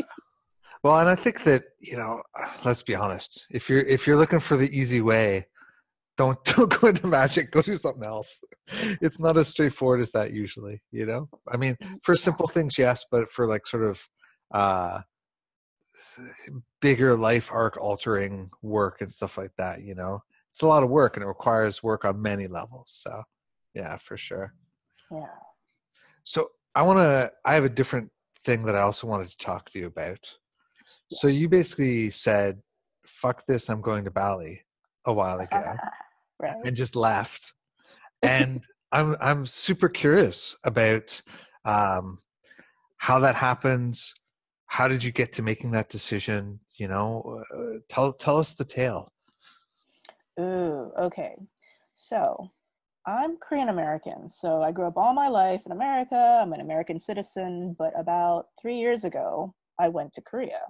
Well, 0.83 0.99
and 0.99 1.09
I 1.09 1.15
think 1.15 1.43
that 1.43 1.63
you 1.79 1.97
know, 1.97 2.21
let's 2.63 2.83
be 2.83 2.93
honest. 2.93 3.47
If 3.49 3.69
you're 3.69 3.81
if 3.81 4.05
you're 4.05 4.17
looking 4.17 4.39
for 4.39 4.55
the 4.55 4.69
easy 4.69 5.01
way, 5.01 5.47
don't 6.17 6.43
don't 6.45 6.80
go 6.80 6.88
into 6.88 7.08
magic. 7.08 7.52
Go 7.52 7.62
do 7.62 7.76
something 7.76 8.06
else. 8.06 8.43
It's 9.02 9.19
not 9.19 9.38
as 9.38 9.47
straightforward 9.47 10.02
as 10.02 10.12
that 10.12 10.34
usually. 10.34 10.82
You 10.91 11.06
know, 11.06 11.30
I 11.52 11.58
mean, 11.58 11.76
mm, 11.82 11.97
for 12.04 12.15
simple 12.15 12.47
things, 12.47 12.78
yes, 12.78 13.06
but 13.10 13.30
for 13.30 13.47
like 13.47 13.67
sort 13.67 13.84
of 13.84 14.08
uh 14.54 15.02
bigger 16.82 17.17
life 17.17 17.49
arc 17.52 17.78
altering 17.78 18.49
work 18.62 19.02
and 19.02 19.12
stuff 19.12 19.38
like 19.38 19.56
that, 19.58 19.82
you 19.82 19.95
know, 19.95 20.19
it's 20.52 20.62
a 20.62 20.67
lot 20.67 20.84
of 20.84 20.89
work 20.89 21.15
and 21.15 21.23
it 21.23 21.28
requires 21.28 21.82
work 21.82 22.06
on 22.06 22.21
many 22.21 22.47
levels. 22.47 22.91
So, 22.91 23.23
yeah, 23.73 23.97
for 23.97 24.17
sure. 24.17 24.54
Yeah. 25.12 25.26
So 26.23 26.49
I 26.76 26.84
want 26.84 26.99
to. 26.99 27.32
I 27.45 27.56
have 27.56 27.65
a 27.65 27.69
different 27.69 28.12
thing 28.39 28.65
that 28.65 28.76
I 28.76 28.82
also 28.82 29.08
wanted 29.08 29.30
to 29.30 29.38
talk 29.38 29.69
to 29.71 29.80
you 29.80 29.88
about. 29.88 30.36
So 31.12 31.28
you 31.28 31.49
basically 31.49 32.10
said, 32.10 32.62
"Fuck 33.06 33.45
this! 33.45 33.69
I'm 33.69 33.82
going 33.82 34.06
to 34.06 34.12
Bali." 34.12 34.62
A 35.06 35.12
while 35.12 35.38
ago, 35.39 35.76
right. 36.43 36.65
and 36.65 36.75
just 36.75 36.95
left. 36.95 37.53
And 38.21 38.63
I'm 38.91 39.15
I'm 39.19 39.45
super 39.45 39.89
curious 39.89 40.56
about 40.63 41.21
um, 41.65 42.19
how 42.97 43.19
that 43.19 43.36
happens. 43.36 44.13
How 44.67 44.88
did 44.88 45.03
you 45.03 45.12
get 45.12 45.34
to 45.34 45.41
making 45.41 45.71
that 45.71 45.89
decision? 45.89 46.60
You 46.77 46.88
know, 46.88 47.43
uh, 47.53 47.79
tell 47.89 48.13
tell 48.13 48.38
us 48.38 48.53
the 48.53 48.65
tale. 48.65 49.12
Ooh, 50.39 50.91
okay. 50.97 51.36
So 51.93 52.49
I'm 53.06 53.38
Korean 53.38 53.69
American. 53.69 54.29
So 54.29 54.62
I 54.62 54.71
grew 54.71 54.88
up 54.88 54.97
all 54.97 55.13
my 55.13 55.27
life 55.27 55.63
in 55.65 55.71
America. 55.71 56.39
I'm 56.41 56.53
an 56.53 56.62
American 56.62 56.99
citizen. 56.99 57.75
But 57.77 57.91
about 57.97 58.45
three 58.62 58.77
years 58.77 59.03
ago, 59.03 59.53
I 59.79 59.89
went 59.89 60.13
to 60.13 60.21
Korea. 60.21 60.62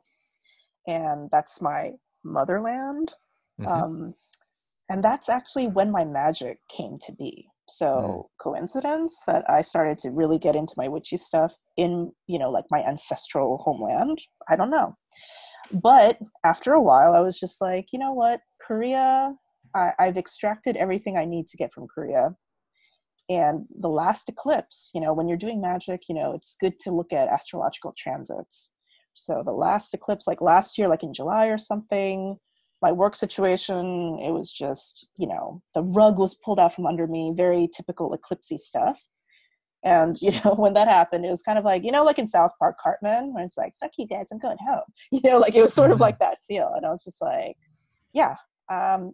And 0.88 1.29
that's 1.31 1.62
my 1.62 1.91
motherland. 2.23 3.13
Mm-hmm. 3.62 3.71
Um, 3.71 4.13
and 4.89 5.03
that's 5.03 5.29
actually 5.29 5.67
when 5.67 5.91
my 5.91 6.05
magic 6.05 6.59
came 6.69 6.97
to 7.05 7.13
be. 7.13 7.47
So 7.69 7.85
mm. 7.85 8.23
coincidence 8.41 9.17
that 9.25 9.49
I 9.49 9.61
started 9.61 9.97
to 9.99 10.11
really 10.11 10.37
get 10.37 10.55
into 10.55 10.73
my 10.75 10.87
witchy 10.87 11.17
stuff 11.17 11.53
in, 11.77 12.11
you 12.27 12.37
know, 12.37 12.49
like 12.49 12.65
my 12.69 12.83
ancestral 12.83 13.57
homeland. 13.59 14.19
I 14.49 14.55
don't 14.55 14.69
know. 14.69 14.95
But 15.71 16.19
after 16.43 16.73
a 16.73 16.81
while, 16.81 17.15
I 17.15 17.21
was 17.21 17.39
just 17.39 17.61
like, 17.61 17.87
you 17.93 17.99
know 17.99 18.11
what? 18.11 18.41
Korea 18.61 19.33
I, 19.75 19.91
I've 19.99 20.17
extracted 20.17 20.75
everything 20.77 21.17
I 21.17 21.25
need 21.25 21.47
to 21.47 21.57
get 21.57 21.73
from 21.73 21.87
Korea. 21.87 22.35
And 23.29 23.65
the 23.79 23.89
last 23.89 24.27
eclipse, 24.27 24.91
you 24.93 25.01
know, 25.01 25.13
when 25.13 25.27
you're 25.27 25.37
doing 25.37 25.61
magic, 25.61 26.03
you 26.09 26.15
know, 26.15 26.33
it's 26.33 26.55
good 26.59 26.79
to 26.81 26.91
look 26.91 27.13
at 27.13 27.29
astrological 27.29 27.93
transits. 27.97 28.71
So 29.13 29.43
the 29.45 29.53
last 29.53 29.93
eclipse, 29.93 30.27
like 30.27 30.41
last 30.41 30.77
year, 30.77 30.87
like 30.87 31.03
in 31.03 31.13
July 31.13 31.47
or 31.47 31.57
something, 31.57 32.37
my 32.83 32.91
work 32.91 33.15
situation, 33.15 34.19
it 34.19 34.31
was 34.31 34.53
just, 34.53 35.07
you 35.17 35.27
know, 35.27 35.61
the 35.73 35.83
rug 35.83 36.19
was 36.19 36.35
pulled 36.35 36.59
out 36.59 36.75
from 36.75 36.85
under 36.85 37.07
me, 37.07 37.33
very 37.35 37.67
typical 37.75 38.13
eclipsey 38.13 38.57
stuff. 38.57 39.03
And, 39.83 40.15
you 40.21 40.31
know, 40.43 40.53
when 40.53 40.73
that 40.73 40.87
happened, 40.87 41.25
it 41.25 41.31
was 41.31 41.41
kind 41.41 41.57
of 41.57 41.65
like, 41.65 41.83
you 41.83 41.91
know, 41.91 42.03
like 42.03 42.19
in 42.19 42.27
South 42.27 42.51
Park 42.59 42.77
Cartman, 42.79 43.33
where 43.33 43.43
it's 43.43 43.57
like, 43.57 43.73
fuck 43.79 43.91
you 43.97 44.05
guys, 44.05 44.27
I'm 44.31 44.39
going 44.39 44.57
home. 44.65 44.81
You 45.11 45.21
know, 45.23 45.39
like 45.39 45.55
it 45.55 45.61
was 45.61 45.73
sort 45.73 45.89
of 45.89 45.95
mm-hmm. 45.95 46.03
like 46.03 46.19
that 46.19 46.37
feel. 46.47 46.71
And 46.75 46.85
I 46.85 46.89
was 46.89 47.03
just 47.03 47.21
like, 47.21 47.55
yeah, 48.13 48.35
um, 48.69 49.13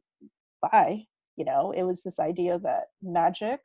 bye 0.62 1.04
you 1.36 1.46
know 1.46 1.72
it 1.72 1.84
was 1.84 2.04
this 2.04 2.20
idea 2.20 2.60
that 2.60 2.86
magic 3.02 3.60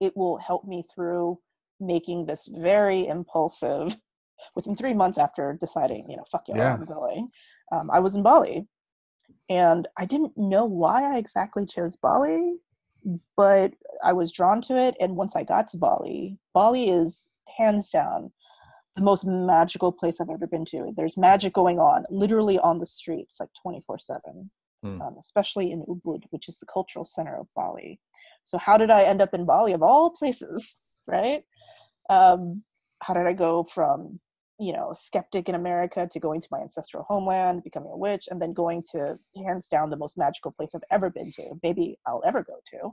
it 0.00 0.16
will 0.16 0.38
help 0.38 0.64
me 0.64 0.84
through 0.94 1.38
making 1.80 2.26
this 2.26 2.48
very 2.58 3.06
impulsive 3.06 3.96
within 4.56 4.76
three 4.76 4.94
months 4.94 5.18
after 5.18 5.56
deciding 5.60 6.08
you 6.08 6.16
know 6.16 6.24
fuck 6.30 6.44
yeah, 6.48 6.74
i'm 6.74 6.84
going 6.84 7.28
um, 7.72 7.90
i 7.90 7.98
was 7.98 8.14
in 8.14 8.22
bali 8.22 8.66
and 9.48 9.88
i 9.98 10.04
didn't 10.04 10.32
know 10.36 10.64
why 10.64 11.14
i 11.14 11.18
exactly 11.18 11.66
chose 11.66 11.96
bali 11.96 12.56
but 13.36 13.72
i 14.02 14.12
was 14.12 14.32
drawn 14.32 14.60
to 14.60 14.76
it 14.76 14.96
and 15.00 15.16
once 15.16 15.36
i 15.36 15.42
got 15.42 15.68
to 15.68 15.76
bali 15.76 16.38
bali 16.54 16.88
is 16.88 17.28
hands 17.56 17.90
down 17.90 18.32
the 18.96 19.02
most 19.02 19.26
magical 19.26 19.92
place 19.92 20.20
i've 20.20 20.30
ever 20.30 20.46
been 20.46 20.64
to 20.64 20.92
there's 20.96 21.16
magic 21.16 21.52
going 21.52 21.78
on 21.78 22.04
literally 22.10 22.58
on 22.60 22.78
the 22.78 22.86
streets 22.86 23.38
like 23.40 23.50
24 23.62 23.98
7 23.98 24.50
mm. 24.84 25.00
um, 25.00 25.16
especially 25.18 25.72
in 25.72 25.82
Ubud, 25.82 26.24
which 26.30 26.48
is 26.48 26.58
the 26.58 26.66
cultural 26.66 27.04
center 27.04 27.36
of 27.36 27.46
Bali. 27.56 27.98
So, 28.44 28.58
how 28.58 28.76
did 28.76 28.90
I 28.90 29.04
end 29.04 29.22
up 29.22 29.34
in 29.34 29.46
Bali 29.46 29.72
of 29.72 29.82
all 29.82 30.10
places, 30.10 30.78
right? 31.06 31.42
Um, 32.10 32.62
how 33.02 33.14
did 33.14 33.26
I 33.26 33.32
go 33.32 33.64
from 33.64 34.20
you 34.58 34.72
know 34.72 34.92
skeptic 34.94 35.48
in 35.48 35.54
America 35.54 36.08
to 36.10 36.20
going 36.20 36.40
to 36.40 36.48
my 36.50 36.60
ancestral 36.60 37.04
homeland, 37.04 37.64
becoming 37.64 37.90
a 37.92 37.96
witch, 37.96 38.28
and 38.30 38.40
then 38.40 38.52
going 38.52 38.82
to 38.92 39.16
hands 39.36 39.68
down 39.68 39.90
the 39.90 39.96
most 39.96 40.16
magical 40.18 40.52
place 40.52 40.74
I've 40.74 40.82
ever 40.90 41.10
been 41.10 41.32
to, 41.32 41.58
maybe 41.62 41.98
I'll 42.06 42.22
ever 42.24 42.42
go 42.42 42.56
to, 42.72 42.90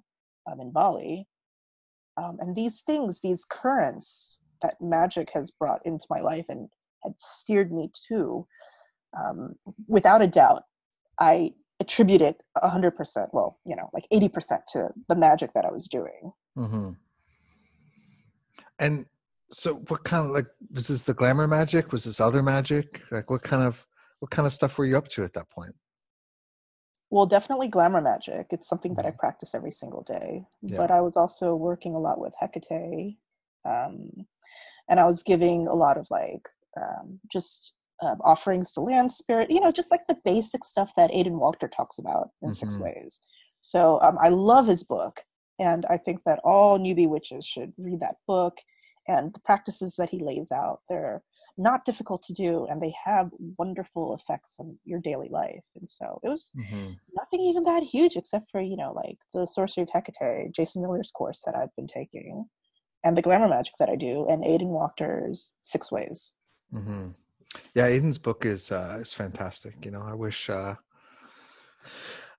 um, 0.51 0.59
in 0.59 0.71
Bali. 0.71 1.27
Um, 2.17 2.37
and 2.39 2.55
these 2.55 2.81
things, 2.81 3.21
these 3.21 3.45
currents 3.45 4.37
that 4.61 4.75
magic 4.81 5.29
has 5.33 5.49
brought 5.51 5.85
into 5.85 6.05
my 6.09 6.19
life 6.19 6.45
and 6.49 6.69
had 7.03 7.13
steered 7.17 7.71
me 7.71 7.89
to, 8.09 8.45
um, 9.17 9.55
without 9.87 10.21
a 10.21 10.27
doubt, 10.27 10.63
I 11.19 11.53
attribute 11.81 12.21
it 12.21 12.37
100% 12.57 13.27
well 13.33 13.57
you 13.65 13.75
know 13.75 13.89
like 13.91 14.05
80% 14.13 14.59
to 14.73 14.89
the 15.09 15.15
magic 15.15 15.51
that 15.53 15.65
i 15.65 15.71
was 15.71 15.87
doing 15.87 16.31
mm-hmm. 16.55 16.91
and 18.77 19.05
so 19.51 19.75
what 19.87 20.03
kind 20.03 20.25
of 20.25 20.31
like 20.31 20.47
was 20.73 20.87
this 20.87 21.03
the 21.03 21.13
glamour 21.13 21.47
magic 21.47 21.91
was 21.91 22.03
this 22.05 22.19
other 22.19 22.41
magic 22.41 23.01
like 23.11 23.29
what 23.29 23.43
kind 23.43 23.63
of 23.63 23.85
what 24.19 24.31
kind 24.31 24.45
of 24.45 24.53
stuff 24.53 24.77
were 24.77 24.85
you 24.85 24.97
up 24.97 25.07
to 25.07 25.23
at 25.23 25.33
that 25.33 25.49
point 25.49 25.75
well 27.09 27.25
definitely 27.25 27.67
glamour 27.67 28.01
magic 28.01 28.47
it's 28.51 28.67
something 28.67 28.95
that 28.95 29.05
i 29.05 29.09
mm-hmm. 29.09 29.17
practice 29.17 29.53
every 29.53 29.71
single 29.71 30.03
day 30.03 30.43
yeah. 30.61 30.77
but 30.77 30.91
i 30.91 31.01
was 31.01 31.15
also 31.15 31.55
working 31.55 31.95
a 31.95 31.99
lot 31.99 32.19
with 32.19 32.33
hecate 32.39 33.17
um, 33.65 34.09
and 34.89 34.99
i 34.99 35.05
was 35.05 35.23
giving 35.23 35.67
a 35.67 35.75
lot 35.75 35.97
of 35.97 36.07
like 36.09 36.47
um, 36.79 37.19
just 37.29 37.73
um, 38.01 38.17
offerings 38.23 38.71
to 38.71 38.81
land 38.81 39.11
spirit, 39.11 39.51
you 39.51 39.59
know, 39.59 39.71
just 39.71 39.91
like 39.91 40.07
the 40.07 40.17
basic 40.25 40.63
stuff 40.63 40.91
that 40.97 41.13
Aidan 41.13 41.33
Wachter 41.33 41.69
talks 41.71 41.99
about 41.99 42.29
in 42.41 42.49
mm-hmm. 42.49 42.53
Six 42.53 42.77
Ways. 42.77 43.19
So 43.61 43.99
um, 44.01 44.17
I 44.19 44.29
love 44.29 44.65
his 44.65 44.83
book, 44.83 45.21
and 45.59 45.85
I 45.87 45.97
think 45.97 46.21
that 46.25 46.39
all 46.43 46.79
newbie 46.79 47.07
witches 47.07 47.45
should 47.45 47.73
read 47.77 47.99
that 47.99 48.15
book. 48.27 48.57
And 49.07 49.33
the 49.33 49.39
practices 49.39 49.95
that 49.97 50.09
he 50.09 50.19
lays 50.19 50.51
out, 50.51 50.81
they're 50.87 51.23
not 51.57 51.85
difficult 51.85 52.23
to 52.23 52.33
do, 52.33 52.65
and 52.69 52.81
they 52.81 52.93
have 53.03 53.29
wonderful 53.57 54.15
effects 54.15 54.55
on 54.59 54.77
your 54.85 54.99
daily 54.99 55.29
life. 55.29 55.65
And 55.75 55.89
so 55.89 56.19
it 56.23 56.29
was 56.29 56.51
mm-hmm. 56.57 56.91
nothing 57.15 57.41
even 57.41 57.63
that 57.65 57.83
huge, 57.83 58.15
except 58.15 58.49
for 58.51 58.61
you 58.61 58.77
know, 58.77 58.93
like 58.93 59.17
the 59.33 59.45
Sorcery 59.45 59.83
of 59.83 59.89
Hecate, 59.93 60.53
Jason 60.53 60.81
Miller's 60.81 61.11
course 61.11 61.41
that 61.45 61.55
I've 61.55 61.75
been 61.75 61.87
taking, 61.87 62.45
and 63.03 63.17
the 63.17 63.21
glamour 63.21 63.47
magic 63.47 63.73
that 63.79 63.89
I 63.89 63.95
do, 63.95 64.27
and 64.29 64.45
Aidan 64.45 64.69
Wachter's 64.69 65.53
Six 65.61 65.91
Ways. 65.91 66.33
Mm-hmm. 66.73 67.09
Yeah, 67.75 67.85
Aidan's 67.85 68.17
book 68.17 68.45
is 68.45 68.71
uh, 68.71 68.99
is 69.01 69.13
fantastic. 69.13 69.83
You 69.83 69.91
know, 69.91 70.03
I 70.03 70.13
wish 70.13 70.49
uh, 70.49 70.75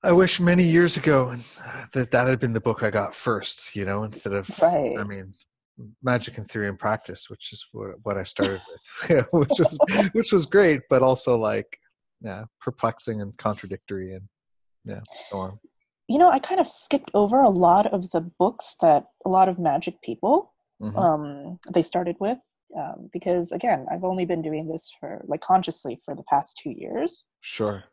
I 0.03 0.12
wish 0.12 0.41
many 0.41 0.64
years 0.64 0.97
ago 0.97 1.34
that 1.93 2.11
that 2.11 2.26
had 2.26 2.41
been 2.41 2.55
the 2.55 2.61
book 2.61 2.82
I 2.82 2.91
got 2.91 3.14
first. 3.14 3.76
You 3.76 3.84
know, 3.84 4.05
instead 4.05 4.32
of 4.32 4.49
right. 4.61 4.99
I 4.99 5.05
mean, 5.05 5.30
Magic 6.03 6.39
and 6.39 6.47
Theory 6.47 6.68
and 6.68 6.79
Practice, 6.79 7.29
which 7.31 7.53
is 7.53 7.66
what 7.73 7.91
what 8.03 8.16
I 8.18 8.25
started 8.25 8.61
with, 9.09 9.27
which 9.33 9.59
was 9.59 9.79
which 10.12 10.33
was 10.33 10.47
great, 10.47 10.83
but 10.91 11.03
also 11.03 11.37
like 11.39 11.79
yeah, 12.20 12.43
perplexing 12.61 13.20
and 13.20 13.37
contradictory, 13.37 14.14
and 14.14 14.29
yeah, 14.85 15.01
so 15.29 15.39
on. 15.39 15.59
You 16.09 16.18
know, 16.18 16.31
I 16.31 16.39
kind 16.39 16.61
of 16.61 16.68
skipped 16.68 17.11
over 17.14 17.41
a 17.41 17.51
lot 17.51 17.87
of 17.93 18.11
the 18.11 18.20
books 18.20 18.77
that 18.81 19.07
a 19.25 19.29
lot 19.29 19.49
of 19.49 19.59
magic 19.59 20.01
people 20.03 20.53
mm-hmm. 20.83 20.99
um, 20.99 21.59
they 21.73 21.83
started 21.83 22.16
with 22.20 22.39
um, 22.77 23.09
because 23.12 23.53
again 23.53 23.87
i've 23.91 24.05
only 24.05 24.25
been 24.25 24.43
doing 24.43 24.68
this 24.68 24.91
for 24.99 25.23
like 25.27 25.41
consciously 25.41 26.01
for 26.05 26.14
the 26.14 26.23
past 26.25 26.59
two 26.62 26.70
years 26.70 27.27
sure 27.41 27.85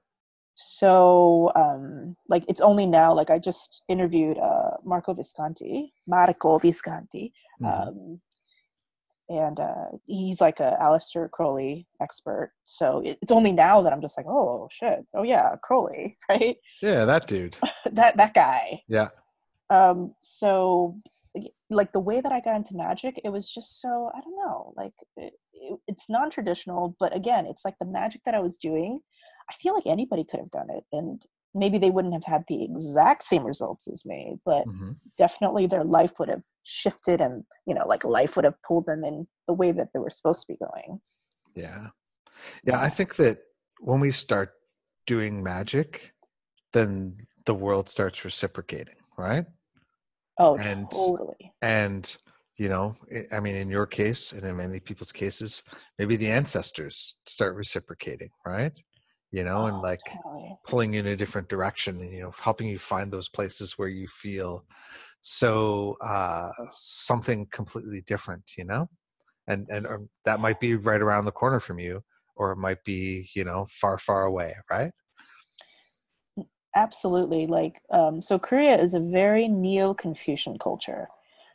so 0.56 1.52
um 1.56 2.16
like 2.28 2.44
it's 2.48 2.62
only 2.62 2.86
now 2.86 3.14
like 3.14 3.30
i 3.30 3.40
just 3.40 3.84
interviewed 3.88 4.38
uh 4.38 4.72
marco 4.84 5.14
visconti 5.14 5.94
marco 6.08 6.58
visconti. 6.60 7.34
Um 7.66 8.20
and 9.30 9.60
uh, 9.60 9.86
he's 10.08 10.42
like 10.42 10.60
a 10.60 10.76
Aleister 10.82 11.30
Crowley 11.30 11.88
expert. 12.02 12.52
So 12.64 13.02
it, 13.06 13.20
it's 13.22 13.32
only 13.32 13.52
now 13.52 13.82
that 13.82 13.94
I'm 13.94 14.02
just 14.02 14.18
like, 14.18 14.26
oh 14.28 14.68
shit, 14.72 15.06
oh 15.14 15.24
yeah, 15.24 15.56
Crowley, 15.64 16.18
right? 16.30 16.58
Yeah, 16.82 17.06
that 17.06 17.28
dude. 17.28 17.58
that 17.92 18.18
that 18.18 18.34
guy. 18.34 18.82
Yeah. 18.88 19.10
Um. 19.70 20.16
So, 20.22 21.00
like 21.70 21.94
the 21.94 22.00
way 22.00 22.22
that 22.22 22.32
I 22.32 22.42
got 22.42 22.56
into 22.56 22.76
magic, 22.76 23.22
it 23.24 23.30
was 23.30 23.52
just 23.52 23.82
so 23.82 24.10
I 24.16 24.20
don't 24.22 24.36
know, 24.36 24.74
like 24.76 24.94
it, 25.16 25.34
it, 25.54 25.80
it's 25.88 26.10
non-traditional, 26.10 26.96
but 27.00 27.16
again, 27.16 27.46
it's 27.46 27.64
like 27.64 27.76
the 27.80 27.86
magic 27.86 28.22
that 28.26 28.34
I 28.34 28.40
was 28.40 28.58
doing. 28.58 29.00
I 29.50 29.54
feel 29.54 29.74
like 29.76 29.86
anybody 29.86 30.24
could 30.24 30.40
have 30.40 30.52
done 30.52 30.70
it, 30.72 30.84
and 30.92 31.22
maybe 31.54 31.78
they 31.78 31.90
wouldn't 31.90 32.14
have 32.14 32.24
had 32.24 32.44
the 32.48 32.64
exact 32.64 33.24
same 33.24 33.44
results 33.44 33.88
as 33.88 34.06
me, 34.06 34.38
but 34.46 34.66
mm-hmm. 34.68 34.92
definitely 35.18 35.66
their 35.68 35.84
life 35.84 36.14
would 36.20 36.30
have 36.30 36.44
shifted 36.64 37.22
and, 37.22 37.44
you 37.66 37.74
know, 37.74 37.88
like 37.88 38.04
life 38.04 38.36
would 38.36 38.46
have 38.46 38.62
pulled 38.68 38.86
them 38.86 39.04
in 39.04 39.28
the 39.48 39.54
way 39.54 39.72
that 39.72 39.90
they 39.94 40.00
were 40.00 40.10
supposed 40.10 40.42
to 40.42 40.54
be 40.54 40.58
going. 40.58 41.00
Yeah. 41.56 41.88
Yeah. 42.64 42.80
I 42.80 42.90
think 42.90 43.16
that 43.16 43.40
when 43.80 44.00
we 44.00 44.12
start 44.12 44.54
doing 45.08 45.44
magic, 45.44 46.14
then 46.74 47.18
the 47.46 47.56
world 47.56 47.90
starts 47.90 48.24
reciprocating, 48.24 48.96
right? 49.18 49.46
Oh, 50.38 50.56
and, 50.56 50.90
totally. 50.92 51.54
And, 51.62 52.16
you 52.58 52.70
know, 52.70 52.94
I 53.32 53.40
mean, 53.40 53.56
in 53.56 53.70
your 53.70 53.88
case 53.88 54.32
and 54.32 54.44
in 54.46 54.58
many 54.58 54.80
people's 54.80 55.12
cases, 55.12 55.64
maybe 55.98 56.16
the 56.16 56.30
ancestors 56.30 57.16
start 57.26 57.56
reciprocating, 57.56 58.30
right? 58.46 58.78
You 59.32 59.44
know, 59.44 59.68
and 59.68 59.78
oh, 59.78 59.82
like 59.82 60.00
totally. 60.24 60.58
pulling 60.66 60.94
in 60.96 61.08
a 61.08 61.16
different 61.16 61.50
direction 61.50 62.02
and, 62.02 62.12
you 62.12 62.22
know, 62.22 62.32
helping 62.42 62.68
you 62.68 62.80
find 62.80 63.12
those 63.12 63.30
places 63.30 63.78
where 63.78 63.88
you 63.88 64.08
feel 64.08 64.66
so 65.22 65.98
uh, 66.02 66.50
something 66.72 67.48
completely 67.52 68.02
different, 68.02 68.52
you 68.58 68.66
know, 68.66 68.90
and, 69.48 69.68
and 69.70 69.86
um, 69.86 70.10
that 70.26 70.40
might 70.40 70.60
be 70.60 70.76
right 70.76 71.02
around 71.02 71.26
the 71.26 71.32
corner 71.32 71.60
from 71.60 71.80
you, 71.80 72.02
or 72.36 72.52
it 72.52 72.58
might 72.58 72.84
be, 72.84 73.30
you 73.36 73.44
know, 73.44 73.68
far, 73.70 73.98
far 73.98 74.24
away, 74.24 74.56
right? 74.70 74.92
Absolutely. 76.76 77.48
Like, 77.48 77.82
um, 77.92 78.22
so 78.22 78.40
Korea 78.40 78.80
is 78.82 78.94
a 78.94 79.00
very 79.00 79.48
neo 79.48 79.94
Confucian 79.94 80.58
culture. 80.58 81.08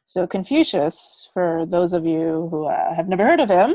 So 0.06 0.26
Confucius, 0.26 1.28
for 1.32 1.64
those 1.66 1.94
of 1.94 2.04
you 2.04 2.48
who 2.50 2.66
uh, 2.66 2.94
have 2.94 3.08
never 3.08 3.24
heard 3.24 3.40
of 3.40 3.48
him, 3.48 3.74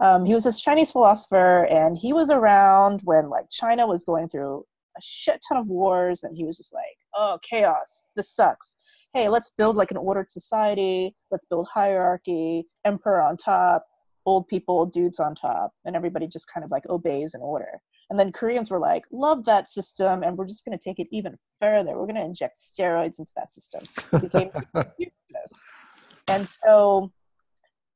um, 0.00 0.26
he 0.26 0.34
was 0.34 0.44
this 0.44 0.60
Chinese 0.60 0.92
philosopher, 0.92 1.64
and 1.70 1.96
he 1.96 2.12
was 2.12 2.28
around 2.28 3.00
when 3.04 3.30
like 3.30 3.46
China 3.50 3.86
was 3.86 4.04
going 4.04 4.28
through 4.28 4.64
a 4.98 5.00
shit 5.00 5.40
ton 5.48 5.56
of 5.56 5.68
wars, 5.68 6.22
and 6.22 6.36
he 6.36 6.44
was 6.44 6.58
just 6.58 6.74
like, 6.74 6.96
"Oh, 7.14 7.38
chaos! 7.42 8.10
This 8.14 8.34
sucks. 8.34 8.76
Hey, 9.14 9.28
let's 9.28 9.52
build 9.56 9.76
like 9.76 9.90
an 9.90 9.96
ordered 9.96 10.30
society. 10.30 11.16
Let's 11.30 11.46
build 11.46 11.66
hierarchy, 11.72 12.66
emperor 12.84 13.22
on 13.22 13.38
top, 13.38 13.86
old 14.26 14.48
people, 14.48 14.84
dudes 14.84 15.18
on 15.18 15.34
top, 15.34 15.72
and 15.86 15.96
everybody 15.96 16.26
just 16.26 16.52
kind 16.52 16.62
of 16.62 16.70
like 16.70 16.84
obeys 16.90 17.34
in 17.34 17.40
order." 17.40 17.80
And 18.10 18.18
then 18.18 18.32
Koreans 18.32 18.70
were 18.70 18.78
like, 18.78 19.04
love 19.12 19.44
that 19.44 19.68
system, 19.68 20.24
and 20.24 20.36
we're 20.36 20.46
just 20.46 20.64
going 20.64 20.76
to 20.76 20.82
take 20.82 20.98
it 20.98 21.06
even 21.12 21.38
further. 21.60 21.96
We're 21.96 22.06
going 22.06 22.16
to 22.16 22.24
inject 22.24 22.56
steroids 22.56 23.20
into 23.20 23.32
that 23.36 23.50
system. 23.50 23.84
and 26.28 26.48
so 26.48 27.12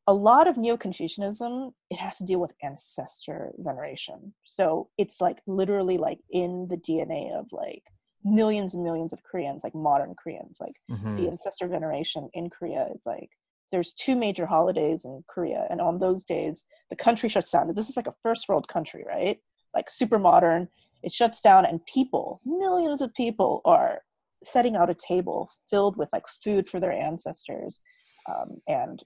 a 0.07 0.15
lot 0.15 0.47
of 0.47 0.59
neo-confucianism 0.59 1.71
it 1.91 1.97
has 1.97 2.19
to 2.19 2.25
deal 2.25 2.41
with 2.41 2.53
ancestor 2.63 3.53
veneration 3.59 4.35
so 4.45 4.89
it's 4.99 5.21
like 5.21 5.41
literally 5.47 5.97
like 5.97 6.19
in 6.31 6.67
the 6.69 6.77
dna 6.77 7.33
of 7.33 7.47
like 7.53 7.83
millions 8.25 8.75
and 8.75 8.83
millions 8.83 9.13
of 9.13 9.23
koreans 9.23 9.65
like 9.65 9.75
modern 9.75 10.15
koreans 10.23 10.59
like 10.61 10.75
mm-hmm. 10.91 11.17
the 11.17 11.29
ancestor 11.29 11.69
veneration 11.69 12.29
in 12.35 12.51
korea 12.51 12.89
is 12.95 13.05
like 13.07 13.31
there's 13.73 13.93
two 13.93 14.17
major 14.17 14.47
holidays 14.47 15.05
in 15.05 15.23
korea 15.27 15.67
and 15.71 15.81
on 15.81 15.99
those 15.99 16.25
days 16.25 16.65
the 16.91 16.97
country 16.97 17.29
shuts 17.29 17.51
down 17.51 17.73
this 17.75 17.89
is 17.89 17.97
like 17.97 18.07
a 18.07 18.15
first 18.23 18.49
world 18.49 18.69
country 18.69 19.05
right 19.07 19.39
like 19.75 19.91
super 19.91 20.19
modern. 20.19 20.69
It 21.03 21.13
shuts 21.13 21.41
down, 21.41 21.67
and 21.67 21.85
people, 21.87 22.41
millions 22.45 23.03
of 23.03 23.13
people, 23.15 23.61
are 23.65 24.01
setting 24.43 24.77
out 24.77 24.91
a 24.91 24.95
table 24.95 25.51
filled 25.71 25.97
with 25.97 26.09
like 26.13 26.25
food 26.43 26.69
for 26.69 26.81
their 26.81 26.93
ancestors 26.93 27.81
um, 28.29 28.61
and 28.69 29.03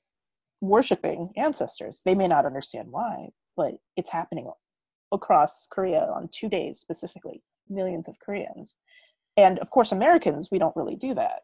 worshiping 0.61 1.31
ancestors. 1.37 2.03
They 2.05 2.15
may 2.15 2.29
not 2.29 2.47
understand 2.47 2.89
why, 2.91 3.29
but 3.57 3.75
it's 3.97 4.11
happening 4.11 4.51
across 5.13 5.67
Korea 5.71 6.11
on 6.15 6.29
two 6.33 6.49
days 6.49 6.79
specifically, 6.81 7.43
millions 7.69 8.09
of 8.09 8.19
Koreans. 8.19 8.77
And 9.37 9.59
of 9.61 9.71
course, 9.71 9.93
Americans, 9.93 10.49
we 10.51 10.59
don't 10.59 10.77
really 10.77 10.97
do 10.97 11.15
that. 11.15 11.43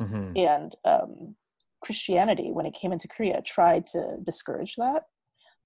Mm-hmm. 0.00 0.36
And 0.36 0.76
um, 0.84 1.36
Christianity, 1.82 2.50
when 2.52 2.66
it 2.66 2.74
came 2.74 2.92
into 2.92 3.08
Korea, 3.08 3.40
tried 3.42 3.86
to 3.88 4.16
discourage 4.22 4.74
that 4.76 5.04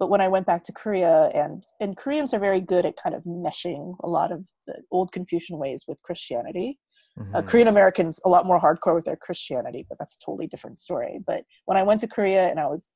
but 0.00 0.08
when 0.08 0.22
I 0.22 0.28
went 0.28 0.46
back 0.46 0.64
to 0.64 0.72
Korea, 0.72 1.30
and 1.34 1.62
and 1.78 1.96
Koreans 1.96 2.32
are 2.32 2.40
very 2.40 2.60
good 2.60 2.86
at 2.86 2.96
kind 3.00 3.14
of 3.14 3.22
meshing 3.24 3.94
a 4.02 4.08
lot 4.08 4.32
of 4.32 4.48
the 4.66 4.76
old 4.90 5.12
Confucian 5.12 5.58
ways 5.58 5.84
with 5.86 6.02
Christianity. 6.02 6.78
Uh, 7.18 7.22
mm-hmm. 7.22 7.36
Uh, 7.36 7.42
Korean 7.42 7.68
Americans 7.68 8.18
a 8.24 8.28
lot 8.28 8.46
more 8.46 8.58
hardcore 8.58 8.94
with 8.94 9.04
their 9.04 9.16
Christianity, 9.16 9.84
but 9.88 9.98
that's 9.98 10.16
a 10.16 10.24
totally 10.24 10.46
different 10.46 10.78
story. 10.78 11.20
But 11.26 11.44
when 11.66 11.76
I 11.76 11.82
went 11.82 12.00
to 12.00 12.08
Korea 12.08 12.48
and 12.48 12.58
I 12.58 12.66
was 12.66 12.92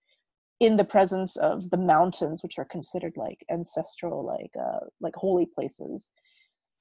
in 0.61 0.79
the 0.79 0.85
presence 0.85 1.37
of 1.37 1.69
the 1.71 1.77
mountains, 1.77 2.43
which 2.43 2.59
are 2.59 2.65
considered 2.65 3.13
like 3.17 3.45
ancestral, 3.51 4.25
like 4.25 4.53
uh, 4.59 4.87
like 5.01 5.15
holy 5.15 5.47
places. 5.47 6.11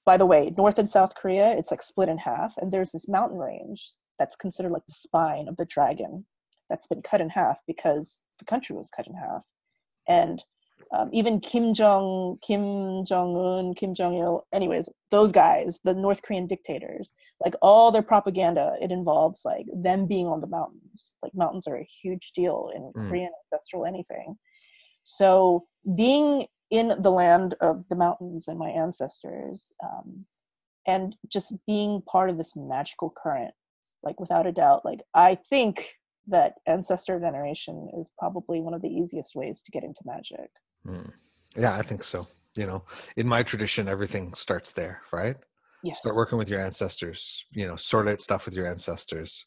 By 0.05 0.17
the 0.17 0.25
way, 0.25 0.53
North 0.57 0.79
and 0.79 0.89
South 0.89 1.15
Korea, 1.15 1.51
it's 1.51 1.71
like 1.71 1.83
split 1.83 2.09
in 2.09 2.17
half, 2.17 2.53
and 2.57 2.71
there's 2.71 2.91
this 2.91 3.09
mountain 3.09 3.39
range 3.39 3.93
that's 4.19 4.35
considered 4.37 4.71
like 4.71 4.85
the 4.85 4.93
spine 4.93 5.47
of 5.49 5.57
the 5.57 5.65
dragon 5.65 6.25
that's 6.69 6.87
been 6.87 7.01
cut 7.01 7.19
in 7.19 7.29
half 7.29 7.59
because 7.67 8.23
the 8.39 8.45
country 8.45 8.75
was 8.75 8.89
cut 8.89 9.07
in 9.07 9.15
half 9.15 9.43
and 10.07 10.43
um, 10.93 11.09
even 11.11 11.39
Kim 11.39 11.73
Jong 11.73 12.37
Kim 12.45 13.03
Jong 13.03 13.35
Un, 13.35 13.73
Kim 13.73 13.95
Jong 13.95 14.15
Il, 14.15 14.45
anyways, 14.53 14.89
those 15.09 15.31
guys, 15.31 15.79
the 15.83 15.93
North 15.93 16.21
Korean 16.21 16.45
dictators, 16.45 17.13
like 17.43 17.55
all 17.61 17.91
their 17.91 18.03
propaganda, 18.03 18.75
it 18.79 18.91
involves 18.91 19.43
like 19.43 19.65
them 19.73 20.05
being 20.05 20.27
on 20.27 20.39
the 20.39 20.47
mountains. 20.47 21.15
Like 21.23 21.33
mountains 21.33 21.67
are 21.67 21.77
a 21.77 21.83
huge 21.83 22.31
deal 22.35 22.71
in 22.75 22.91
mm. 22.95 23.09
Korean 23.09 23.31
ancestral 23.51 23.85
anything. 23.85 24.35
So 25.03 25.65
being 25.95 26.45
in 26.69 26.93
the 27.01 27.11
land 27.11 27.55
of 27.59 27.83
the 27.89 27.95
mountains 27.95 28.47
and 28.47 28.59
my 28.59 28.69
ancestors, 28.69 29.71
um, 29.83 30.25
and 30.85 31.15
just 31.27 31.55
being 31.65 32.01
part 32.01 32.29
of 32.29 32.37
this 32.37 32.55
magical 32.55 33.13
current, 33.21 33.53
like 34.03 34.19
without 34.19 34.45
a 34.45 34.51
doubt, 34.51 34.85
like 34.85 35.01
I 35.15 35.35
think 35.49 35.95
that 36.27 36.55
ancestor 36.65 37.19
veneration 37.19 37.89
is 37.99 38.11
probably 38.17 38.61
one 38.61 38.73
of 38.73 38.81
the 38.81 38.89
easiest 38.89 39.35
ways 39.35 39.61
to 39.61 39.71
get 39.71 39.83
into 39.83 40.01
magic. 40.05 40.49
Mm. 40.85 41.11
Yeah, 41.55 41.75
I 41.75 41.81
think 41.81 42.03
so. 42.03 42.27
You 42.57 42.67
know, 42.67 42.83
in 43.17 43.27
my 43.27 43.43
tradition, 43.43 43.87
everything 43.87 44.33
starts 44.35 44.71
there, 44.71 45.01
right? 45.11 45.35
Yes. 45.83 45.97
Start 45.97 46.15
working 46.15 46.37
with 46.37 46.49
your 46.49 46.61
ancestors. 46.61 47.45
You 47.51 47.67
know, 47.67 47.75
sort 47.75 48.07
out 48.07 48.21
stuff 48.21 48.45
with 48.45 48.53
your 48.55 48.67
ancestors. 48.67 49.45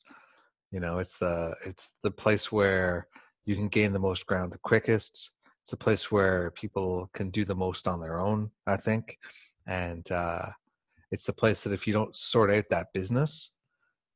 You 0.70 0.80
know, 0.80 0.98
it's 0.98 1.18
the 1.18 1.54
it's 1.64 1.94
the 2.02 2.10
place 2.10 2.50
where 2.52 3.08
you 3.44 3.54
can 3.54 3.68
gain 3.68 3.92
the 3.92 3.98
most 3.98 4.26
ground 4.26 4.52
the 4.52 4.58
quickest. 4.58 5.30
It's 5.62 5.72
a 5.72 5.76
place 5.76 6.12
where 6.12 6.50
people 6.52 7.10
can 7.14 7.30
do 7.30 7.44
the 7.44 7.54
most 7.54 7.88
on 7.88 8.00
their 8.00 8.20
own. 8.20 8.50
I 8.66 8.76
think, 8.76 9.18
and 9.66 10.08
uh, 10.10 10.46
it's 11.10 11.26
the 11.26 11.32
place 11.32 11.62
that 11.62 11.72
if 11.72 11.86
you 11.86 11.92
don't 11.92 12.14
sort 12.14 12.50
out 12.50 12.64
that 12.70 12.92
business, 12.92 13.52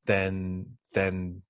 then 0.06 0.76
then 0.94 1.42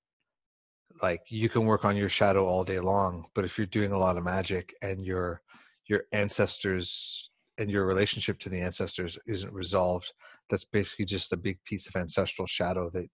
like 1.02 1.22
you 1.28 1.48
can 1.48 1.64
work 1.64 1.84
on 1.84 1.96
your 1.96 2.08
shadow 2.08 2.46
all 2.46 2.64
day 2.64 2.80
long 2.80 3.26
but 3.34 3.44
if 3.44 3.56
you're 3.56 3.66
doing 3.66 3.92
a 3.92 3.98
lot 3.98 4.16
of 4.16 4.24
magic 4.24 4.74
and 4.82 5.04
your 5.04 5.42
your 5.86 6.02
ancestors 6.12 7.30
and 7.58 7.70
your 7.70 7.84
relationship 7.86 8.38
to 8.38 8.48
the 8.48 8.60
ancestors 8.60 9.18
isn't 9.26 9.52
resolved 9.52 10.12
that's 10.48 10.64
basically 10.64 11.04
just 11.04 11.32
a 11.32 11.36
big 11.36 11.62
piece 11.64 11.86
of 11.86 11.96
ancestral 11.96 12.46
shadow 12.46 12.90
that 12.90 13.06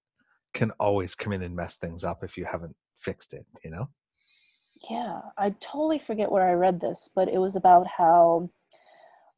can 0.55 0.71
always 0.81 1.15
come 1.15 1.33
in 1.33 1.43
and 1.43 1.55
mess 1.55 1.79
things 1.79 2.03
up 2.05 2.23
if 2.23 2.37
you 2.37 2.45
haven't 2.45 2.77
fixed 2.99 3.33
it 3.35 3.47
you 3.65 3.71
know? 3.71 3.89
Yeah 4.89 5.21
i 5.39 5.51
totally 5.61 5.99
forget 5.99 6.31
where 6.31 6.47
i 6.47 6.53
read 6.53 6.81
this 6.81 7.09
but 7.15 7.29
it 7.29 7.39
was 7.39 7.57
about 7.57 7.87
how 7.87 8.51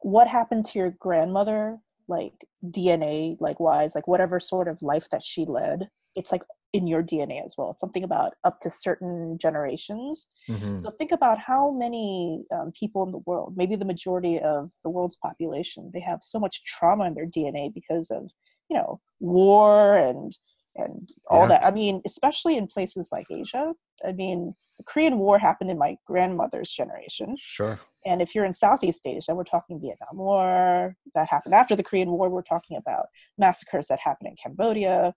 what 0.01 0.27
happened 0.27 0.65
to 0.65 0.79
your 0.79 0.91
grandmother 0.99 1.77
like 2.07 2.33
dna 2.65 3.37
like 3.39 3.59
wise 3.59 3.95
like 3.95 4.07
whatever 4.07 4.39
sort 4.39 4.67
of 4.67 4.81
life 4.81 5.07
that 5.11 5.23
she 5.23 5.45
led 5.45 5.89
it's 6.15 6.31
like 6.31 6.43
in 6.73 6.87
your 6.87 7.01
DNA 7.01 7.43
as 7.43 7.55
well. 7.57 7.71
It's 7.71 7.81
something 7.81 8.03
about 8.03 8.33
up 8.43 8.59
to 8.61 8.69
certain 8.69 9.37
generations. 9.39 10.27
Mm-hmm. 10.49 10.77
So 10.77 10.91
think 10.91 11.11
about 11.11 11.39
how 11.39 11.71
many 11.71 12.43
um, 12.53 12.71
people 12.79 13.03
in 13.03 13.11
the 13.11 13.23
world, 13.25 13.53
maybe 13.57 13.75
the 13.75 13.85
majority 13.85 14.39
of 14.39 14.69
the 14.83 14.89
world's 14.89 15.17
population, 15.17 15.89
they 15.93 15.99
have 16.01 16.19
so 16.21 16.39
much 16.39 16.63
trauma 16.65 17.05
in 17.05 17.15
their 17.15 17.25
DNA 17.25 17.73
because 17.73 18.11
of 18.11 18.31
you 18.69 18.77
know 18.77 18.99
war 19.19 19.97
and 19.97 20.37
and 20.75 21.09
all 21.29 21.41
yeah. 21.41 21.47
that. 21.47 21.65
I 21.65 21.71
mean, 21.71 22.01
especially 22.05 22.57
in 22.57 22.67
places 22.67 23.09
like 23.11 23.25
Asia. 23.31 23.73
I 24.05 24.13
mean, 24.13 24.53
the 24.77 24.83
Korean 24.83 25.17
War 25.17 25.37
happened 25.37 25.71
in 25.71 25.77
my 25.77 25.97
grandmother's 26.05 26.71
generation. 26.71 27.35
Sure. 27.37 27.79
And 28.05 28.21
if 28.21 28.33
you're 28.33 28.45
in 28.45 28.53
Southeast 28.53 29.05
Asia, 29.05 29.35
we're 29.35 29.43
talking 29.43 29.79
Vietnam 29.81 30.17
War 30.17 30.95
that 31.15 31.27
happened 31.29 31.53
after 31.53 31.75
the 31.75 31.83
Korean 31.83 32.11
War. 32.11 32.29
We're 32.29 32.41
talking 32.41 32.77
about 32.77 33.07
massacres 33.37 33.87
that 33.87 33.99
happened 33.99 34.29
in 34.29 34.35
Cambodia 34.41 35.13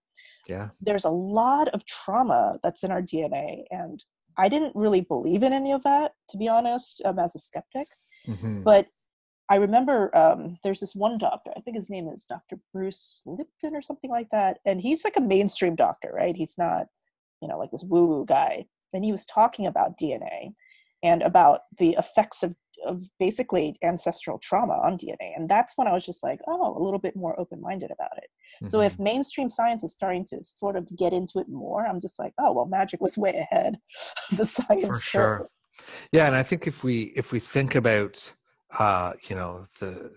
yeah 0.48 0.70
there's 0.80 1.04
a 1.04 1.08
lot 1.08 1.68
of 1.68 1.86
trauma 1.86 2.58
that's 2.64 2.82
in 2.82 2.90
our 2.90 3.00
dna 3.00 3.62
and 3.70 4.02
I 4.36 4.48
didn't 4.48 4.74
really 4.74 5.02
believe 5.02 5.42
in 5.42 5.52
any 5.52 5.72
of 5.72 5.82
that, 5.82 6.12
to 6.30 6.36
be 6.36 6.48
honest, 6.48 7.02
um, 7.04 7.18
as 7.18 7.34
a 7.34 7.38
skeptic. 7.38 7.86
hmm 8.24 8.62
But 8.62 8.86
I 9.50 9.56
remember 9.56 10.14
um, 10.16 10.56
there's 10.64 10.80
this 10.80 10.94
one 10.94 11.18
doctor, 11.18 11.50
I 11.56 11.60
think 11.60 11.76
his 11.76 11.90
name 11.90 12.08
is 12.08 12.24
Dr. 12.24 12.58
Bruce 12.72 13.22
Lipton 13.26 13.76
or 13.76 13.82
something 13.82 14.10
like 14.10 14.30
that. 14.30 14.58
And 14.64 14.80
he's 14.80 15.04
like 15.04 15.16
a 15.16 15.20
mainstream 15.20 15.74
doctor, 15.74 16.10
right? 16.14 16.34
He's 16.34 16.56
not, 16.56 16.86
you 17.42 17.48
know, 17.48 17.58
like 17.58 17.70
this 17.70 17.84
woo 17.84 18.06
woo 18.06 18.24
guy. 18.24 18.66
And 18.94 19.04
he 19.04 19.12
was 19.12 19.26
talking 19.26 19.66
about 19.66 19.98
DNA 19.98 20.54
and 21.02 21.22
about 21.22 21.60
the 21.78 21.90
effects 21.98 22.42
of, 22.42 22.54
of 22.84 23.02
basically 23.18 23.76
ancestral 23.82 24.38
trauma 24.38 24.74
on 24.74 24.98
DNA. 24.98 25.36
And 25.36 25.48
that's 25.48 25.74
when 25.76 25.86
I 25.86 25.92
was 25.92 26.04
just 26.04 26.22
like, 26.22 26.40
oh, 26.48 26.76
a 26.76 26.82
little 26.82 26.98
bit 26.98 27.16
more 27.16 27.38
open 27.38 27.60
minded 27.60 27.90
about 27.90 28.16
it. 28.18 28.28
So 28.64 28.80
if 28.80 28.96
hmm 28.96 29.02
mainstream 29.02 29.48
science 29.50 29.82
is 29.82 29.94
starting 29.94 30.24
to 30.26 30.42
sort 30.44 30.76
of 30.76 30.88
get 30.96 31.12
into 31.12 31.38
it 31.38 31.48
more, 31.48 31.86
I'm 31.86 32.00
just 32.00 32.18
like, 32.18 32.32
oh, 32.38 32.52
well, 32.52 32.66
magic 32.66 33.00
was 33.00 33.16
way 33.18 33.46
ahead 33.50 33.78
of 34.30 34.38
the 34.38 34.46
science. 34.46 34.86
For 34.86 35.00
sure. 35.00 35.38
curve. 35.38 35.48
Yeah, 36.12 36.26
and 36.26 36.36
I 36.36 36.42
think 36.42 36.66
if 36.66 36.84
we 36.84 37.12
if 37.16 37.32
we 37.32 37.38
think 37.38 37.74
about 37.74 38.32
uh, 38.78 39.12
you 39.28 39.36
know, 39.36 39.64
the 39.80 40.12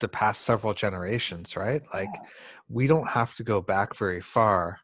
the 0.00 0.08
past 0.08 0.42
several 0.42 0.74
generations, 0.74 1.56
right? 1.56 1.82
Like 1.92 2.14
Yeah. 2.14 2.28
we 2.68 2.86
don't 2.86 3.08
have 3.10 3.34
to 3.36 3.44
go 3.44 3.60
back 3.60 3.96
very 3.96 4.20
far 4.20 4.80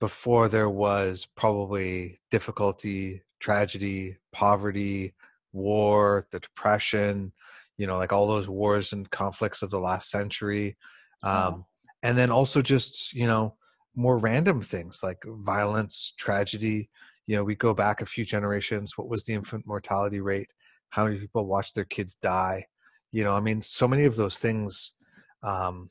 before 0.00 0.48
there 0.48 0.68
was 0.70 1.26
probably 1.36 2.20
difficulty, 2.30 3.22
tragedy, 3.40 4.16
poverty, 4.32 5.14
war, 5.52 6.26
the 6.30 6.40
depression, 6.40 7.32
you 7.76 7.86
know, 7.86 7.96
like 7.96 8.12
all 8.12 8.26
those 8.26 8.48
wars 8.48 8.92
and 8.92 9.10
conflicts 9.10 9.62
of 9.62 9.70
the 9.70 9.80
last 9.80 10.10
century. 10.10 10.76
Yeah. 11.22 11.46
Um, 11.46 11.64
and 12.02 12.16
then 12.16 12.30
also 12.30 12.60
just, 12.60 13.12
you 13.12 13.26
know, 13.26 13.56
more 13.94 14.18
random 14.18 14.62
things 14.62 15.00
like 15.02 15.18
violence, 15.26 16.14
tragedy. 16.18 16.88
You 17.26 17.36
know, 17.36 17.44
we 17.44 17.54
go 17.54 17.74
back 17.74 18.00
a 18.00 18.06
few 18.06 18.24
generations. 18.24 18.96
What 18.96 19.08
was 19.08 19.24
the 19.24 19.34
infant 19.34 19.66
mortality 19.66 20.20
rate? 20.20 20.50
How 20.90 21.04
many 21.04 21.18
people 21.18 21.46
watched 21.46 21.74
their 21.74 21.84
kids 21.84 22.14
die? 22.14 22.66
You 23.12 23.24
know, 23.24 23.34
I 23.34 23.40
mean, 23.40 23.62
so 23.62 23.86
many 23.88 24.04
of 24.04 24.16
those 24.16 24.38
things 24.38 24.92
um, 25.42 25.90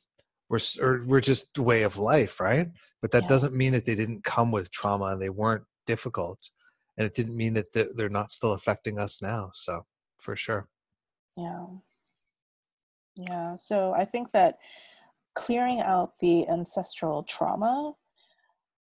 were, 0.50 0.60
or 0.82 1.02
were 1.06 1.22
just 1.22 1.58
way 1.60 1.84
of 1.84 1.98
life, 1.98 2.40
right? 2.40 2.68
but 3.02 3.12
that 3.12 3.24
Yeah. 3.24 3.28
doesn't 3.30 3.54
mean 3.54 3.74
that 3.74 3.86
they 3.86 3.96
didn't 3.96 4.24
come 4.24 4.52
with 4.52 4.72
trauma 4.72 5.06
and 5.06 5.22
they 5.22 5.30
weren't 5.30 5.64
difficult 5.86 6.50
and 7.00 7.08
it 7.08 7.16
didn't 7.16 7.36
mean 7.36 7.54
that 7.56 7.72
they're 7.96 8.10
not 8.10 8.30
still 8.30 8.52
affecting 8.52 9.00
us 9.00 9.22
now 9.22 9.50
so 9.54 9.86
for 10.20 10.36
sure 10.36 10.68
Yeah. 11.36 11.66
Yeah. 13.16 13.56
So 13.58 13.94
I 13.94 14.06
think 14.06 14.32
that 14.32 14.58
clearing 15.36 15.82
out 15.82 16.14
the 16.20 16.48
ancestral 16.48 17.24
trauma, 17.24 17.94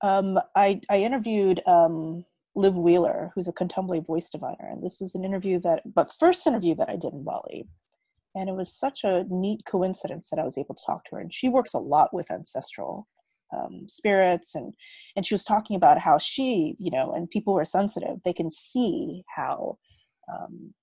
um, 0.02 0.40
I, 0.56 0.82
I 0.90 1.00
interviewed 1.00 1.62
um, 1.66 2.26
Liv 2.56 2.76
Wheeler, 2.76 3.32
who's 3.36 3.48
a 3.48 3.54
Contumbley 3.54 4.06
voice 4.06 4.30
diviner. 4.30 4.68
And 4.70 4.84
this 4.84 5.00
was 5.00 5.16
an 5.16 5.26
interview 5.26 5.60
that, 5.60 5.82
but 5.94 6.14
first 6.20 6.48
interview 6.48 6.76
that 6.76 6.90
I 6.90 6.96
did 6.96 7.14
in 7.14 7.24
Bali. 7.24 7.68
And 8.36 8.50
it 8.50 8.54
was 8.54 8.74
such 8.74 9.04
a 9.04 9.26
neat 9.30 9.66
coincidence 9.66 10.30
that 10.30 10.40
I 10.40 10.44
was 10.44 10.58
able 10.58 10.76
to 10.76 10.86
talk 10.86 11.06
to 11.06 11.16
her. 11.16 11.22
And 11.22 11.34
she 11.34 11.48
works 11.48 11.74
a 11.74 11.80
lot 11.80 12.14
with 12.14 12.32
ancestral 12.32 13.08
um, 13.56 13.88
spirits. 13.88 14.56
And, 14.56 14.74
and 15.16 15.26
she 15.26 15.34
was 15.34 15.44
talking 15.44 15.76
about 15.76 16.00
how 16.00 16.18
she, 16.18 16.76
you 16.80 16.92
know, 16.92 17.12
and 17.14 17.30
people 17.30 17.54
who 17.54 17.60
are 17.60 17.66
sensitive, 17.66 18.18
they 18.24 18.34
can 18.34 18.50
see 18.52 19.24
how, 19.36 19.78
um, 20.32 20.74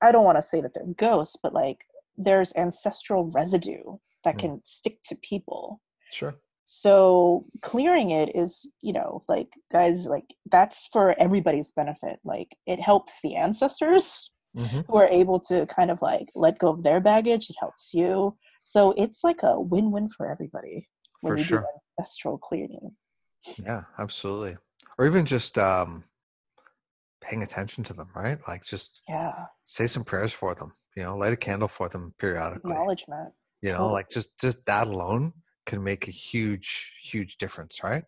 I 0.00 0.12
don't 0.12 0.24
want 0.24 0.38
to 0.38 0.42
say 0.42 0.60
that 0.60 0.74
they're 0.74 0.84
ghosts, 0.96 1.36
but 1.42 1.52
like 1.52 1.78
there's 2.16 2.52
ancestral 2.56 3.30
residue 3.30 3.98
that 4.24 4.36
Mm. 4.36 4.40
can 4.40 4.60
stick 4.64 4.98
to 5.04 5.16
people. 5.16 5.80
sure 6.10 6.40
So 6.64 7.46
clearing 7.62 8.10
it 8.10 8.36
is, 8.36 8.68
you 8.82 8.92
know, 8.92 9.24
like 9.28 9.48
guys, 9.72 10.06
like 10.06 10.26
that's 10.50 10.86
for 10.92 11.18
everybody's 11.18 11.70
benefit. 11.70 12.20
Like 12.24 12.56
it 12.66 12.80
helps 12.80 13.20
the 13.22 13.36
ancestors 13.36 14.30
hmm 14.54 14.80
who 14.88 14.96
are 14.96 15.08
able 15.08 15.38
to 15.40 15.66
kind 15.66 15.90
of 15.90 16.02
like 16.02 16.28
let 16.34 16.58
go 16.58 16.68
of 16.70 16.82
their 16.82 17.00
baggage. 17.00 17.48
It 17.50 17.56
helps 17.58 17.94
you. 17.94 18.36
So 18.64 18.92
it's 18.96 19.24
like 19.24 19.42
a 19.42 19.60
win-win 19.60 20.10
for 20.10 20.30
everybody 20.30 20.88
when 21.20 21.32
for 21.32 21.36
you 21.38 21.44
sure. 21.44 21.60
do 21.60 21.66
ancestral 21.98 22.38
clearing. 22.38 22.92
yeah 23.64 23.82
absolutely. 23.98 24.56
Or 24.98 25.06
even 25.06 25.24
just 25.26 25.58
um 25.58 26.04
paying 27.20 27.42
attention 27.42 27.84
to 27.84 27.92
them 27.92 28.08
right? 28.14 28.38
Like 28.46 28.64
just 28.64 29.02
Yeah, 29.08 29.46
say 29.64 29.86
some 29.86 30.04
prayers 30.04 30.32
for 30.32 30.54
them 30.54 30.72
you 30.96 31.02
know 31.02 31.16
light 31.16 31.32
a 31.32 31.36
candle 31.36 31.68
for 31.68 31.88
them 31.88 32.14
periodically. 32.18 32.70
Acknowledgement. 32.72 33.32
you 33.62 33.70
know 33.72 33.78
Totally. 33.78 33.92
like 33.92 34.10
just 34.10 34.38
just 34.38 34.64
that 34.66 34.86
alone 34.86 35.32
can 35.66 35.82
make 35.84 36.08
a 36.08 36.12
huge 36.12 36.94
huge 37.02 37.36
difference 37.38 37.82
right? 37.82 38.04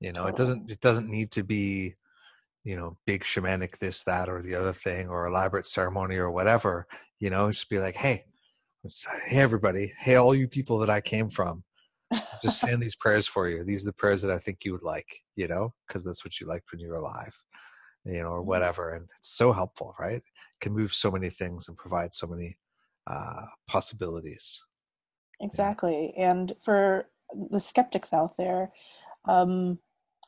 You 0.00 0.12
know 0.12 0.26
it 0.26 0.36
doesn't 0.36 0.70
it 0.70 0.80
doesn't 0.80 1.08
need 1.08 1.30
to 1.32 1.42
be 1.42 1.94
you 2.64 2.76
know 2.76 2.96
big 3.06 3.22
shamanic 3.22 3.78
this 3.78 4.02
that 4.04 4.28
or 4.28 4.42
the 4.42 4.54
other 4.56 4.72
thing 4.72 5.08
or 5.08 5.26
elaborate 5.26 5.66
ceremony 5.66 6.16
or 6.16 6.30
whatever. 6.30 6.86
You 7.18 7.30
know 7.30 7.50
just 7.50 7.70
be 7.70 7.78
like 7.78 7.96
hey 7.96 8.24
hey 9.26 9.38
everybody. 9.38 9.92
Hey 9.98 10.16
all 10.16 10.34
you 10.34 10.48
people 10.48 10.78
that 10.78 10.90
i 10.90 11.00
came 11.00 11.28
from 11.28 11.62
just 12.42 12.60
saying 12.60 12.80
these 12.80 12.96
prayers 12.96 13.26
for 13.26 13.48
you 13.48 13.64
these 13.64 13.82
are 13.84 13.90
the 13.90 13.92
prayers 13.94 14.22
that 14.22 14.30
i 14.30 14.38
think 14.38 14.64
you 14.64 14.72
would 14.72 14.82
like 14.82 15.06
you 15.36 15.48
know 15.48 15.74
because 15.86 16.04
that's 16.04 16.24
what 16.24 16.40
you 16.40 16.46
liked 16.46 16.70
when 16.72 16.80
you 16.80 16.88
were 16.88 16.94
alive 16.96 17.36
you 18.04 18.22
know 18.22 18.28
or 18.28 18.42
Mhm. 18.42 18.46
whatever 18.46 18.90
and 18.90 19.08
it's 19.16 19.36
so 19.36 19.52
helpful 19.52 19.94
right 19.98 20.22
can 20.60 20.72
move 20.72 20.92
so 20.92 21.10
many 21.10 21.30
things 21.30 21.68
and 21.68 21.76
provide 21.76 22.14
so 22.14 22.26
many 22.26 22.58
uh 23.06 23.46
possibilities 23.68 24.62
Exactly. 25.40 26.14
And 26.16 26.54
for 26.60 27.08
the 27.50 27.60
skeptics 27.60 28.12
out 28.12 28.36
there, 28.38 28.72
um, 29.26 29.78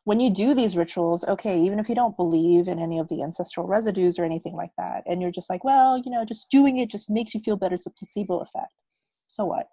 when 0.05 0.21
you 0.21 0.31
do 0.31 0.55
these 0.55 0.77
rituals, 0.77 1.25
okay, 1.25 1.61
even 1.61 1.79
if 1.79 1.89
you 1.89 1.95
don't 1.95 2.17
believe 2.17 2.69
in 2.69 2.79
any 2.79 2.99
of 2.99 3.09
the 3.09 3.23
ancestral 3.23 3.67
residues 3.67 4.19
or 4.19 4.25
anything 4.25 4.55
like 4.55 4.73
that, 4.79 5.05
and 5.07 5.21
you're 5.21 5.31
just 5.31 5.51
like, 5.51 5.65
well, 5.65 5.99
you 5.99 6.11
know, 6.11 6.25
just 6.25 6.51
doing 6.51 6.79
it 6.79 6.91
just 6.91 7.11
makes 7.11 7.35
you 7.35 7.41
feel 7.41 7.57
better. 7.57 7.75
It's 7.75 7.87
a 7.87 7.91
placebo 7.91 8.39
effect. 8.41 8.73
So 9.29 9.45
what? 9.45 9.69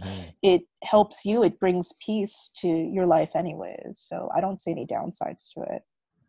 Hmm 0.00 0.34
It 0.42 0.62
helps 0.82 1.24
you, 1.24 1.42
it 1.42 1.60
brings 1.60 1.92
peace 2.04 2.50
to 2.58 2.68
your 2.68 3.06
life, 3.06 3.34
anyways. 3.36 3.98
So 3.98 4.30
I 4.34 4.40
don't 4.40 4.58
see 4.58 4.70
any 4.72 4.86
downsides 4.86 5.52
to 5.54 5.62
it. 5.62 5.82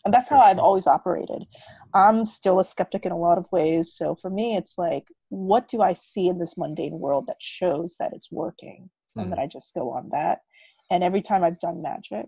And 0.05 0.13
that's 0.13 0.29
how 0.29 0.39
I've 0.39 0.59
always 0.59 0.87
operated. 0.87 1.45
I'm 1.93 2.25
still 2.25 2.59
a 2.59 2.63
skeptic 2.63 3.05
in 3.05 3.11
a 3.11 3.17
lot 3.17 3.37
of 3.37 3.45
ways. 3.51 3.93
So 3.93 4.15
for 4.15 4.29
me, 4.29 4.55
it's 4.55 4.77
like, 4.77 5.05
what 5.29 5.67
do 5.67 5.81
I 5.81 5.93
see 5.93 6.27
in 6.27 6.39
this 6.39 6.57
mundane 6.57 6.99
world 6.99 7.27
that 7.27 7.41
shows 7.41 7.95
that 7.99 8.13
it's 8.13 8.31
working? 8.31 8.89
And 9.17 9.31
then 9.31 9.39
Mhm. 9.39 9.41
I 9.41 9.47
just 9.47 9.73
go 9.73 9.91
on 9.91 10.09
that. 10.11 10.41
And 10.91 11.03
every 11.03 11.21
time 11.21 11.43
I've 11.43 11.59
done 11.59 11.81
magic, 11.81 12.27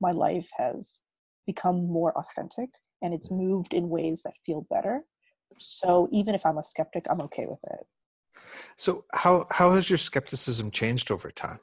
my 0.00 0.12
life 0.12 0.48
has 0.56 1.00
become 1.46 1.86
more 1.86 2.16
authentic 2.18 2.70
and 3.02 3.14
it's 3.14 3.30
moved 3.30 3.74
in 3.74 3.88
ways 3.88 4.22
that 4.24 4.34
feel 4.44 4.66
better. 4.70 5.02
So 5.58 6.08
even 6.12 6.34
if 6.34 6.44
I'm 6.46 6.58
a 6.58 6.62
skeptic, 6.62 7.06
I'm 7.08 7.20
okay 7.22 7.46
with 7.46 7.60
it. 7.64 7.86
So 8.76 9.04
how 9.12 9.46
how 9.50 9.72
has 9.72 9.88
your 9.90 9.98
skepticism 9.98 10.70
changed 10.70 11.10
over 11.10 11.30
time? 11.30 11.60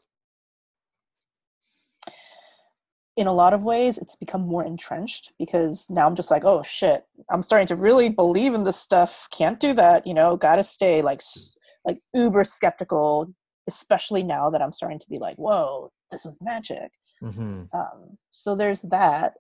in 3.18 3.28
a 3.28 3.34
lot 3.34 3.54
of 3.54 3.64
ways 3.64 3.98
it's 3.98 4.16
become 4.16 4.42
more 4.42 4.64
entrenched 4.66 5.34
because 5.38 5.90
now 5.90 6.08
i'm 6.08 6.16
just 6.16 6.32
like 6.32 6.44
oh 6.46 6.64
shit. 6.64 7.06
I'm 7.30 7.44
starting 7.44 7.68
to 7.68 7.76
really 7.76 8.10
believe 8.10 8.54
in 8.54 8.64
this 8.64 8.78
stuff. 8.78 9.28
Can't 9.32 9.60
do 9.60 9.74
that 9.74 10.08
you 10.08 10.14
know 10.14 10.38
gotta 10.38 10.64
stay 10.64 11.02
like 11.02 11.22
like 11.86 12.00
uber 12.14 12.44
skeptical 12.44 13.34
especially 13.68 14.24
now 14.24 14.50
that 14.50 14.62
i'm 14.62 14.74
starting 14.74 15.00
to 15.00 15.10
be 15.10 15.20
like 15.20 15.38
whoa 15.38 15.92
this 16.10 16.26
was 16.26 16.40
magic. 16.42 16.92
Hmm 17.20 17.64
um, 17.74 18.18
so 18.32 18.56
there's 18.56 18.82
that. 18.84 19.34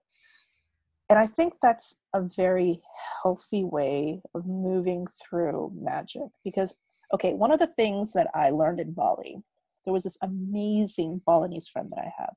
And 1.09 1.17
i 1.17 1.27
think 1.27 1.53
that's 1.61 1.95
a 2.13 2.21
very 2.21 2.81
healthy 3.23 3.63
way 3.63 4.21
of 4.35 4.45
moving 4.45 5.07
through 5.21 5.71
magic 5.75 6.29
because 6.43 6.73
okay 7.13 7.33
one 7.33 7.51
of 7.51 7.59
the 7.59 7.73
things 7.75 8.13
that 8.13 8.29
i 8.33 8.49
learned 8.49 8.79
in 8.79 8.91
bali 8.93 9.37
there 9.85 9.93
was 9.93 10.03
this 10.03 10.17
amazing 10.21 11.21
balinese 11.25 11.67
friend 11.67 11.91
that 11.91 12.01
i 12.05 12.11
have. 12.17 12.33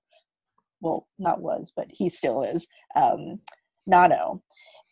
Well 0.81 1.07
not 1.18 1.41
was 1.41 1.72
but 1.77 1.87
he 1.91 2.09
still 2.09 2.43
is 2.43 2.66
um, 2.97 3.41
nano. 3.87 4.43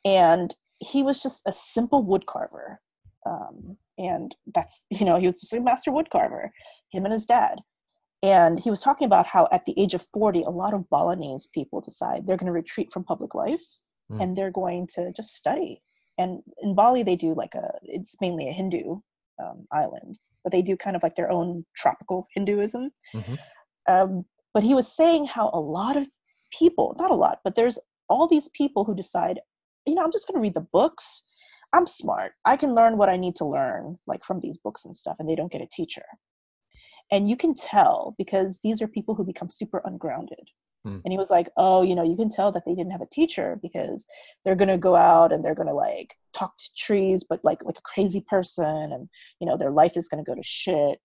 And 0.04 0.54
he 0.80 1.02
was 1.02 1.22
just 1.22 1.42
a 1.46 1.52
simple 1.52 2.02
wood 2.02 2.26
carver. 2.26 2.80
Um, 3.24 3.76
and 3.98 4.34
that's 4.54 4.86
you 4.90 5.06
know 5.06 5.16
he 5.16 5.26
was 5.26 5.40
just 5.40 5.52
a 5.52 5.60
master 5.60 5.92
wood 5.92 6.10
carver 6.10 6.52
him 6.90 7.04
and 7.04 7.12
his 7.12 7.26
dad. 7.26 7.60
And 8.22 8.60
he 8.60 8.70
was 8.70 8.80
talking 8.82 9.06
about 9.06 9.26
how 9.26 9.48
at 9.50 9.64
the 9.66 9.78
age 9.80 9.94
of 9.94 10.06
40 10.12 10.42
a 10.42 10.50
lot 10.50 10.74
of 10.74 10.88
balinese 10.90 11.46
people 11.52 11.80
decide 11.80 12.26
they're 12.26 12.36
going 12.36 12.46
to 12.46 12.52
retreat 12.52 12.92
from 12.92 13.04
public 13.04 13.34
life 13.34 13.64
Mm. 14.10 14.20
and 14.22 14.36
they're 14.36 14.50
going 14.50 14.88
to 14.94 15.12
just 15.12 15.34
study. 15.36 15.80
And 16.18 16.42
in 16.60 16.74
bali 16.74 17.02
they 17.02 17.16
do 17.16 17.34
like 17.34 17.54
a 17.54 17.72
it's 17.82 18.16
mainly 18.20 18.48
a 18.48 18.52
hindu 18.52 19.00
um, 19.42 19.66
island 19.72 20.18
but 20.44 20.52
they 20.52 20.62
do 20.62 20.76
kind 20.76 20.96
of 20.96 21.02
like 21.04 21.14
their 21.14 21.30
own 21.30 21.64
tropical 21.76 22.26
hinduism. 22.34 22.90
Hmm 23.12 23.34
um, 23.88 24.24
but 24.54 24.62
he 24.62 24.74
was 24.74 24.94
saying 24.94 25.26
how 25.26 25.50
a 25.52 25.60
lot 25.60 25.96
of 25.96 26.08
people 26.58 26.94
not 26.98 27.10
a 27.10 27.14
lot 27.14 27.38
but 27.44 27.54
there's 27.54 27.78
all 28.08 28.28
these 28.28 28.48
people 28.50 28.84
who 28.84 28.94
decide 28.94 29.40
you 29.86 29.94
know 29.94 30.02
i'm 30.04 30.12
just 30.12 30.26
going 30.26 30.36
to 30.36 30.42
read 30.42 30.54
the 30.54 30.68
books. 30.72 31.24
I'm 31.74 31.86
smart. 31.86 32.32
I 32.44 32.58
can 32.58 32.74
learn 32.74 32.98
what 32.98 33.08
i 33.08 33.16
need 33.16 33.34
to 33.36 33.46
learn 33.46 33.98
like 34.06 34.24
from 34.24 34.40
these 34.40 34.58
books 34.58 34.84
and 34.84 34.94
stuff 34.94 35.16
and 35.18 35.28
they 35.28 35.34
don't 35.34 35.50
get 35.50 35.62
a 35.62 35.68
teacher. 35.72 36.04
And 37.10 37.28
you 37.28 37.36
can 37.36 37.54
tell 37.54 38.14
because 38.18 38.60
these 38.62 38.82
are 38.82 38.88
people 38.88 39.14
who 39.14 39.24
become 39.24 39.50
super 39.50 39.80
ungrounded 39.84 40.48
Hmm. 40.84 40.98
And 41.04 41.12
he 41.12 41.18
was 41.18 41.30
like, 41.30 41.48
"Oh, 41.56 41.82
you 41.82 41.94
know, 41.94 42.02
you 42.02 42.16
can 42.16 42.28
tell 42.28 42.52
that 42.52 42.64
they 42.66 42.74
didn't 42.74 42.92
have 42.92 43.00
a 43.00 43.06
teacher 43.06 43.58
because 43.62 44.06
they're 44.44 44.56
going 44.56 44.68
to 44.68 44.78
go 44.78 44.96
out 44.96 45.32
and 45.32 45.44
they're 45.44 45.54
going 45.54 45.68
to 45.68 45.74
like 45.74 46.14
talk 46.32 46.56
to 46.56 46.70
trees 46.76 47.24
but 47.28 47.40
like 47.44 47.62
like 47.64 47.78
a 47.78 47.82
crazy 47.82 48.24
person 48.26 48.92
and 48.92 49.08
you 49.40 49.46
know, 49.46 49.56
their 49.56 49.70
life 49.70 49.96
is 49.96 50.08
going 50.08 50.22
to 50.24 50.28
go 50.28 50.34
to 50.34 50.42
shit." 50.42 51.00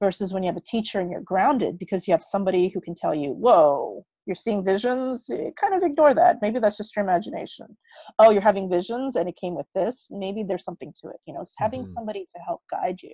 Versus 0.00 0.32
when 0.32 0.42
you 0.42 0.46
have 0.46 0.56
a 0.56 0.62
teacher 0.62 0.98
and 0.98 1.10
you're 1.10 1.20
grounded 1.20 1.78
because 1.78 2.08
you 2.08 2.12
have 2.12 2.22
somebody 2.22 2.68
who 2.68 2.80
can 2.80 2.94
tell 2.94 3.14
you, 3.14 3.32
"Whoa, 3.32 4.04
you're 4.26 4.34
seeing 4.34 4.64
visions, 4.64 5.28
eh, 5.30 5.50
kind 5.56 5.74
of 5.74 5.82
ignore 5.82 6.14
that. 6.14 6.36
Maybe 6.40 6.58
that's 6.58 6.76
just 6.76 6.94
your 6.94 7.04
imagination. 7.04 7.76
Oh, 8.18 8.30
you're 8.30 8.40
having 8.40 8.70
visions 8.70 9.16
and 9.16 9.28
it 9.28 9.36
came 9.36 9.54
with 9.54 9.66
this. 9.74 10.08
Maybe 10.10 10.42
there's 10.42 10.64
something 10.64 10.92
to 11.02 11.08
it. 11.08 11.16
You 11.26 11.34
know, 11.34 11.40
it's 11.40 11.54
having 11.58 11.82
mm-hmm. 11.82 11.90
somebody 11.90 12.26
to 12.34 12.40
help 12.46 12.62
guide 12.70 13.02
you. 13.02 13.12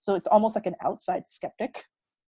So 0.00 0.14
it's 0.14 0.26
almost 0.26 0.54
like 0.54 0.66
an 0.66 0.74
outside 0.84 1.22
skeptic. 1.26 1.84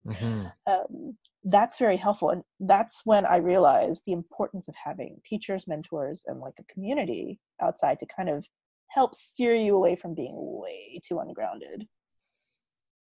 Mm-hmm. 0.07 0.47
Um, 0.67 1.17
that's 1.45 1.79
very 1.79 1.97
helpful. 1.97 2.31
And 2.31 2.43
that's 2.61 3.03
when 3.05 3.25
I 3.25 3.37
realized 3.37 4.03
the 4.05 4.13
importance 4.13 4.69
of 4.69 4.75
having 4.75 5.21
teachers, 5.25 5.69
mentors, 5.69 6.25
and 6.27 6.41
like 6.41 6.55
a 6.59 6.73
community 6.73 7.39
outside 7.61 8.01
to 8.01 8.07
kind 8.07 8.29
of 8.29 8.47
help 8.89 9.15
steer 9.15 9.55
you 9.55 9.77
away 9.77 9.97
from 9.97 10.15
being 10.15 10.35
way 10.37 11.01
too 11.07 11.19
ungrounded. 11.19 11.87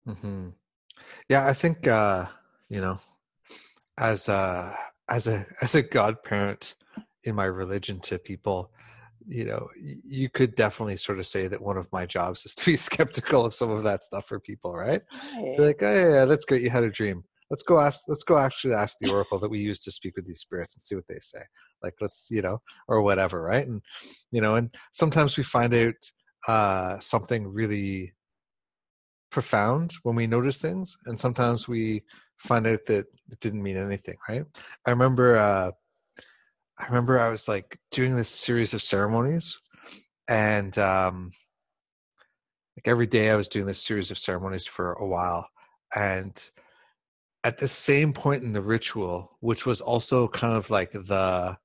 Mm-hmm. 0.07 0.49
Yeah, 1.29 1.47
I 1.47 1.53
think, 1.53 1.87
uh, 1.87 2.25
you 2.69 2.81
know, 2.81 2.97
as 3.97 4.29
a, 4.29 4.75
as 5.09 5.27
a, 5.27 5.45
as 5.61 5.75
a 5.75 5.81
godparent 5.81 6.75
in 7.23 7.35
my 7.35 7.45
religion 7.45 7.99
to 8.01 8.19
people, 8.19 8.71
you 9.31 9.45
know 9.45 9.67
you 9.83 10.29
could 10.29 10.55
definitely 10.55 10.97
sort 10.97 11.17
of 11.17 11.25
say 11.25 11.47
that 11.47 11.61
one 11.61 11.77
of 11.77 11.91
my 11.91 12.05
jobs 12.05 12.45
is 12.45 12.53
to 12.53 12.65
be 12.65 12.75
skeptical 12.89 13.45
of 13.45 13.53
some 13.53 13.71
of 13.71 13.83
that 13.83 14.03
stuff 14.03 14.25
for 14.25 14.39
people 14.39 14.73
right, 14.73 15.01
right. 15.35 15.59
like 15.59 15.81
oh 15.81 15.93
yeah, 15.93 16.09
yeah 16.09 16.25
that's 16.25 16.45
great 16.45 16.61
you 16.61 16.69
had 16.69 16.83
a 16.83 16.89
dream. 16.89 17.23
Let's 17.49 17.63
go 17.63 17.79
ask 17.79 18.05
let's 18.07 18.23
go 18.23 18.37
actually 18.37 18.73
ask 18.73 18.97
the 18.99 19.11
oracle 19.11 19.39
that 19.39 19.49
we 19.49 19.59
use 19.59 19.79
to 19.81 19.91
speak 19.91 20.15
with 20.15 20.25
these 20.25 20.39
spirits 20.39 20.75
and 20.75 20.81
see 20.81 20.95
what 20.95 21.07
they 21.07 21.19
say. 21.19 21.41
Like 21.81 21.95
let's 22.01 22.27
you 22.29 22.41
know 22.41 22.61
or 22.87 23.01
whatever 23.01 23.41
right? 23.41 23.67
And 23.67 23.81
you 24.31 24.41
know 24.41 24.55
and 24.55 24.73
sometimes 24.91 25.37
we 25.37 25.43
find 25.43 25.73
out 25.73 25.95
uh 26.47 26.99
something 26.99 27.47
really 27.47 28.13
profound 29.31 29.93
when 30.03 30.15
we 30.15 30.27
notice 30.27 30.57
things 30.57 30.97
and 31.05 31.17
sometimes 31.17 31.67
we 31.67 32.03
find 32.37 32.67
out 32.67 32.79
that 32.87 33.05
it 33.31 33.39
didn't 33.39 33.63
mean 33.63 33.77
anything 33.77 34.17
right? 34.27 34.45
I 34.85 34.89
remember 34.89 35.37
uh 35.37 35.71
I 36.81 36.87
remember 36.87 37.19
I 37.19 37.29
was 37.29 37.47
like 37.47 37.77
doing 37.91 38.15
this 38.15 38.29
series 38.29 38.73
of 38.73 38.81
ceremonies, 38.81 39.59
and 40.27 40.75
um, 40.79 41.31
like 42.75 42.87
every 42.87 43.05
day 43.05 43.29
I 43.29 43.35
was 43.35 43.47
doing 43.47 43.67
this 43.67 43.83
series 43.83 44.09
of 44.09 44.17
ceremonies 44.17 44.65
for 44.65 44.93
a 44.93 45.05
while, 45.05 45.47
and 45.95 46.49
at 47.43 47.59
the 47.59 47.67
same 47.67 48.13
point 48.13 48.43
in 48.43 48.53
the 48.53 48.61
ritual, 48.61 49.37
which 49.41 49.65
was 49.65 49.79
also 49.79 50.27
kind 50.27 50.55
of 50.55 50.71
like 50.71 50.91
the 50.91 51.55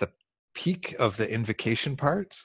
the 0.00 0.10
peak 0.54 0.96
of 0.98 1.16
the 1.16 1.32
invocation 1.32 1.96
part, 1.96 2.36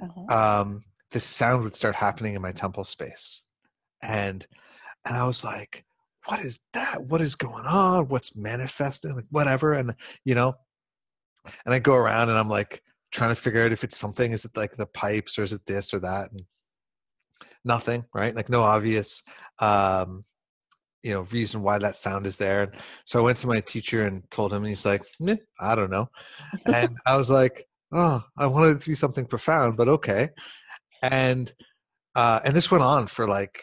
uh-huh. 0.00 0.60
um, 0.60 0.84
this 1.12 1.24
sound 1.24 1.62
would 1.62 1.74
start 1.74 1.94
happening 1.94 2.34
in 2.34 2.42
my 2.42 2.52
temple 2.52 2.82
space, 2.82 3.44
and 4.02 4.44
and 5.04 5.16
I 5.16 5.24
was 5.24 5.44
like, 5.44 5.84
"What 6.26 6.40
is 6.40 6.58
that? 6.72 7.04
What 7.04 7.20
is 7.20 7.36
going 7.36 7.64
on? 7.64 8.08
What's 8.08 8.34
manifesting? 8.36 9.14
Like 9.14 9.26
whatever." 9.30 9.72
And 9.72 9.94
you 10.24 10.34
know, 10.34 10.56
and 11.64 11.74
I 11.74 11.78
go 11.78 11.94
around 11.94 12.30
and 12.30 12.38
I'm 12.38 12.48
like 12.48 12.82
trying 13.10 13.30
to 13.30 13.40
figure 13.40 13.62
out 13.62 13.72
if 13.72 13.84
it's 13.84 13.96
something. 13.96 14.32
Is 14.32 14.44
it 14.44 14.56
like 14.56 14.72
the 14.72 14.86
pipes 14.86 15.38
or 15.38 15.42
is 15.42 15.52
it 15.52 15.66
this 15.66 15.92
or 15.92 16.00
that? 16.00 16.30
And 16.30 16.42
nothing, 17.64 18.04
right? 18.14 18.34
Like 18.34 18.48
no 18.48 18.62
obvious, 18.62 19.22
um, 19.58 20.24
you 21.02 21.12
know, 21.12 21.22
reason 21.32 21.62
why 21.62 21.78
that 21.78 21.96
sound 21.96 22.26
is 22.26 22.36
there. 22.36 22.62
And 22.62 22.72
so 23.04 23.18
I 23.18 23.22
went 23.22 23.38
to 23.38 23.48
my 23.48 23.60
teacher 23.60 24.04
and 24.06 24.28
told 24.30 24.52
him, 24.52 24.58
and 24.58 24.68
he's 24.68 24.86
like, 24.86 25.02
I 25.60 25.74
don't 25.74 25.90
know. 25.90 26.08
And 26.66 26.96
I 27.06 27.16
was 27.16 27.30
like, 27.30 27.64
oh, 27.92 28.22
I 28.36 28.46
wanted 28.46 28.76
it 28.76 28.80
to 28.82 28.88
be 28.88 28.94
something 28.94 29.26
profound, 29.26 29.76
but 29.76 29.88
okay. 29.88 30.30
And 31.02 31.52
uh, 32.14 32.40
and 32.44 32.54
this 32.54 32.70
went 32.70 32.84
on 32.84 33.06
for 33.06 33.26
like 33.26 33.58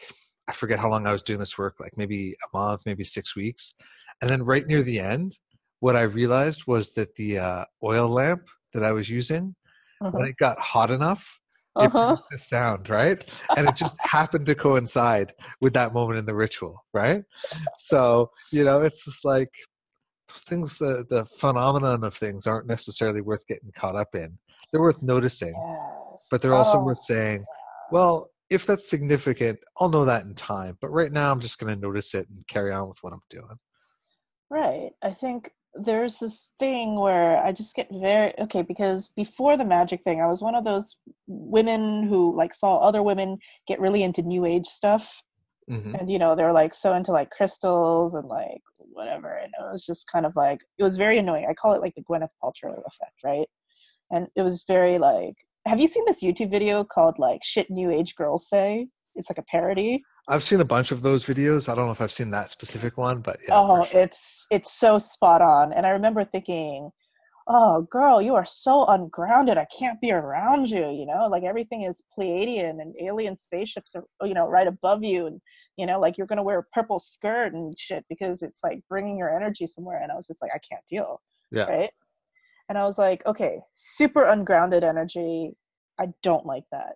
I 0.50 0.52
forget 0.52 0.80
how 0.80 0.90
long 0.90 1.06
I 1.06 1.12
was 1.12 1.24
doing 1.24 1.40
this 1.40 1.58
work, 1.58 1.76
like 1.80 1.96
maybe 1.96 2.36
a 2.44 2.58
month, 2.58 2.82
maybe 2.86 3.04
six 3.04 3.36
weeks. 3.36 3.76
And 4.20 4.30
then 4.30 4.44
right 4.44 4.66
near 4.66 4.82
the 4.82 5.00
end, 5.00 5.38
what 5.80 5.96
I 5.96 6.02
realized 6.02 6.68
was 6.68 6.92
that 6.94 7.16
the 7.16 7.40
uh, 7.40 7.66
oil 7.84 8.08
lamp 8.08 8.50
that 8.74 8.84
I 8.84 8.92
was 8.92 9.10
using, 9.10 9.56
uh-huh. 10.02 10.12
when 10.12 10.28
it 10.28 10.38
got 10.38 10.60
hot 10.60 10.92
enough, 10.92 11.40
uh-huh. 11.76 12.18
it 12.20 12.24
the 12.32 12.38
sound, 12.38 12.90
right? 12.90 13.24
And 13.56 13.68
it 13.68 13.76
just 13.76 13.96
happened 14.02 14.46
to 14.48 14.56
coincide 14.56 15.34
with 15.62 15.74
that 15.74 15.94
moment 15.94 16.20
in 16.20 16.26
the 16.26 16.36
ritual, 16.36 16.84
right? 16.94 17.24
So, 17.78 18.30
you 18.52 18.64
know, 18.64 18.82
it's 18.82 19.06
just 19.06 19.24
like 19.24 19.54
those 20.28 20.44
things, 20.44 20.82
uh, 20.82 21.04
the 21.10 21.26
phenomenon 21.26 22.04
of 22.04 22.14
things 22.14 22.48
aren't 22.48 22.68
necessarily 22.68 23.22
worth 23.22 23.48
getting 23.48 23.72
caught 23.76 23.96
up 23.96 24.16
in. 24.16 24.38
They're 24.72 24.82
worth 24.82 25.02
noticing, 25.02 25.54
yes. 25.56 26.28
but 26.30 26.42
they're 26.42 26.54
also 26.54 26.80
oh. 26.80 26.84
worth 26.84 27.02
saying, 27.02 27.46
well, 27.92 28.30
if 28.50 28.66
that's 28.66 28.90
significant, 28.90 29.60
I'll 29.80 29.90
know 29.90 30.06
that 30.06 30.26
in 30.26 30.36
time. 30.36 30.78
But 30.82 30.90
right 30.90 31.12
now, 31.12 31.32
I'm 31.32 31.40
just 31.40 31.60
going 31.60 31.74
to 31.74 31.80
notice 31.80 32.14
it 32.14 32.28
and 32.30 32.46
carry 32.48 32.72
on 32.72 32.88
with 32.88 32.98
what 33.02 33.14
I'm 33.14 33.22
doing. 33.30 33.58
Right. 34.50 34.92
I 35.04 35.12
think 35.12 35.52
there's 35.76 36.20
this 36.20 36.52
thing 36.60 37.00
where 37.00 37.44
I 37.44 37.52
just 37.52 37.76
get 37.76 37.88
very 37.92 38.34
okay 38.40 38.64
because 38.64 39.08
before 39.16 39.58
the 39.58 39.66
magic 39.66 40.04
thing, 40.04 40.22
I 40.22 40.28
was 40.28 40.42
one 40.42 40.56
of 40.56 40.64
those 40.64 40.98
women 41.28 42.08
who 42.08 42.36
like 42.36 42.54
saw 42.54 42.78
other 42.78 43.04
women 43.04 43.38
get 43.68 43.80
really 43.80 44.04
into 44.04 44.22
new 44.22 44.46
age 44.46 44.66
stuff. 44.66 45.22
Mm-hmm. 45.70 45.96
And 45.96 46.10
you 46.10 46.18
know, 46.18 46.36
they're 46.36 46.54
like 46.54 46.74
so 46.74 46.94
into 46.94 47.12
like 47.12 47.30
crystals 47.30 48.16
and 48.16 48.28
like 48.28 48.62
whatever. 48.78 49.30
And 49.30 49.54
it 49.60 49.72
was 49.72 49.86
just 49.86 50.10
kind 50.12 50.26
of 50.26 50.36
like 50.36 50.62
it 50.78 50.84
was 50.84 50.98
very 50.98 51.18
annoying. 51.20 51.46
I 51.50 51.54
call 51.54 51.74
it 51.74 51.82
like 51.82 51.96
the 51.96 52.04
Gwyneth 52.04 52.30
Paltrow 52.44 52.82
effect, 52.86 53.24
right? 53.24 53.48
And 54.12 54.28
it 54.36 54.42
was 54.42 54.64
very 54.68 54.98
like 54.98 55.36
have 55.68 55.80
you 55.80 55.88
seen 55.88 56.06
this 56.06 56.24
YouTube 56.24 56.50
video 56.50 56.84
called 56.84 57.20
like 57.20 57.44
shit 57.44 57.70
new 57.70 57.92
age 57.92 58.16
girls 58.16 58.48
say? 58.48 58.88
It's 59.20 59.30
like 59.30 59.38
a 59.38 59.44
parody. 59.44 60.02
I've 60.28 60.44
seen 60.44 60.62
a 60.62 60.66
bunch 60.66 60.92
of 60.92 61.02
those 61.02 61.26
videos. 61.26 61.70
I 61.70 61.76
don't 61.76 61.86
know 61.86 61.92
if 61.92 62.02
I've 62.02 62.12
seen 62.12 62.32
that 62.32 62.50
specific 62.50 62.98
one, 62.98 63.20
but 63.20 63.40
yeah. 63.48 63.58
Oh, 63.58 63.84
sure. 63.84 64.02
it's 64.02 64.48
it's 64.50 64.72
so 64.72 64.98
spot 64.98 65.42
on. 65.42 65.74
And 65.74 65.86
I 65.86 65.90
remember 65.90 66.24
thinking, 66.24 66.90
"Oh, 67.48 67.82
girl, 67.92 68.22
you 68.22 68.36
are 68.36 68.46
so 68.46 68.86
ungrounded. 68.86 69.58
I 69.58 69.68
can't 69.78 70.00
be 70.00 70.12
around 70.12 70.70
you." 70.70 70.90
You 70.90 71.06
know, 71.06 71.28
like 71.28 71.44
everything 71.44 71.82
is 71.84 72.02
Pleiadian 72.18 72.82
and 72.82 72.96
alien 73.02 73.36
spaceships 73.36 73.94
are, 73.96 74.06
you 74.26 74.34
know, 74.34 74.48
right 74.48 74.68
above 74.68 75.04
you, 75.04 75.28
and 75.28 75.42
you 75.78 75.86
know, 75.86 76.00
like 76.00 76.18
you're 76.18 76.28
gonna 76.28 76.44
wear 76.44 76.60
a 76.60 76.64
purple 76.74 77.00
skirt 77.00 77.54
and 77.54 77.78
shit 77.78 78.06
because 78.10 78.42
it's 78.42 78.62
like 78.64 78.82
bringing 78.88 79.18
your 79.18 79.36
energy 79.36 79.68
somewhere. 79.68 80.02
And 80.02 80.12
I 80.12 80.16
was 80.16 80.28
just 80.28 80.42
like, 80.42 80.52
I 80.54 80.60
can't 80.60 80.86
deal. 80.90 81.22
Yeah. 81.52 81.66
Right. 81.66 81.92
And 82.70 82.78
I 82.78 82.86
was 82.86 82.98
like, 83.00 83.26
okay, 83.26 83.60
super 83.74 84.24
ungrounded 84.24 84.84
energy. 84.84 85.54
I 86.00 86.10
don't 86.24 86.46
like 86.46 86.64
that 86.72 86.96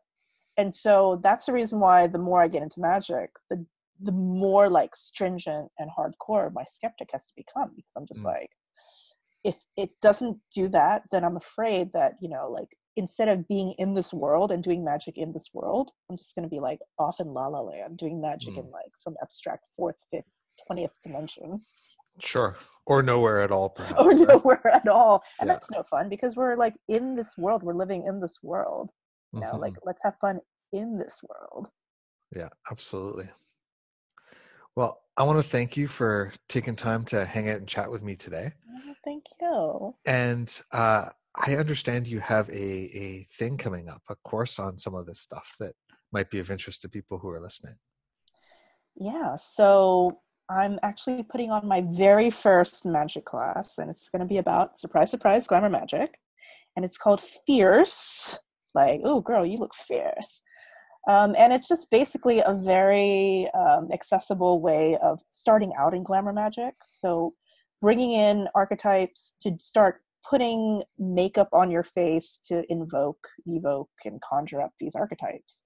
and 0.58 0.74
so 0.74 1.20
that's 1.24 1.46
the 1.46 1.54
reason 1.54 1.80
why 1.80 2.08
the 2.08 2.20
more 2.20 2.42
I 2.42 2.48
get 2.48 2.64
into 2.64 2.80
magic, 2.80 3.32
the 3.50 3.66
the 4.02 4.12
more 4.12 4.70
like 4.70 4.96
stringent 4.96 5.70
and 5.78 5.90
hardcore 5.98 6.52
my 6.52 6.64
skeptic 6.68 7.10
has 7.14 7.28
to 7.28 7.34
become 7.38 7.72
because 7.76 7.92
I'm 7.96 8.08
just 8.08 8.22
mm. 8.22 8.26
like, 8.26 8.50
if 9.44 9.56
it 9.78 9.92
doesn't 10.02 10.38
do 10.54 10.68
that, 10.70 11.04
then 11.12 11.24
I'm 11.24 11.38
afraid 11.38 11.92
that 11.94 12.14
you 12.22 12.30
know, 12.30 12.50
like 12.50 12.70
instead 12.96 13.28
of 13.28 13.48
being 13.48 13.74
in 13.78 13.94
this 13.94 14.14
world 14.14 14.52
and 14.52 14.64
doing 14.64 14.84
magic 14.84 15.18
in 15.18 15.32
this 15.34 15.50
world, 15.54 15.92
I'm 16.10 16.18
just 16.18 16.36
gonna 16.36 16.50
be 16.50 16.60
like 16.60 16.80
off 17.00 17.20
in 17.20 17.34
La 17.34 17.48
La 17.48 17.62
Land 17.62 17.98
doing 17.98 18.22
magic 18.22 18.54
mm. 18.56 18.60
in 18.60 18.72
like 18.72 18.92
some 18.96 19.16
abstract 19.22 19.66
fourth, 19.76 19.98
fifth, 20.12 20.26
twentieth 20.68 20.98
dimension. 21.02 21.62
Sure. 22.20 22.58
Or 22.86 23.02
nowhere 23.02 23.42
at 23.42 23.52
all, 23.52 23.70
perhaps. 23.76 24.00
or 24.00 24.14
nowhere 24.14 24.62
right? 24.64 24.76
at 24.76 24.88
all. 24.88 25.24
And 25.40 25.48
yeah. 25.48 25.54
that's 25.54 25.72
no 25.72 25.84
fun 25.84 26.10
because 26.10 26.36
we're 26.36 26.56
like 26.56 26.76
in 26.88 27.16
this 27.16 27.38
world, 27.38 27.64
we're 27.64 27.74
living 27.74 28.04
in 28.04 28.20
this 28.20 28.40
world. 28.44 28.92
You 29.34 29.40
know, 29.40 29.48
mm-hmm. 29.48 29.62
like 29.62 29.74
let's 29.84 30.04
have 30.04 30.16
fun 30.22 30.40
in 30.72 30.98
this 30.98 31.22
world. 31.28 31.70
Yeah, 32.36 32.50
absolutely. 32.72 33.30
Well, 34.76 35.02
I 35.18 35.24
want 35.24 35.40
to 35.40 35.48
thank 35.48 35.78
you 35.78 35.88
for 35.88 36.34
taking 36.50 36.76
time 36.76 37.04
to 37.06 37.26
hang 37.26 37.50
out 37.50 37.58
and 37.58 37.68
chat 37.68 37.92
with 37.92 38.04
me 38.04 38.16
today. 38.16 38.54
Oh, 38.88 38.94
thank 39.06 39.26
you. 39.40 39.96
And 40.06 40.62
uh, 40.72 41.10
I 41.36 41.56
understand 41.56 42.08
you 42.08 42.20
have 42.20 42.50
a, 42.50 42.54
a 42.54 43.28
thing 43.30 43.58
coming 43.58 43.90
up, 43.90 44.02
a 44.10 44.16
course 44.16 44.58
on 44.58 44.78
some 44.80 44.96
of 44.96 45.06
this 45.06 45.20
stuff 45.20 45.56
that 45.60 45.74
might 46.12 46.32
be 46.32 46.40
of 46.40 46.50
interest 46.50 46.82
to 46.82 46.90
people 46.90 47.20
who 47.20 47.30
are 47.30 47.42
listening. 47.42 47.76
Yeah, 48.96 49.36
so 49.36 50.20
I'm 50.50 50.80
actually 50.84 51.24
putting 51.24 51.52
on 51.52 51.68
my 51.68 51.82
very 51.82 52.30
first 52.30 52.86
magic 52.86 53.26
class, 53.26 53.78
and 53.78 53.90
it's 53.90 54.10
going 54.10 54.22
to 54.22 54.28
be 54.28 54.38
about 54.38 54.80
surprise, 54.80 55.12
surprise, 55.12 55.48
glamour 55.48 55.70
magic. 55.70 56.20
And 56.76 56.84
it's 56.84 56.98
called 56.98 57.22
Fierce. 57.46 58.40
Like, 58.74 59.02
oh, 59.04 59.22
girl, 59.22 59.46
you 59.46 59.58
look 59.58 59.76
fierce. 59.76 60.42
Um, 61.08 61.36
and 61.38 61.52
it's 61.52 61.68
just 61.68 61.92
basically 61.92 62.40
a 62.40 62.54
very 62.54 63.50
um, 63.54 63.90
accessible 63.92 64.62
way 64.62 64.98
of 64.98 65.20
starting 65.32 65.74
out 65.78 65.94
in 65.94 66.04
glamour 66.04 66.34
magic. 66.34 66.76
So, 66.90 67.34
bringing 67.82 68.12
in 68.12 68.48
archetypes 68.56 69.36
to 69.42 69.58
start 69.60 70.02
putting 70.30 70.84
makeup 70.98 71.50
on 71.52 71.70
your 71.70 71.84
face 71.84 72.40
to 72.46 72.64
invoke, 72.72 73.28
evoke, 73.46 73.90
and 74.06 74.22
conjure 74.22 74.62
up 74.62 74.72
these 74.80 74.96
archetypes. 74.96 75.66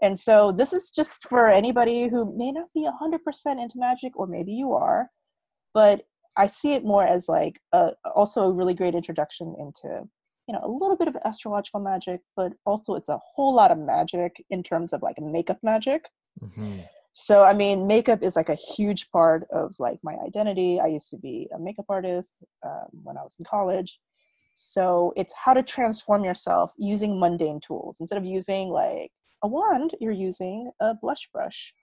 And 0.00 0.18
so, 0.18 0.52
this 0.52 0.72
is 0.72 0.90
just 0.90 1.28
for 1.28 1.48
anybody 1.48 2.08
who 2.08 2.34
may 2.36 2.50
not 2.50 2.68
be 2.74 2.88
100% 2.88 3.18
into 3.62 3.78
magic, 3.78 4.18
or 4.18 4.26
maybe 4.26 4.52
you 4.52 4.72
are, 4.72 5.10
but 5.74 6.02
I 6.36 6.46
see 6.46 6.72
it 6.72 6.84
more 6.84 7.04
as 7.04 7.28
like 7.28 7.60
a, 7.72 7.92
also 8.14 8.44
a 8.44 8.52
really 8.52 8.72
great 8.72 8.94
introduction 8.94 9.54
into 9.58 10.08
you 10.48 10.54
know 10.54 10.60
a 10.62 10.68
little 10.68 10.96
bit 10.96 11.08
of 11.08 11.16
astrological 11.24 11.80
magic, 11.80 12.20
but 12.36 12.52
also 12.66 12.94
it's 12.94 13.08
a 13.08 13.18
whole 13.34 13.54
lot 13.54 13.70
of 13.70 13.78
magic 13.78 14.44
in 14.50 14.62
terms 14.62 14.92
of 14.92 15.02
like 15.02 15.20
makeup 15.20 15.58
magic. 15.62 16.08
Mm-hmm. 16.40 16.80
So 17.12 17.42
I 17.42 17.52
mean, 17.52 17.86
makeup 17.86 18.22
is 18.22 18.36
like 18.36 18.48
a 18.48 18.54
huge 18.54 19.10
part 19.10 19.46
of 19.50 19.74
like 19.78 19.98
my 20.02 20.16
identity. 20.26 20.80
I 20.80 20.86
used 20.86 21.10
to 21.10 21.18
be 21.18 21.48
a 21.54 21.58
makeup 21.58 21.86
artist 21.88 22.44
um, 22.64 22.86
when 23.02 23.16
I 23.16 23.22
was 23.22 23.36
in 23.38 23.44
college. 23.44 23.98
So 24.54 25.12
it's 25.16 25.32
how 25.34 25.54
to 25.54 25.62
transform 25.62 26.24
yourself 26.24 26.72
using 26.76 27.18
mundane 27.18 27.60
tools 27.60 27.98
instead 28.00 28.18
of 28.18 28.24
using 28.24 28.68
like 28.68 29.10
a 29.42 29.48
wand. 29.48 29.94
You're 30.00 30.12
using 30.12 30.70
a 30.80 30.94
blush 30.94 31.28
brush. 31.32 31.72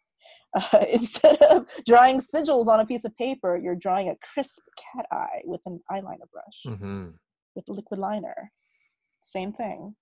Uh, 0.73 0.83
instead 0.89 1.39
of 1.43 1.67
drawing 1.85 2.19
sigils 2.19 2.65
on 2.65 2.79
a 2.79 2.85
piece 2.85 3.05
of 3.05 3.15
paper, 3.17 3.55
you're 3.55 3.75
drawing 3.75 4.09
a 4.09 4.15
crisp 4.33 4.63
cat 4.77 5.05
eye 5.11 5.41
with 5.45 5.61
an 5.67 5.79
eyeliner 5.91 6.27
brush 6.33 6.63
mm-hmm. 6.65 7.09
With 7.55 7.69
liquid 7.69 7.99
liner. 7.99 8.51
Same 9.21 9.51
thing. 9.51 9.95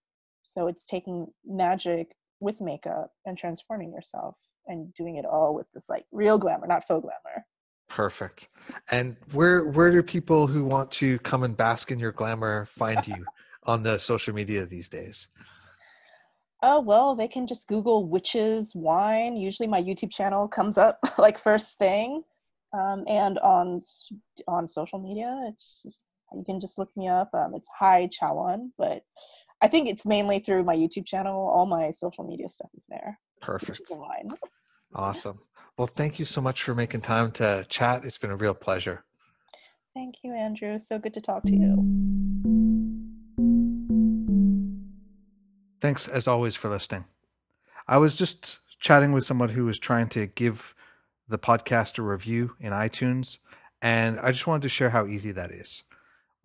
So 0.43 0.67
it's 0.67 0.85
taking 0.85 1.27
magic 1.45 2.15
with 2.39 2.61
makeup 2.61 3.11
and 3.25 3.37
transforming 3.37 3.91
yourself 3.91 4.35
and 4.67 4.93
doing 4.93 5.17
it 5.17 5.25
all 5.25 5.55
with 5.55 5.67
this 5.73 5.89
like 5.89 6.05
real 6.11 6.37
glamour, 6.37 6.67
not 6.67 6.87
faux 6.87 7.01
glamour. 7.01 7.45
Perfect. 7.89 8.49
And 8.91 9.15
where 9.31 9.65
where 9.65 9.91
do 9.91 10.03
people 10.03 10.47
who 10.47 10.65
want 10.65 10.91
to 10.93 11.19
come 11.19 11.43
and 11.43 11.55
bask 11.55 11.89
in 11.89 11.99
your 11.99 12.11
glamour 12.11 12.65
find 12.65 13.07
you 13.07 13.25
on 13.63 13.83
the 13.83 13.97
social 13.97 14.33
media 14.33 14.65
these 14.65 14.89
days? 14.89 15.29
Oh 16.61 16.81
well, 16.81 17.15
they 17.15 17.27
can 17.27 17.47
just 17.47 17.67
Google 17.67 18.07
witches 18.07 18.73
wine. 18.75 19.35
Usually, 19.37 19.67
my 19.67 19.81
YouTube 19.81 20.11
channel 20.11 20.47
comes 20.47 20.77
up 20.77 20.99
like 21.17 21.37
first 21.37 21.77
thing, 21.77 22.23
um, 22.73 23.03
and 23.07 23.39
on 23.39 23.81
on 24.47 24.67
social 24.67 24.99
media, 24.99 25.45
it's 25.47 26.01
you 26.35 26.43
can 26.45 26.59
just 26.59 26.77
look 26.77 26.89
me 26.95 27.07
up. 27.07 27.29
Um, 27.33 27.53
it's 27.55 27.69
Hi 27.79 28.07
Chaweon, 28.07 28.71
but 28.77 29.03
I 29.61 29.67
think 29.67 29.89
it's 29.89 30.05
mainly 30.05 30.39
through 30.39 30.63
my 30.63 30.75
YouTube 30.75 31.05
channel. 31.05 31.47
All 31.47 31.65
my 31.65 31.91
social 31.91 32.23
media 32.23 32.49
stuff 32.49 32.69
is 32.75 32.85
there. 32.89 33.19
Perfect. 33.41 33.91
Awesome. 34.93 35.39
Well, 35.77 35.87
thank 35.87 36.19
you 36.19 36.25
so 36.25 36.41
much 36.41 36.63
for 36.63 36.73
making 36.73 37.01
time 37.01 37.31
to 37.33 37.65
chat. 37.69 38.03
It's 38.03 38.17
been 38.17 38.31
a 38.31 38.35
real 38.35 38.53
pleasure. 38.53 39.03
Thank 39.93 40.15
you, 40.23 40.33
Andrew. 40.33 40.79
So 40.79 40.99
good 40.99 41.13
to 41.15 41.21
talk 41.21 41.43
to 41.43 41.55
you. 41.55 42.07
Thanks, 45.79 46.07
as 46.07 46.27
always, 46.27 46.55
for 46.55 46.69
listening. 46.69 47.05
I 47.87 47.97
was 47.97 48.15
just 48.15 48.59
chatting 48.79 49.11
with 49.11 49.23
someone 49.23 49.49
who 49.49 49.65
was 49.65 49.79
trying 49.79 50.09
to 50.09 50.27
give 50.27 50.75
the 51.27 51.37
podcast 51.37 51.97
a 51.97 52.01
review 52.01 52.55
in 52.59 52.73
iTunes, 52.73 53.37
and 53.81 54.19
I 54.19 54.31
just 54.31 54.47
wanted 54.47 54.63
to 54.63 54.69
share 54.69 54.91
how 54.91 55.05
easy 55.05 55.31
that 55.31 55.51
is. 55.51 55.83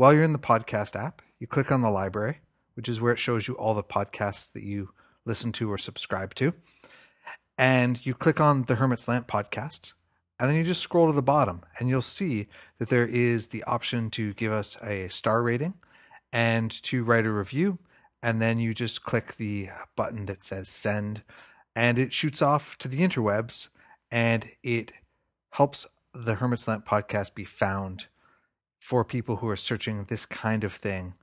While 0.02 0.14
you're 0.14 0.24
in 0.24 0.32
the 0.32 0.38
podcast 0.40 0.96
app, 0.96 1.22
you 1.38 1.46
click 1.46 1.70
on 1.70 1.80
the 1.80 1.88
library, 1.88 2.40
which 2.74 2.88
is 2.88 3.00
where 3.00 3.12
it 3.12 3.20
shows 3.20 3.46
you 3.46 3.54
all 3.54 3.72
the 3.72 3.84
podcasts 3.84 4.52
that 4.52 4.64
you 4.64 4.90
listen 5.24 5.52
to 5.52 5.70
or 5.70 5.78
subscribe 5.78 6.34
to 6.34 6.54
and 7.56 8.04
you 8.04 8.12
click 8.12 8.40
on 8.40 8.64
the 8.64 8.74
Hermit's 8.74 9.06
Lamp 9.06 9.28
podcast, 9.28 9.92
and 10.40 10.50
then 10.50 10.56
you 10.56 10.64
just 10.64 10.80
scroll 10.80 11.06
to 11.06 11.12
the 11.12 11.22
bottom, 11.22 11.62
and 11.78 11.88
you'll 11.88 12.02
see 12.02 12.48
that 12.78 12.88
there 12.88 13.06
is 13.06 13.50
the 13.50 13.62
option 13.62 14.10
to 14.10 14.34
give 14.34 14.50
us 14.50 14.76
a 14.82 15.06
star 15.06 15.40
rating 15.40 15.74
and 16.32 16.72
to 16.82 17.04
write 17.04 17.24
a 17.24 17.30
review. 17.30 17.78
And 18.24 18.42
then 18.42 18.58
you 18.58 18.74
just 18.74 19.04
click 19.04 19.36
the 19.36 19.68
button 19.94 20.26
that 20.26 20.42
says 20.42 20.68
send, 20.68 21.22
and 21.76 21.96
it 21.96 22.12
shoots 22.12 22.42
off 22.42 22.76
to 22.78 22.88
the 22.88 23.02
interwebs, 23.02 23.68
and 24.10 24.48
it 24.64 24.90
helps 25.50 25.86
the 26.12 26.34
Hermit's 26.34 26.66
Lamp 26.66 26.84
podcast 26.84 27.36
be 27.36 27.44
found 27.44 28.08
for 28.82 29.04
people 29.04 29.36
who 29.36 29.48
are 29.48 29.54
searching 29.54 30.06
this 30.08 30.26
kind 30.26 30.64
of 30.64 30.72
thing, 30.72 31.14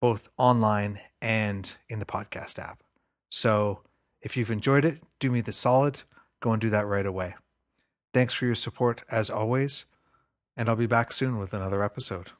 both 0.00 0.30
online 0.38 0.98
and 1.20 1.76
in 1.90 1.98
the 1.98 2.06
podcast 2.06 2.58
app. 2.58 2.82
So 3.28 3.82
if 4.22 4.34
you've 4.34 4.50
enjoyed 4.50 4.86
it, 4.86 5.02
do 5.20 5.30
me 5.30 5.42
the 5.42 5.52
solid, 5.52 6.04
go 6.40 6.52
and 6.52 6.60
do 6.60 6.70
that 6.70 6.86
right 6.86 7.04
away. 7.04 7.34
Thanks 8.14 8.32
for 8.32 8.46
your 8.46 8.54
support 8.54 9.02
as 9.10 9.28
always, 9.28 9.84
and 10.56 10.70
I'll 10.70 10.74
be 10.74 10.86
back 10.86 11.12
soon 11.12 11.38
with 11.38 11.52
another 11.52 11.84
episode. 11.84 12.30